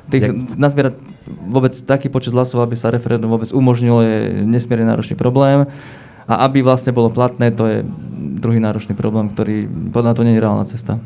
Tých, 0.09 0.25
Jak... 0.25 0.57
Nazbierať 0.57 0.97
vôbec 1.45 1.77
taký 1.85 2.09
počet 2.09 2.33
hlasov, 2.33 2.65
aby 2.65 2.73
sa 2.73 2.89
referendum 2.89 3.29
vôbec 3.29 3.53
umožnilo, 3.53 4.01
je 4.01 4.41
nesmierne 4.49 4.89
náročný 4.89 5.13
problém. 5.13 5.69
A 6.25 6.49
aby 6.49 6.65
vlastne 6.65 6.89
bolo 6.89 7.13
platné, 7.13 7.53
to 7.53 7.69
je 7.69 7.77
druhý 8.41 8.57
náročný 8.57 8.97
problém, 8.97 9.29
ktorý 9.29 9.69
podľa 9.93 10.17
to 10.17 10.25
nie 10.25 10.33
je 10.33 10.41
reálna 10.41 10.65
cesta. 10.65 10.97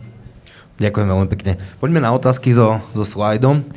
Ďakujem 0.80 1.07
veľmi 1.12 1.28
pekne. 1.28 1.60
Poďme 1.84 1.99
na 1.99 2.16
otázky 2.16 2.55
so, 2.55 2.80
so 2.95 3.03
slajdom 3.03 3.68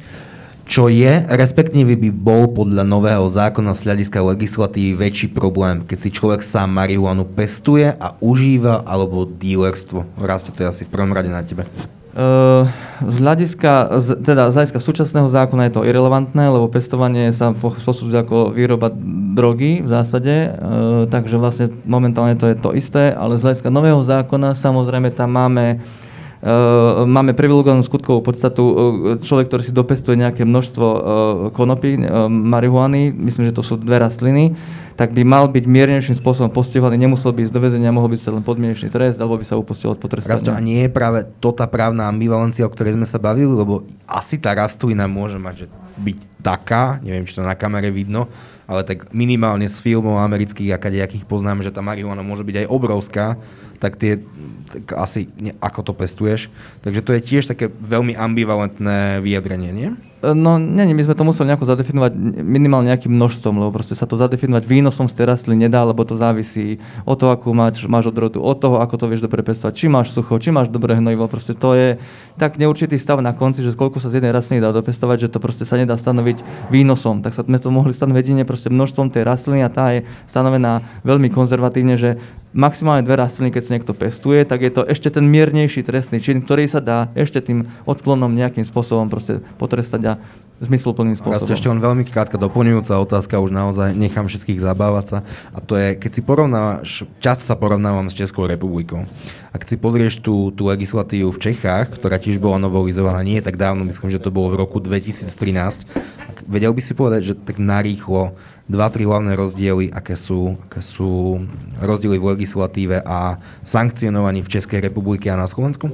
čo 0.63 0.87
je, 0.87 1.27
respektíve 1.27 1.99
by 1.99 2.11
bol 2.15 2.51
podľa 2.51 2.87
nového 2.87 3.27
zákona 3.27 3.75
z 3.75 3.85
hľadiska 3.89 4.19
legislatívy 4.23 4.95
väčší 4.95 5.29
problém, 5.35 5.83
keď 5.83 5.99
si 5.99 6.09
človek 6.15 6.41
sám 6.41 6.71
marihuanu 6.73 7.27
pestuje 7.27 7.91
a 7.93 8.15
užíva, 8.23 8.87
alebo 8.87 9.27
dealerstvo. 9.27 10.07
Rastie 10.23 10.55
to 10.55 10.65
je 10.65 10.71
asi 10.71 10.83
v 10.87 10.93
prvom 10.93 11.11
rade 11.11 11.29
na 11.29 11.43
tebe. 11.43 11.67
Uh, 12.13 12.69
z 13.09 13.25
hľadiska, 13.25 13.89
teda 14.21 14.53
z 14.53 14.55
hľadiska 14.61 14.85
súčasného 14.85 15.33
zákona 15.33 15.73
je 15.73 15.81
to 15.81 15.87
irrelevantné, 15.89 16.45
lebo 16.45 16.69
pestovanie 16.69 17.33
sa 17.33 17.57
posudzuje 17.57 18.21
ako 18.21 18.53
výroba 18.53 18.93
drogy 19.33 19.81
v 19.81 19.89
zásade, 19.89 20.53
uh, 20.53 21.09
takže 21.09 21.41
vlastne 21.41 21.73
momentálne 21.89 22.37
to 22.37 22.53
je 22.53 22.57
to 22.61 22.77
isté, 22.77 23.17
ale 23.17 23.41
z 23.41 23.49
hľadiska 23.49 23.73
nového 23.73 24.05
zákona 24.05 24.53
samozrejme 24.53 25.09
tam 25.09 25.33
máme 25.33 25.81
máme 27.07 27.39
privilegovanú 27.39 27.87
skutkovú 27.87 28.19
podstatu. 28.19 28.63
Uh, 28.63 28.75
človek, 29.23 29.47
ktorý 29.47 29.63
si 29.63 29.71
dopestuje 29.71 30.19
nejaké 30.19 30.43
množstvo 30.43 30.87
uh, 30.87 31.01
konopí, 31.55 31.95
marihuany, 32.27 33.15
myslím, 33.15 33.51
že 33.51 33.57
to 33.57 33.63
sú 33.63 33.79
dve 33.79 34.03
rastliny, 34.03 34.59
tak 34.97 35.17
by 35.17 35.23
mal 35.25 35.49
byť 35.49 35.65
miernejším 35.65 36.17
spôsobom 36.19 36.53
postihovaný, 36.53 37.01
nemusel 37.01 37.33
by 37.33 37.47
ísť 37.49 37.55
do 37.55 37.61
mohol 37.93 38.13
by 38.13 38.19
sa 38.21 38.31
len 38.33 38.45
podmienečný 38.45 38.93
trest, 38.93 39.19
alebo 39.19 39.41
by 39.41 39.47
sa 39.47 39.57
upustil 39.57 39.97
od 39.97 40.01
potrestania. 40.01 40.53
a 40.53 40.61
nie 40.61 40.85
je 40.87 40.91
práve 40.93 41.25
to 41.41 41.51
tá 41.53 41.65
právna 41.65 42.09
ambivalencia, 42.09 42.67
o 42.67 42.73
ktorej 42.73 42.97
sme 42.97 43.09
sa 43.09 43.17
bavili, 43.17 43.51
lebo 43.51 43.87
asi 44.05 44.37
tá 44.37 44.53
rastlina 44.53 45.09
môže 45.09 45.41
mať 45.41 45.55
že 45.65 45.67
byť 45.93 46.19
taká, 46.41 46.99
neviem, 47.05 47.29
či 47.29 47.37
to 47.37 47.45
na 47.45 47.55
kamere 47.55 47.93
vidno, 47.93 48.27
ale 48.65 48.83
tak 48.83 49.13
minimálne 49.13 49.69
z 49.69 49.77
filmov 49.79 50.19
amerických 50.25 50.75
a 50.75 50.81
kadejakých 50.81 51.29
poznám, 51.29 51.61
že 51.61 51.71
tá 51.71 51.85
marihuana 51.85 52.25
môže 52.25 52.43
byť 52.43 52.65
aj 52.65 52.67
obrovská, 52.73 53.27
tak 53.83 53.99
tie, 53.99 54.23
tak 54.71 54.95
asi 54.95 55.27
ne, 55.37 55.53
ako 55.59 55.91
to 55.91 55.93
pestuješ. 55.93 56.49
Takže 56.87 57.03
to 57.03 57.11
je 57.19 57.21
tiež 57.21 57.51
také 57.51 57.67
veľmi 57.67 58.15
ambivalentné 58.15 59.19
vyjadrenie, 59.19 59.71
nie? 59.75 59.91
No, 60.23 60.55
nie, 60.55 60.95
my 60.95 61.03
sme 61.03 61.19
to 61.19 61.27
museli 61.27 61.51
nejako 61.51 61.67
zadefinovať 61.67 62.15
minimálne 62.47 62.95
nejakým 62.95 63.11
množstvom, 63.11 63.59
lebo 63.59 63.75
proste 63.75 63.99
sa 63.99 64.07
to 64.07 64.15
zadefinovať 64.15 64.71
výnosom 64.71 65.11
z 65.11 65.19
tej 65.19 65.27
rastliny 65.27 65.67
nedá, 65.67 65.83
lebo 65.83 66.07
to 66.07 66.15
závisí 66.15 66.79
od 67.03 67.19
toho, 67.19 67.35
akú 67.35 67.51
máš, 67.51 67.83
máš 67.91 68.15
odrodu, 68.15 68.39
od 68.39 68.55
toho, 68.55 68.79
ako 68.79 69.03
to 69.03 69.11
vieš 69.11 69.27
dobre 69.27 69.43
pestovať, 69.43 69.75
či 69.75 69.91
máš 69.91 70.15
sucho, 70.15 70.39
či 70.39 70.55
máš 70.55 70.71
dobré 70.71 70.95
hnojivo, 70.95 71.27
proste 71.27 71.59
to 71.59 71.75
je 71.75 71.99
tak 72.39 72.55
neurčitý 72.55 73.03
stav 73.03 73.19
na 73.19 73.35
konci, 73.35 73.67
že 73.67 73.75
koľko 73.75 73.99
sa 73.99 74.15
z 74.15 74.23
jednej 74.23 74.31
rastliny 74.31 74.63
dá 74.63 74.71
dopestovať, 74.71 75.27
že 75.27 75.33
to 75.35 75.43
proste 75.43 75.67
sa 75.67 75.75
nedá 75.75 75.99
stanoviť 75.99 76.71
výnosom. 76.71 77.27
Tak 77.27 77.35
sa 77.35 77.43
sme 77.43 77.59
to 77.59 77.75
mohli 77.75 77.91
stanoviť 77.91 78.23
jedine 78.23 78.47
proste 78.47 78.71
množstvom 78.71 79.11
tej 79.11 79.27
rastliny 79.27 79.67
a 79.67 79.75
tá 79.75 79.91
je 79.91 80.07
stanovená 80.31 80.87
veľmi 81.03 81.35
konzervatívne, 81.35 81.99
že 81.99 82.23
maximálne 82.53 83.03
dve 83.03 83.17
rastliny, 83.17 83.49
keď 83.49 83.63
sa 83.65 83.75
niekto 83.75 83.97
pestuje, 83.97 84.45
tak 84.45 84.61
je 84.61 84.71
to 84.73 84.85
ešte 84.85 85.09
ten 85.09 85.25
miernejší 85.25 85.81
trestný 85.83 86.21
čin, 86.21 86.45
ktorý 86.45 86.69
sa 86.69 86.85
dá 86.85 87.09
ešte 87.17 87.41
tým 87.41 87.65
odklonom 87.89 88.29
nejakým 88.29 88.63
spôsobom 88.63 89.09
proste 89.09 89.41
potrestať 89.57 90.03
a 90.05 90.12
zmysluplným 90.63 91.19
spôsobom. 91.19 91.51
Raz 91.51 91.59
ešte 91.59 91.67
len 91.67 91.83
veľmi 91.83 92.07
krátka 92.07 92.39
doplňujúca 92.39 92.95
otázka, 93.03 93.43
už 93.43 93.51
naozaj 93.51 93.99
nechám 93.99 94.31
všetkých 94.31 94.63
zabávať 94.63 95.05
sa. 95.11 95.19
A 95.51 95.59
to 95.59 95.75
je, 95.75 95.99
keď 95.99 96.11
si 96.15 96.23
porovnávaš, 96.23 97.03
často 97.19 97.43
sa 97.43 97.59
porovnávam 97.59 98.07
s 98.07 98.15
Českou 98.15 98.47
republikou. 98.47 99.03
Ak 99.51 99.67
si 99.67 99.75
pozrieš 99.75 100.23
tú, 100.23 100.55
tú 100.55 100.71
legislatívu 100.71 101.35
v 101.35 101.43
Čechách, 101.51 101.99
ktorá 101.99 102.17
tiež 102.17 102.39
bola 102.39 102.63
novelizovaná 102.63 103.27
nie 103.27 103.43
tak 103.43 103.59
dávno, 103.59 103.83
myslím, 103.91 104.15
že 104.15 104.23
to 104.23 104.31
bolo 104.31 104.55
v 104.55 104.63
roku 104.63 104.79
2013, 104.79 105.83
vedel 106.47 106.73
by 106.73 106.81
si 106.81 106.95
povedať, 106.95 107.35
že 107.35 107.35
tak 107.35 107.59
narýchlo 107.59 108.39
dva, 108.71 108.87
tri 108.89 109.03
hlavné 109.05 109.35
rozdiely, 109.35 109.91
aké 109.91 110.15
sú, 110.15 110.57
aké 110.71 110.81
sú 110.81 111.43
rozdiely 111.83 112.17
v 112.23 112.29
legislatíve 112.39 113.03
a 113.03 113.43
sankcionovaní 113.67 114.47
v 114.47 114.53
Českej 114.57 114.79
republike 114.79 115.27
a 115.27 115.37
na 115.37 115.51
Slovensku? 115.51 115.91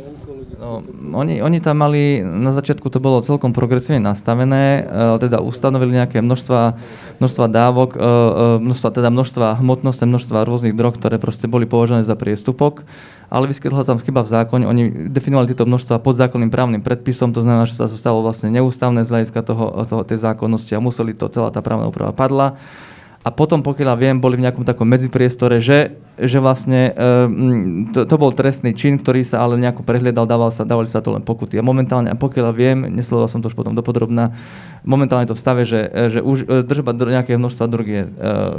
No, 0.59 0.83
oni, 1.15 1.39
oni 1.39 1.63
tam 1.63 1.79
mali, 1.79 2.19
na 2.19 2.51
začiatku 2.51 2.91
to 2.91 2.99
bolo 2.99 3.23
celkom 3.23 3.55
progresívne 3.55 4.03
nastavené, 4.03 4.83
e, 4.83 5.23
teda 5.23 5.39
ustanovili 5.39 5.95
nejaké 5.95 6.19
množstva, 6.19 6.75
množstva 7.23 7.47
dávok, 7.47 7.95
e, 7.95 7.99
e, 7.99 8.07
množstva, 8.67 8.89
teda 8.91 9.09
množstva 9.15 9.63
hmotnosti, 9.63 10.03
množstva 10.03 10.43
rôznych 10.43 10.75
drog, 10.75 10.99
ktoré 10.99 11.23
proste 11.23 11.47
boli 11.47 11.63
považované 11.63 12.03
za 12.03 12.19
priestupok, 12.19 12.83
ale 13.31 13.47
vyskytla 13.47 13.87
tam 13.87 14.03
chyba 14.03 14.27
v 14.27 14.35
zákone, 14.35 14.65
oni 14.67 14.83
definovali 15.07 15.55
tieto 15.55 15.63
množstva 15.63 16.03
pod 16.03 16.19
zákonným 16.19 16.51
právnym 16.51 16.83
predpisom, 16.83 17.31
to 17.31 17.39
znamená, 17.39 17.63
že 17.63 17.79
sa 17.79 17.87
to 17.87 17.95
stalo 17.95 18.19
vlastne 18.27 18.51
neústavné 18.51 19.07
z 19.07 19.15
hľadiska 19.15 19.47
toho, 19.47 19.87
toho, 19.87 20.03
tej 20.03 20.19
zákonnosti 20.27 20.75
a 20.75 20.83
museli 20.83 21.15
to, 21.15 21.31
celá 21.31 21.55
tá 21.55 21.63
právna 21.63 21.87
úprava 21.87 22.11
padla 22.11 22.59
a 23.29 23.31
potom, 23.31 23.61
pokiaľ 23.61 24.01
viem, 24.01 24.16
boli 24.16 24.41
v 24.41 24.49
nejakom 24.49 24.64
takom 24.64 24.89
medzipriestore, 24.89 25.61
že, 25.61 26.01
že 26.16 26.41
vlastne 26.41 26.97
um, 26.97 27.93
to, 27.93 28.09
to 28.09 28.16
bol 28.16 28.33
trestný 28.33 28.72
čin, 28.72 28.97
ktorý 28.97 29.20
sa 29.20 29.45
ale 29.45 29.61
nejako 29.61 29.85
prehliadal, 29.85 30.24
dával 30.24 30.49
sa, 30.49 30.64
dávali 30.64 30.89
sa 30.89 31.05
to 31.05 31.12
len 31.12 31.20
pokuty. 31.20 31.61
A 31.61 31.62
momentálne, 31.62 32.09
a 32.09 32.16
pokiaľ 32.16 32.49
viem, 32.57 32.89
nesledoval 32.89 33.29
som 33.29 33.45
to 33.45 33.53
už 33.53 33.57
potom 33.61 33.76
dopodrobná, 33.76 34.33
momentálne 34.81 35.29
to 35.29 35.37
v 35.37 35.43
stave, 35.45 35.68
že, 35.68 35.93
že 36.09 36.24
už 36.24 36.39
e, 36.49 36.64
držba 36.64 36.97
nejakého 36.97 37.37
množstva 37.37 37.64
drog 37.68 37.85
je 37.85 38.03
uh, 38.09 38.11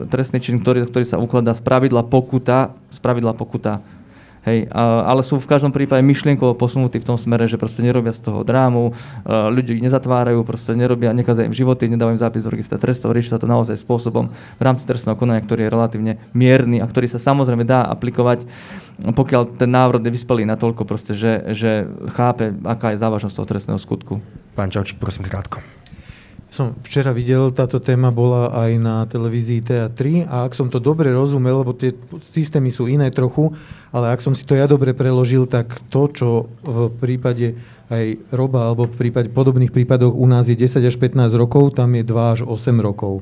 trestný 0.06 0.38
čin, 0.38 0.62
ktorý, 0.62 0.86
ktorý 0.86 1.02
sa 1.02 1.18
ukladá 1.18 1.58
z 1.58 1.66
pravidla 1.66 2.06
pokuta, 2.06 2.78
z 2.94 3.02
pravidla 3.02 3.34
pokuta 3.34 3.82
Hej, 4.48 4.72
ale 4.72 5.20
sú 5.20 5.36
v 5.36 5.52
každom 5.52 5.76
prípade 5.76 6.00
myšlienkovo 6.00 6.56
posunutí 6.56 6.96
v 7.04 7.08
tom 7.12 7.20
smere, 7.20 7.44
že 7.44 7.60
proste 7.60 7.84
nerobia 7.84 8.16
z 8.16 8.24
toho 8.24 8.48
drámu, 8.48 8.96
ľudí 9.28 9.76
nezatvárajú, 9.84 10.48
proste 10.48 10.80
nerobia, 10.80 11.12
nekazajú 11.12 11.52
im 11.52 11.56
životy, 11.56 11.92
nedávajú 11.92 12.16
im 12.16 12.24
zápis 12.24 12.48
do 12.48 12.52
registra 12.56 12.80
trestov, 12.80 13.12
rieši 13.12 13.36
sa 13.36 13.40
to 13.44 13.52
naozaj 13.52 13.76
spôsobom 13.76 14.32
v 14.32 14.62
rámci 14.64 14.88
trestného 14.88 15.20
konania, 15.20 15.44
ktorý 15.44 15.68
je 15.68 15.74
relatívne 15.76 16.14
mierny 16.32 16.80
a 16.80 16.88
ktorý 16.88 17.12
sa 17.12 17.20
samozrejme 17.20 17.68
dá 17.68 17.84
aplikovať, 17.92 18.48
pokiaľ 19.12 19.60
ten 19.60 19.72
návrh 19.76 20.08
je 20.08 20.16
vyspelý 20.16 20.48
natoľko 20.48 20.88
proste, 20.88 21.20
že, 21.20 21.52
že 21.52 21.88
chápe, 22.16 22.56
aká 22.64 22.96
je 22.96 23.02
závažnosť 23.04 23.36
toho 23.36 23.48
trestného 23.48 23.80
skutku. 23.80 24.24
Pán 24.56 24.72
Čaučík, 24.72 25.04
prosím 25.04 25.28
krátko. 25.28 25.60
Som 26.50 26.74
včera 26.82 27.14
videl, 27.14 27.54
táto 27.54 27.78
téma 27.78 28.10
bola 28.10 28.50
aj 28.50 28.72
na 28.82 29.06
televízii 29.06 29.62
TA3 29.62 30.26
a 30.26 30.50
ak 30.50 30.58
som 30.58 30.66
to 30.66 30.82
dobre 30.82 31.14
rozumel, 31.14 31.62
lebo 31.62 31.78
tie 31.78 31.94
systémy 32.34 32.74
sú 32.74 32.90
iné 32.90 33.14
trochu, 33.14 33.54
ale 33.94 34.10
ak 34.10 34.20
som 34.26 34.34
si 34.34 34.42
to 34.50 34.58
ja 34.58 34.66
dobre 34.66 34.98
preložil, 34.98 35.46
tak 35.46 35.78
to, 35.94 36.10
čo 36.10 36.30
v 36.66 36.90
prípade 36.98 37.54
aj 37.94 38.34
Roba 38.34 38.70
alebo 38.70 38.90
v 38.90 38.98
prípade 38.98 39.30
podobných 39.30 39.70
prípadoch 39.70 40.14
u 40.14 40.26
nás 40.26 40.50
je 40.50 40.58
10 40.58 40.82
až 40.90 40.96
15 40.98 41.30
rokov, 41.38 41.78
tam 41.78 41.94
je 41.94 42.02
2 42.02 42.34
až 42.34 42.40
8 42.46 42.82
rokov. 42.82 43.22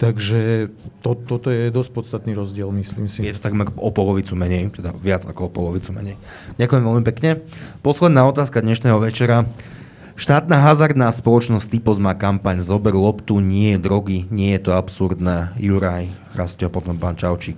Takže 0.00 0.72
to, 0.98 1.14
toto 1.14 1.46
je 1.52 1.70
dosť 1.70 1.90
podstatný 1.94 2.32
rozdiel, 2.34 2.72
myslím 2.74 3.06
si. 3.06 3.22
Je 3.22 3.36
to 3.36 3.44
takmer 3.44 3.70
o 3.76 3.92
polovicu 3.94 4.34
menej, 4.34 4.72
teda 4.74 4.90
viac 4.98 5.22
ako 5.28 5.46
o 5.46 5.50
polovicu 5.52 5.94
menej. 5.94 6.18
Ďakujem 6.58 6.82
veľmi 6.82 7.04
pekne. 7.06 7.44
Posledná 7.86 8.26
otázka 8.26 8.64
dnešného 8.64 8.98
večera. 8.98 9.46
Štátna 10.12 10.60
hazardná 10.60 11.08
spoločnosť 11.08 11.72
Typos 11.72 11.96
má 11.96 12.12
kampaň 12.12 12.60
Zober 12.60 12.92
loptu, 12.92 13.40
nie 13.40 13.76
je 13.76 13.78
drogy, 13.80 14.18
nie 14.28 14.52
je 14.52 14.68
to 14.68 14.76
absurdné. 14.76 15.56
Juraj, 15.56 16.12
Rastio, 16.36 16.68
potom 16.68 17.00
pán 17.00 17.16
Čaučík. 17.16 17.56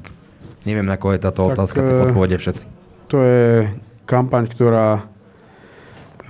Neviem, 0.62 0.86
na 0.86 0.94
koho 0.94 1.18
je 1.18 1.24
táto 1.26 1.44
tak, 1.44 1.58
otázka, 1.58 1.78
tak 1.82 1.90
eh, 1.90 2.04
odpovede 2.08 2.36
všetci. 2.38 2.64
To 3.10 3.16
je 3.20 3.68
kampaň, 4.06 4.46
ktorá 4.46 5.02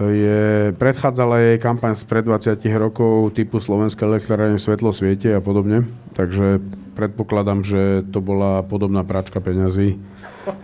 je, 0.00 0.74
predchádzala 0.74 1.38
jej 1.38 1.56
kampaň 1.62 1.94
z 1.94 2.02
pred 2.02 2.26
20 2.26 2.58
rokov 2.74 3.30
typu 3.38 3.62
Slovenská 3.62 4.10
elektrárne 4.10 4.58
Svetlo 4.58 4.90
sviete 4.90 5.30
a 5.30 5.44
podobne. 5.44 5.86
Takže 6.18 6.58
predpokladám, 6.98 7.62
že 7.62 8.02
to 8.10 8.18
bola 8.18 8.66
podobná 8.66 9.06
práčka 9.06 9.38
peňazí. 9.38 10.02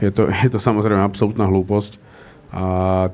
Je 0.03 0.11
to, 0.11 0.27
je 0.43 0.51
to 0.51 0.59
samozrejme 0.59 0.99
absolútna 0.99 1.47
hlúposť 1.47 2.10
a 2.51 2.65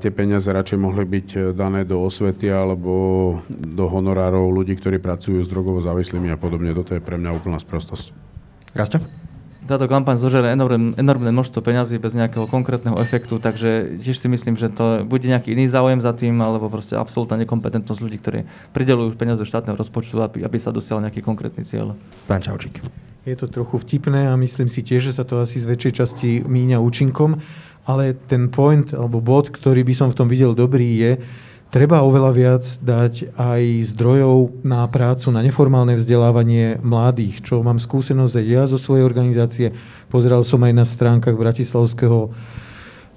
tie 0.01 0.09
peniaze 0.09 0.49
radšej 0.49 0.81
mohli 0.81 1.05
byť 1.05 1.27
eh, 1.37 1.41
dané 1.53 1.85
do 1.85 2.01
osvety 2.01 2.49
alebo 2.49 2.91
do 3.49 3.85
honorárov 3.85 4.49
ľudí, 4.49 4.73
ktorí 4.73 4.97
pracujú 4.97 5.45
s 5.45 5.49
drogovo 5.49 5.77
závislými 5.77 6.33
a 6.33 6.37
podobne. 6.41 6.73
Toto 6.73 6.97
je 6.97 7.01
pre 7.01 7.21
mňa 7.21 7.37
úplná 7.37 7.61
sprostosť. 7.61 8.11
Rasto? 8.73 8.97
Táto 9.67 9.83
kampaň 9.91 10.15
zožere 10.15 10.55
enormné, 10.55 10.95
enormné 10.95 11.27
množstvo 11.35 11.59
peňazí 11.59 11.99
bez 11.99 12.15
nejakého 12.15 12.47
konkrétneho 12.47 12.95
efektu, 13.03 13.35
takže 13.35 13.99
tiež 13.99 14.15
si 14.15 14.27
myslím, 14.31 14.55
že 14.55 14.71
to 14.71 15.03
bude 15.03 15.27
nejaký 15.27 15.51
iný 15.51 15.67
záujem 15.67 15.99
za 15.99 16.15
tým, 16.15 16.39
alebo 16.39 16.71
proste 16.71 16.95
absolútna 16.95 17.35
nekompetentnosť 17.43 17.99
ľudí, 17.99 18.17
ktorí 18.23 18.39
pridelujú 18.71 19.19
peniaze 19.19 19.43
štátneho 19.43 19.75
rozpočtu, 19.75 20.23
aby, 20.23 20.47
aby 20.47 20.55
sa 20.55 20.71
dosiahol 20.71 21.03
nejaký 21.03 21.19
konkrétny 21.19 21.67
cieľ. 21.67 21.99
Pán 22.31 22.39
Čaučík. 22.39 22.79
Je 23.27 23.35
to 23.35 23.51
trochu 23.51 23.75
vtipné 23.83 24.31
a 24.31 24.39
myslím 24.39 24.71
si 24.71 24.79
tiež, 24.79 25.11
že 25.11 25.19
sa 25.19 25.27
to 25.27 25.43
asi 25.43 25.59
z 25.59 25.67
väčšej 25.67 25.93
časti 25.99 26.29
míňa 26.47 26.79
účinkom 26.79 27.43
ale 27.87 28.19
ten 28.27 28.51
point 28.51 28.91
alebo 28.91 29.23
bod, 29.23 29.47
ktorý 29.49 29.81
by 29.87 29.93
som 29.95 30.09
v 30.11 30.17
tom 30.19 30.27
videl 30.27 30.51
dobrý 30.51 30.99
je, 30.99 31.11
treba 31.71 32.03
oveľa 32.03 32.31
viac 32.35 32.63
dať 32.83 33.39
aj 33.39 33.61
zdrojov 33.95 34.63
na 34.67 34.83
prácu, 34.91 35.31
na 35.31 35.39
neformálne 35.39 35.95
vzdelávanie 35.95 36.83
mladých, 36.83 37.43
čo 37.47 37.63
mám 37.63 37.79
skúsenosť 37.79 38.35
aj 38.43 38.45
ja 38.45 38.63
zo 38.67 38.75
svojej 38.75 39.07
organizácie. 39.07 39.71
Pozeral 40.11 40.43
som 40.43 40.59
aj 40.67 40.73
na 40.75 40.83
stránkach 40.83 41.39
Bratislavského 41.39 42.31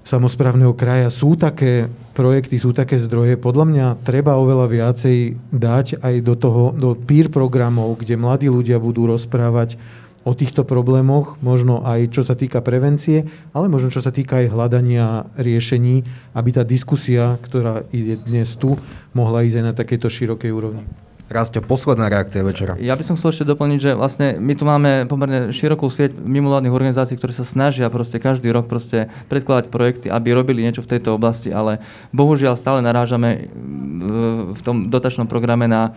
samozprávneho 0.00 0.72
kraja. 0.74 1.12
Sú 1.12 1.36
také 1.36 1.86
projekty, 2.16 2.56
sú 2.58 2.72
také 2.74 2.96
zdroje. 2.98 3.36
Podľa 3.38 3.64
mňa 3.68 3.86
treba 4.02 4.40
oveľa 4.40 4.66
viacej 4.66 5.38
dať 5.52 5.86
aj 6.00 6.14
do 6.24 6.34
toho, 6.34 6.62
do 6.74 6.96
peer 6.96 7.28
programov, 7.28 8.00
kde 8.00 8.18
mladí 8.18 8.48
ľudia 8.50 8.80
budú 8.80 9.06
rozprávať 9.06 9.76
o 10.24 10.32
týchto 10.36 10.68
problémoch, 10.68 11.40
možno 11.40 11.80
aj 11.80 12.12
čo 12.12 12.22
sa 12.22 12.36
týka 12.36 12.60
prevencie, 12.60 13.24
ale 13.56 13.72
možno 13.72 13.88
čo 13.88 14.04
sa 14.04 14.12
týka 14.12 14.44
aj 14.44 14.52
hľadania 14.52 15.24
riešení, 15.40 16.04
aby 16.36 16.50
tá 16.52 16.62
diskusia, 16.62 17.40
ktorá 17.40 17.88
je 17.88 18.20
dnes 18.20 18.48
tu, 18.60 18.76
mohla 19.16 19.48
ísť 19.48 19.56
aj 19.56 19.64
na 19.64 19.74
takejto 19.74 20.08
širokej 20.12 20.52
úrovni. 20.52 20.84
Rastio, 21.30 21.62
posledná 21.62 22.10
reakcia 22.10 22.42
večera. 22.42 22.74
Ja 22.82 22.98
by 22.98 23.06
som 23.06 23.14
chcel 23.14 23.30
ešte 23.30 23.46
doplniť, 23.54 23.78
že 23.78 23.90
vlastne 23.94 24.34
my 24.42 24.50
tu 24.58 24.66
máme 24.66 25.06
pomerne 25.06 25.54
širokú 25.54 25.86
sieť 25.86 26.18
mimovládnych 26.18 26.74
organizácií, 26.74 27.14
ktoré 27.14 27.30
sa 27.30 27.46
snažia 27.46 27.86
proste 27.86 28.18
každý 28.18 28.50
rok 28.50 28.66
proste 28.66 29.06
predkladať 29.30 29.70
projekty, 29.70 30.10
aby 30.10 30.34
robili 30.34 30.66
niečo 30.66 30.82
v 30.82 30.98
tejto 30.98 31.14
oblasti, 31.14 31.54
ale 31.54 31.78
bohužiaľ 32.10 32.58
stále 32.58 32.82
narážame 32.82 33.46
v 34.50 34.60
tom 34.66 34.82
dotačnom 34.82 35.30
programe 35.30 35.70
na 35.70 35.94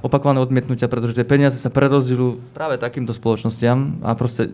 opakované 0.00 0.40
odmietnutia, 0.40 0.88
pretože 0.88 1.16
tie 1.16 1.26
peniaze 1.26 1.56
sa 1.56 1.72
prerozdeľujú 1.72 2.56
práve 2.56 2.76
takýmto 2.80 3.12
spoločnostiam 3.12 4.00
a 4.04 4.16
proste 4.16 4.52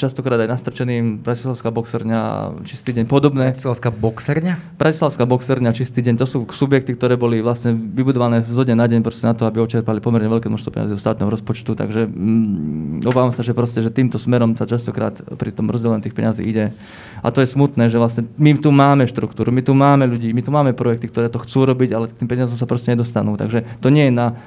častokrát 0.00 0.40
aj 0.40 0.48
nastrčeným 0.48 1.20
Bratislavská 1.20 1.68
boxerňa, 1.68 2.20
čistý 2.64 2.96
deň, 2.96 3.04
podobné. 3.04 3.52
Bratislavská 3.52 3.92
boxerňa? 3.92 4.80
Bratislavská 4.80 5.28
boxerňa, 5.28 5.76
čistý 5.76 6.00
deň, 6.00 6.14
to 6.16 6.24
sú 6.24 6.38
subjekty, 6.48 6.96
ktoré 6.96 7.20
boli 7.20 7.44
vlastne 7.44 7.76
vybudované 7.76 8.40
zo 8.40 8.64
dňa 8.64 8.76
na 8.80 8.86
deň 8.88 9.00
proste 9.04 9.28
na 9.28 9.36
to, 9.36 9.44
aby 9.44 9.60
očerpali 9.60 10.00
pomerne 10.00 10.32
veľké 10.32 10.48
množstvo 10.48 10.72
peniazí 10.72 10.96
zo 10.96 11.04
štátneho 11.04 11.28
rozpočtu, 11.28 11.76
takže 11.76 12.08
mm, 12.08 13.04
obávam 13.04 13.28
sa, 13.28 13.44
že 13.44 13.52
proste, 13.52 13.84
že 13.84 13.92
týmto 13.92 14.16
smerom 14.16 14.56
sa 14.56 14.64
častokrát 14.64 15.20
pri 15.36 15.52
tom 15.52 15.68
rozdelení 15.68 16.00
tých 16.00 16.16
peniazí 16.16 16.48
ide. 16.48 16.72
A 17.20 17.28
to 17.28 17.44
je 17.44 17.52
smutné, 17.52 17.92
že 17.92 18.00
vlastne 18.00 18.24
my 18.40 18.56
tu 18.56 18.72
máme 18.72 19.04
štruktúru, 19.04 19.52
my 19.52 19.60
tu 19.60 19.76
máme 19.76 20.08
ľudí, 20.08 20.32
my 20.32 20.40
tu 20.40 20.48
máme 20.48 20.72
projekty, 20.72 21.12
ktoré 21.12 21.28
to 21.28 21.44
chcú 21.44 21.68
robiť, 21.68 21.90
ale 21.92 22.08
tým 22.08 22.28
peniazom 22.30 22.56
sa 22.56 22.64
proste 22.64 22.96
nedostanú. 22.96 23.36
Takže 23.36 23.68
to 23.84 23.92
nie 23.92 24.08
je 24.08 24.14
na 24.16 24.40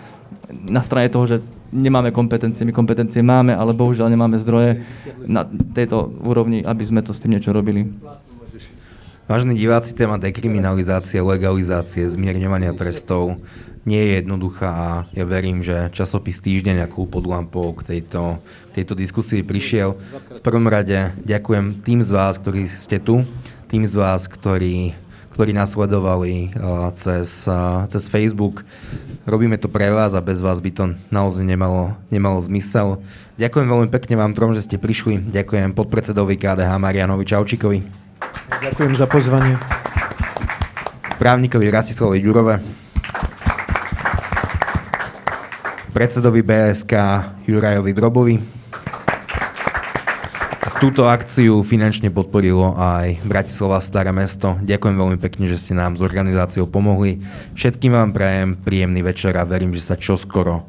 na 0.49 0.81
strane 0.83 1.09
toho, 1.09 1.25
že 1.25 1.37
nemáme 1.73 2.13
kompetencie, 2.13 2.67
my 2.67 2.73
kompetencie 2.75 3.25
máme, 3.25 3.53
ale 3.55 3.73
bohužiaľ 3.73 4.09
nemáme 4.11 4.37
zdroje 4.37 4.85
na 5.25 5.47
tejto 5.73 6.13
úrovni, 6.21 6.61
aby 6.61 6.83
sme 6.85 7.01
to 7.01 7.11
s 7.11 7.21
tým 7.21 7.35
niečo 7.37 7.55
robili. 7.55 7.89
Vážení 9.23 9.55
diváci, 9.55 9.95
téma 9.95 10.19
dekriminalizácie, 10.19 11.23
legalizácie, 11.23 12.03
zmierňovania 12.05 12.75
trestov 12.75 13.39
nie 13.83 13.99
je 13.99 14.11
jednoduchá 14.23 14.69
a 14.71 14.89
ja 15.11 15.27
verím, 15.27 15.59
že 15.59 15.91
časopis 15.91 16.39
Týždeň 16.39 16.87
ako 16.87 17.07
pod 17.07 17.27
lampou 17.27 17.75
k 17.75 17.83
tejto, 17.83 18.39
k 18.71 18.83
tejto 18.83 18.95
diskusii 18.95 19.43
prišiel. 19.43 19.99
V 20.39 20.41
prvom 20.43 20.67
rade 20.71 21.11
ďakujem 21.23 21.83
tým 21.83 21.99
z 21.99 22.11
vás, 22.15 22.39
ktorí 22.39 22.71
ste 22.71 22.99
tu, 23.03 23.27
tým 23.67 23.83
z 23.83 23.95
vás, 23.99 24.27
ktorí 24.31 24.95
ktorí 25.33 25.51
nás 25.51 25.73
sledovali 25.73 26.53
uh, 26.53 26.93
cez, 26.93 27.49
uh, 27.49 27.89
cez 27.89 28.05
Facebook. 28.05 28.61
Robíme 29.25 29.57
to 29.57 29.65
pre 29.65 29.89
vás 29.89 30.13
a 30.13 30.21
bez 30.21 30.37
vás 30.39 30.61
by 30.61 30.71
to 30.71 30.83
naozaj 31.09 31.41
nemalo, 31.41 31.97
nemalo 32.13 32.37
zmysel. 32.39 33.01
Ďakujem 33.41 33.67
veľmi 33.67 33.89
pekne 33.89 34.15
vám 34.21 34.37
trom, 34.37 34.53
že 34.53 34.63
ste 34.63 34.77
prišli. 34.77 35.25
Ďakujem 35.33 35.73
podpredsedovi 35.73 36.37
KDH 36.37 36.69
Marianovi 36.77 37.25
Čaučikovi. 37.25 37.81
Ďakujem 38.61 38.93
za 38.93 39.09
pozvanie. 39.09 39.57
Právnikovi 41.17 41.73
Rastislavovi 41.73 42.19
Ďurove. 42.21 42.55
Predsedovi 45.93 46.41
BSK 46.41 46.93
Jurajovi 47.49 47.91
Drobovi. 47.93 48.62
Túto 50.83 51.07
akciu 51.07 51.63
finančne 51.63 52.11
podporilo 52.11 52.75
aj 52.75 53.23
Bratislava 53.23 53.79
Staré 53.79 54.11
mesto. 54.11 54.59
Ďakujem 54.67 54.99
veľmi 54.99 55.15
pekne, 55.15 55.47
že 55.47 55.55
ste 55.55 55.71
nám 55.71 55.95
s 55.95 56.03
organizáciou 56.03 56.67
pomohli. 56.67 57.23
Všetkým 57.55 57.95
vám 57.95 58.11
prajem 58.11 58.59
príjemný 58.59 58.99
večer 58.99 59.31
a 59.39 59.47
verím, 59.47 59.71
že 59.71 59.79
sa 59.79 59.95
čoskoro 59.95 60.67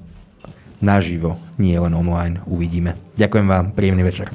naživo, 0.78 1.42
nie 1.58 1.74
len 1.74 1.98
online, 1.98 2.46
uvidíme. 2.46 2.94
Ďakujem 3.18 3.46
vám, 3.50 3.74
príjemný 3.74 4.06
večer. 4.06 4.30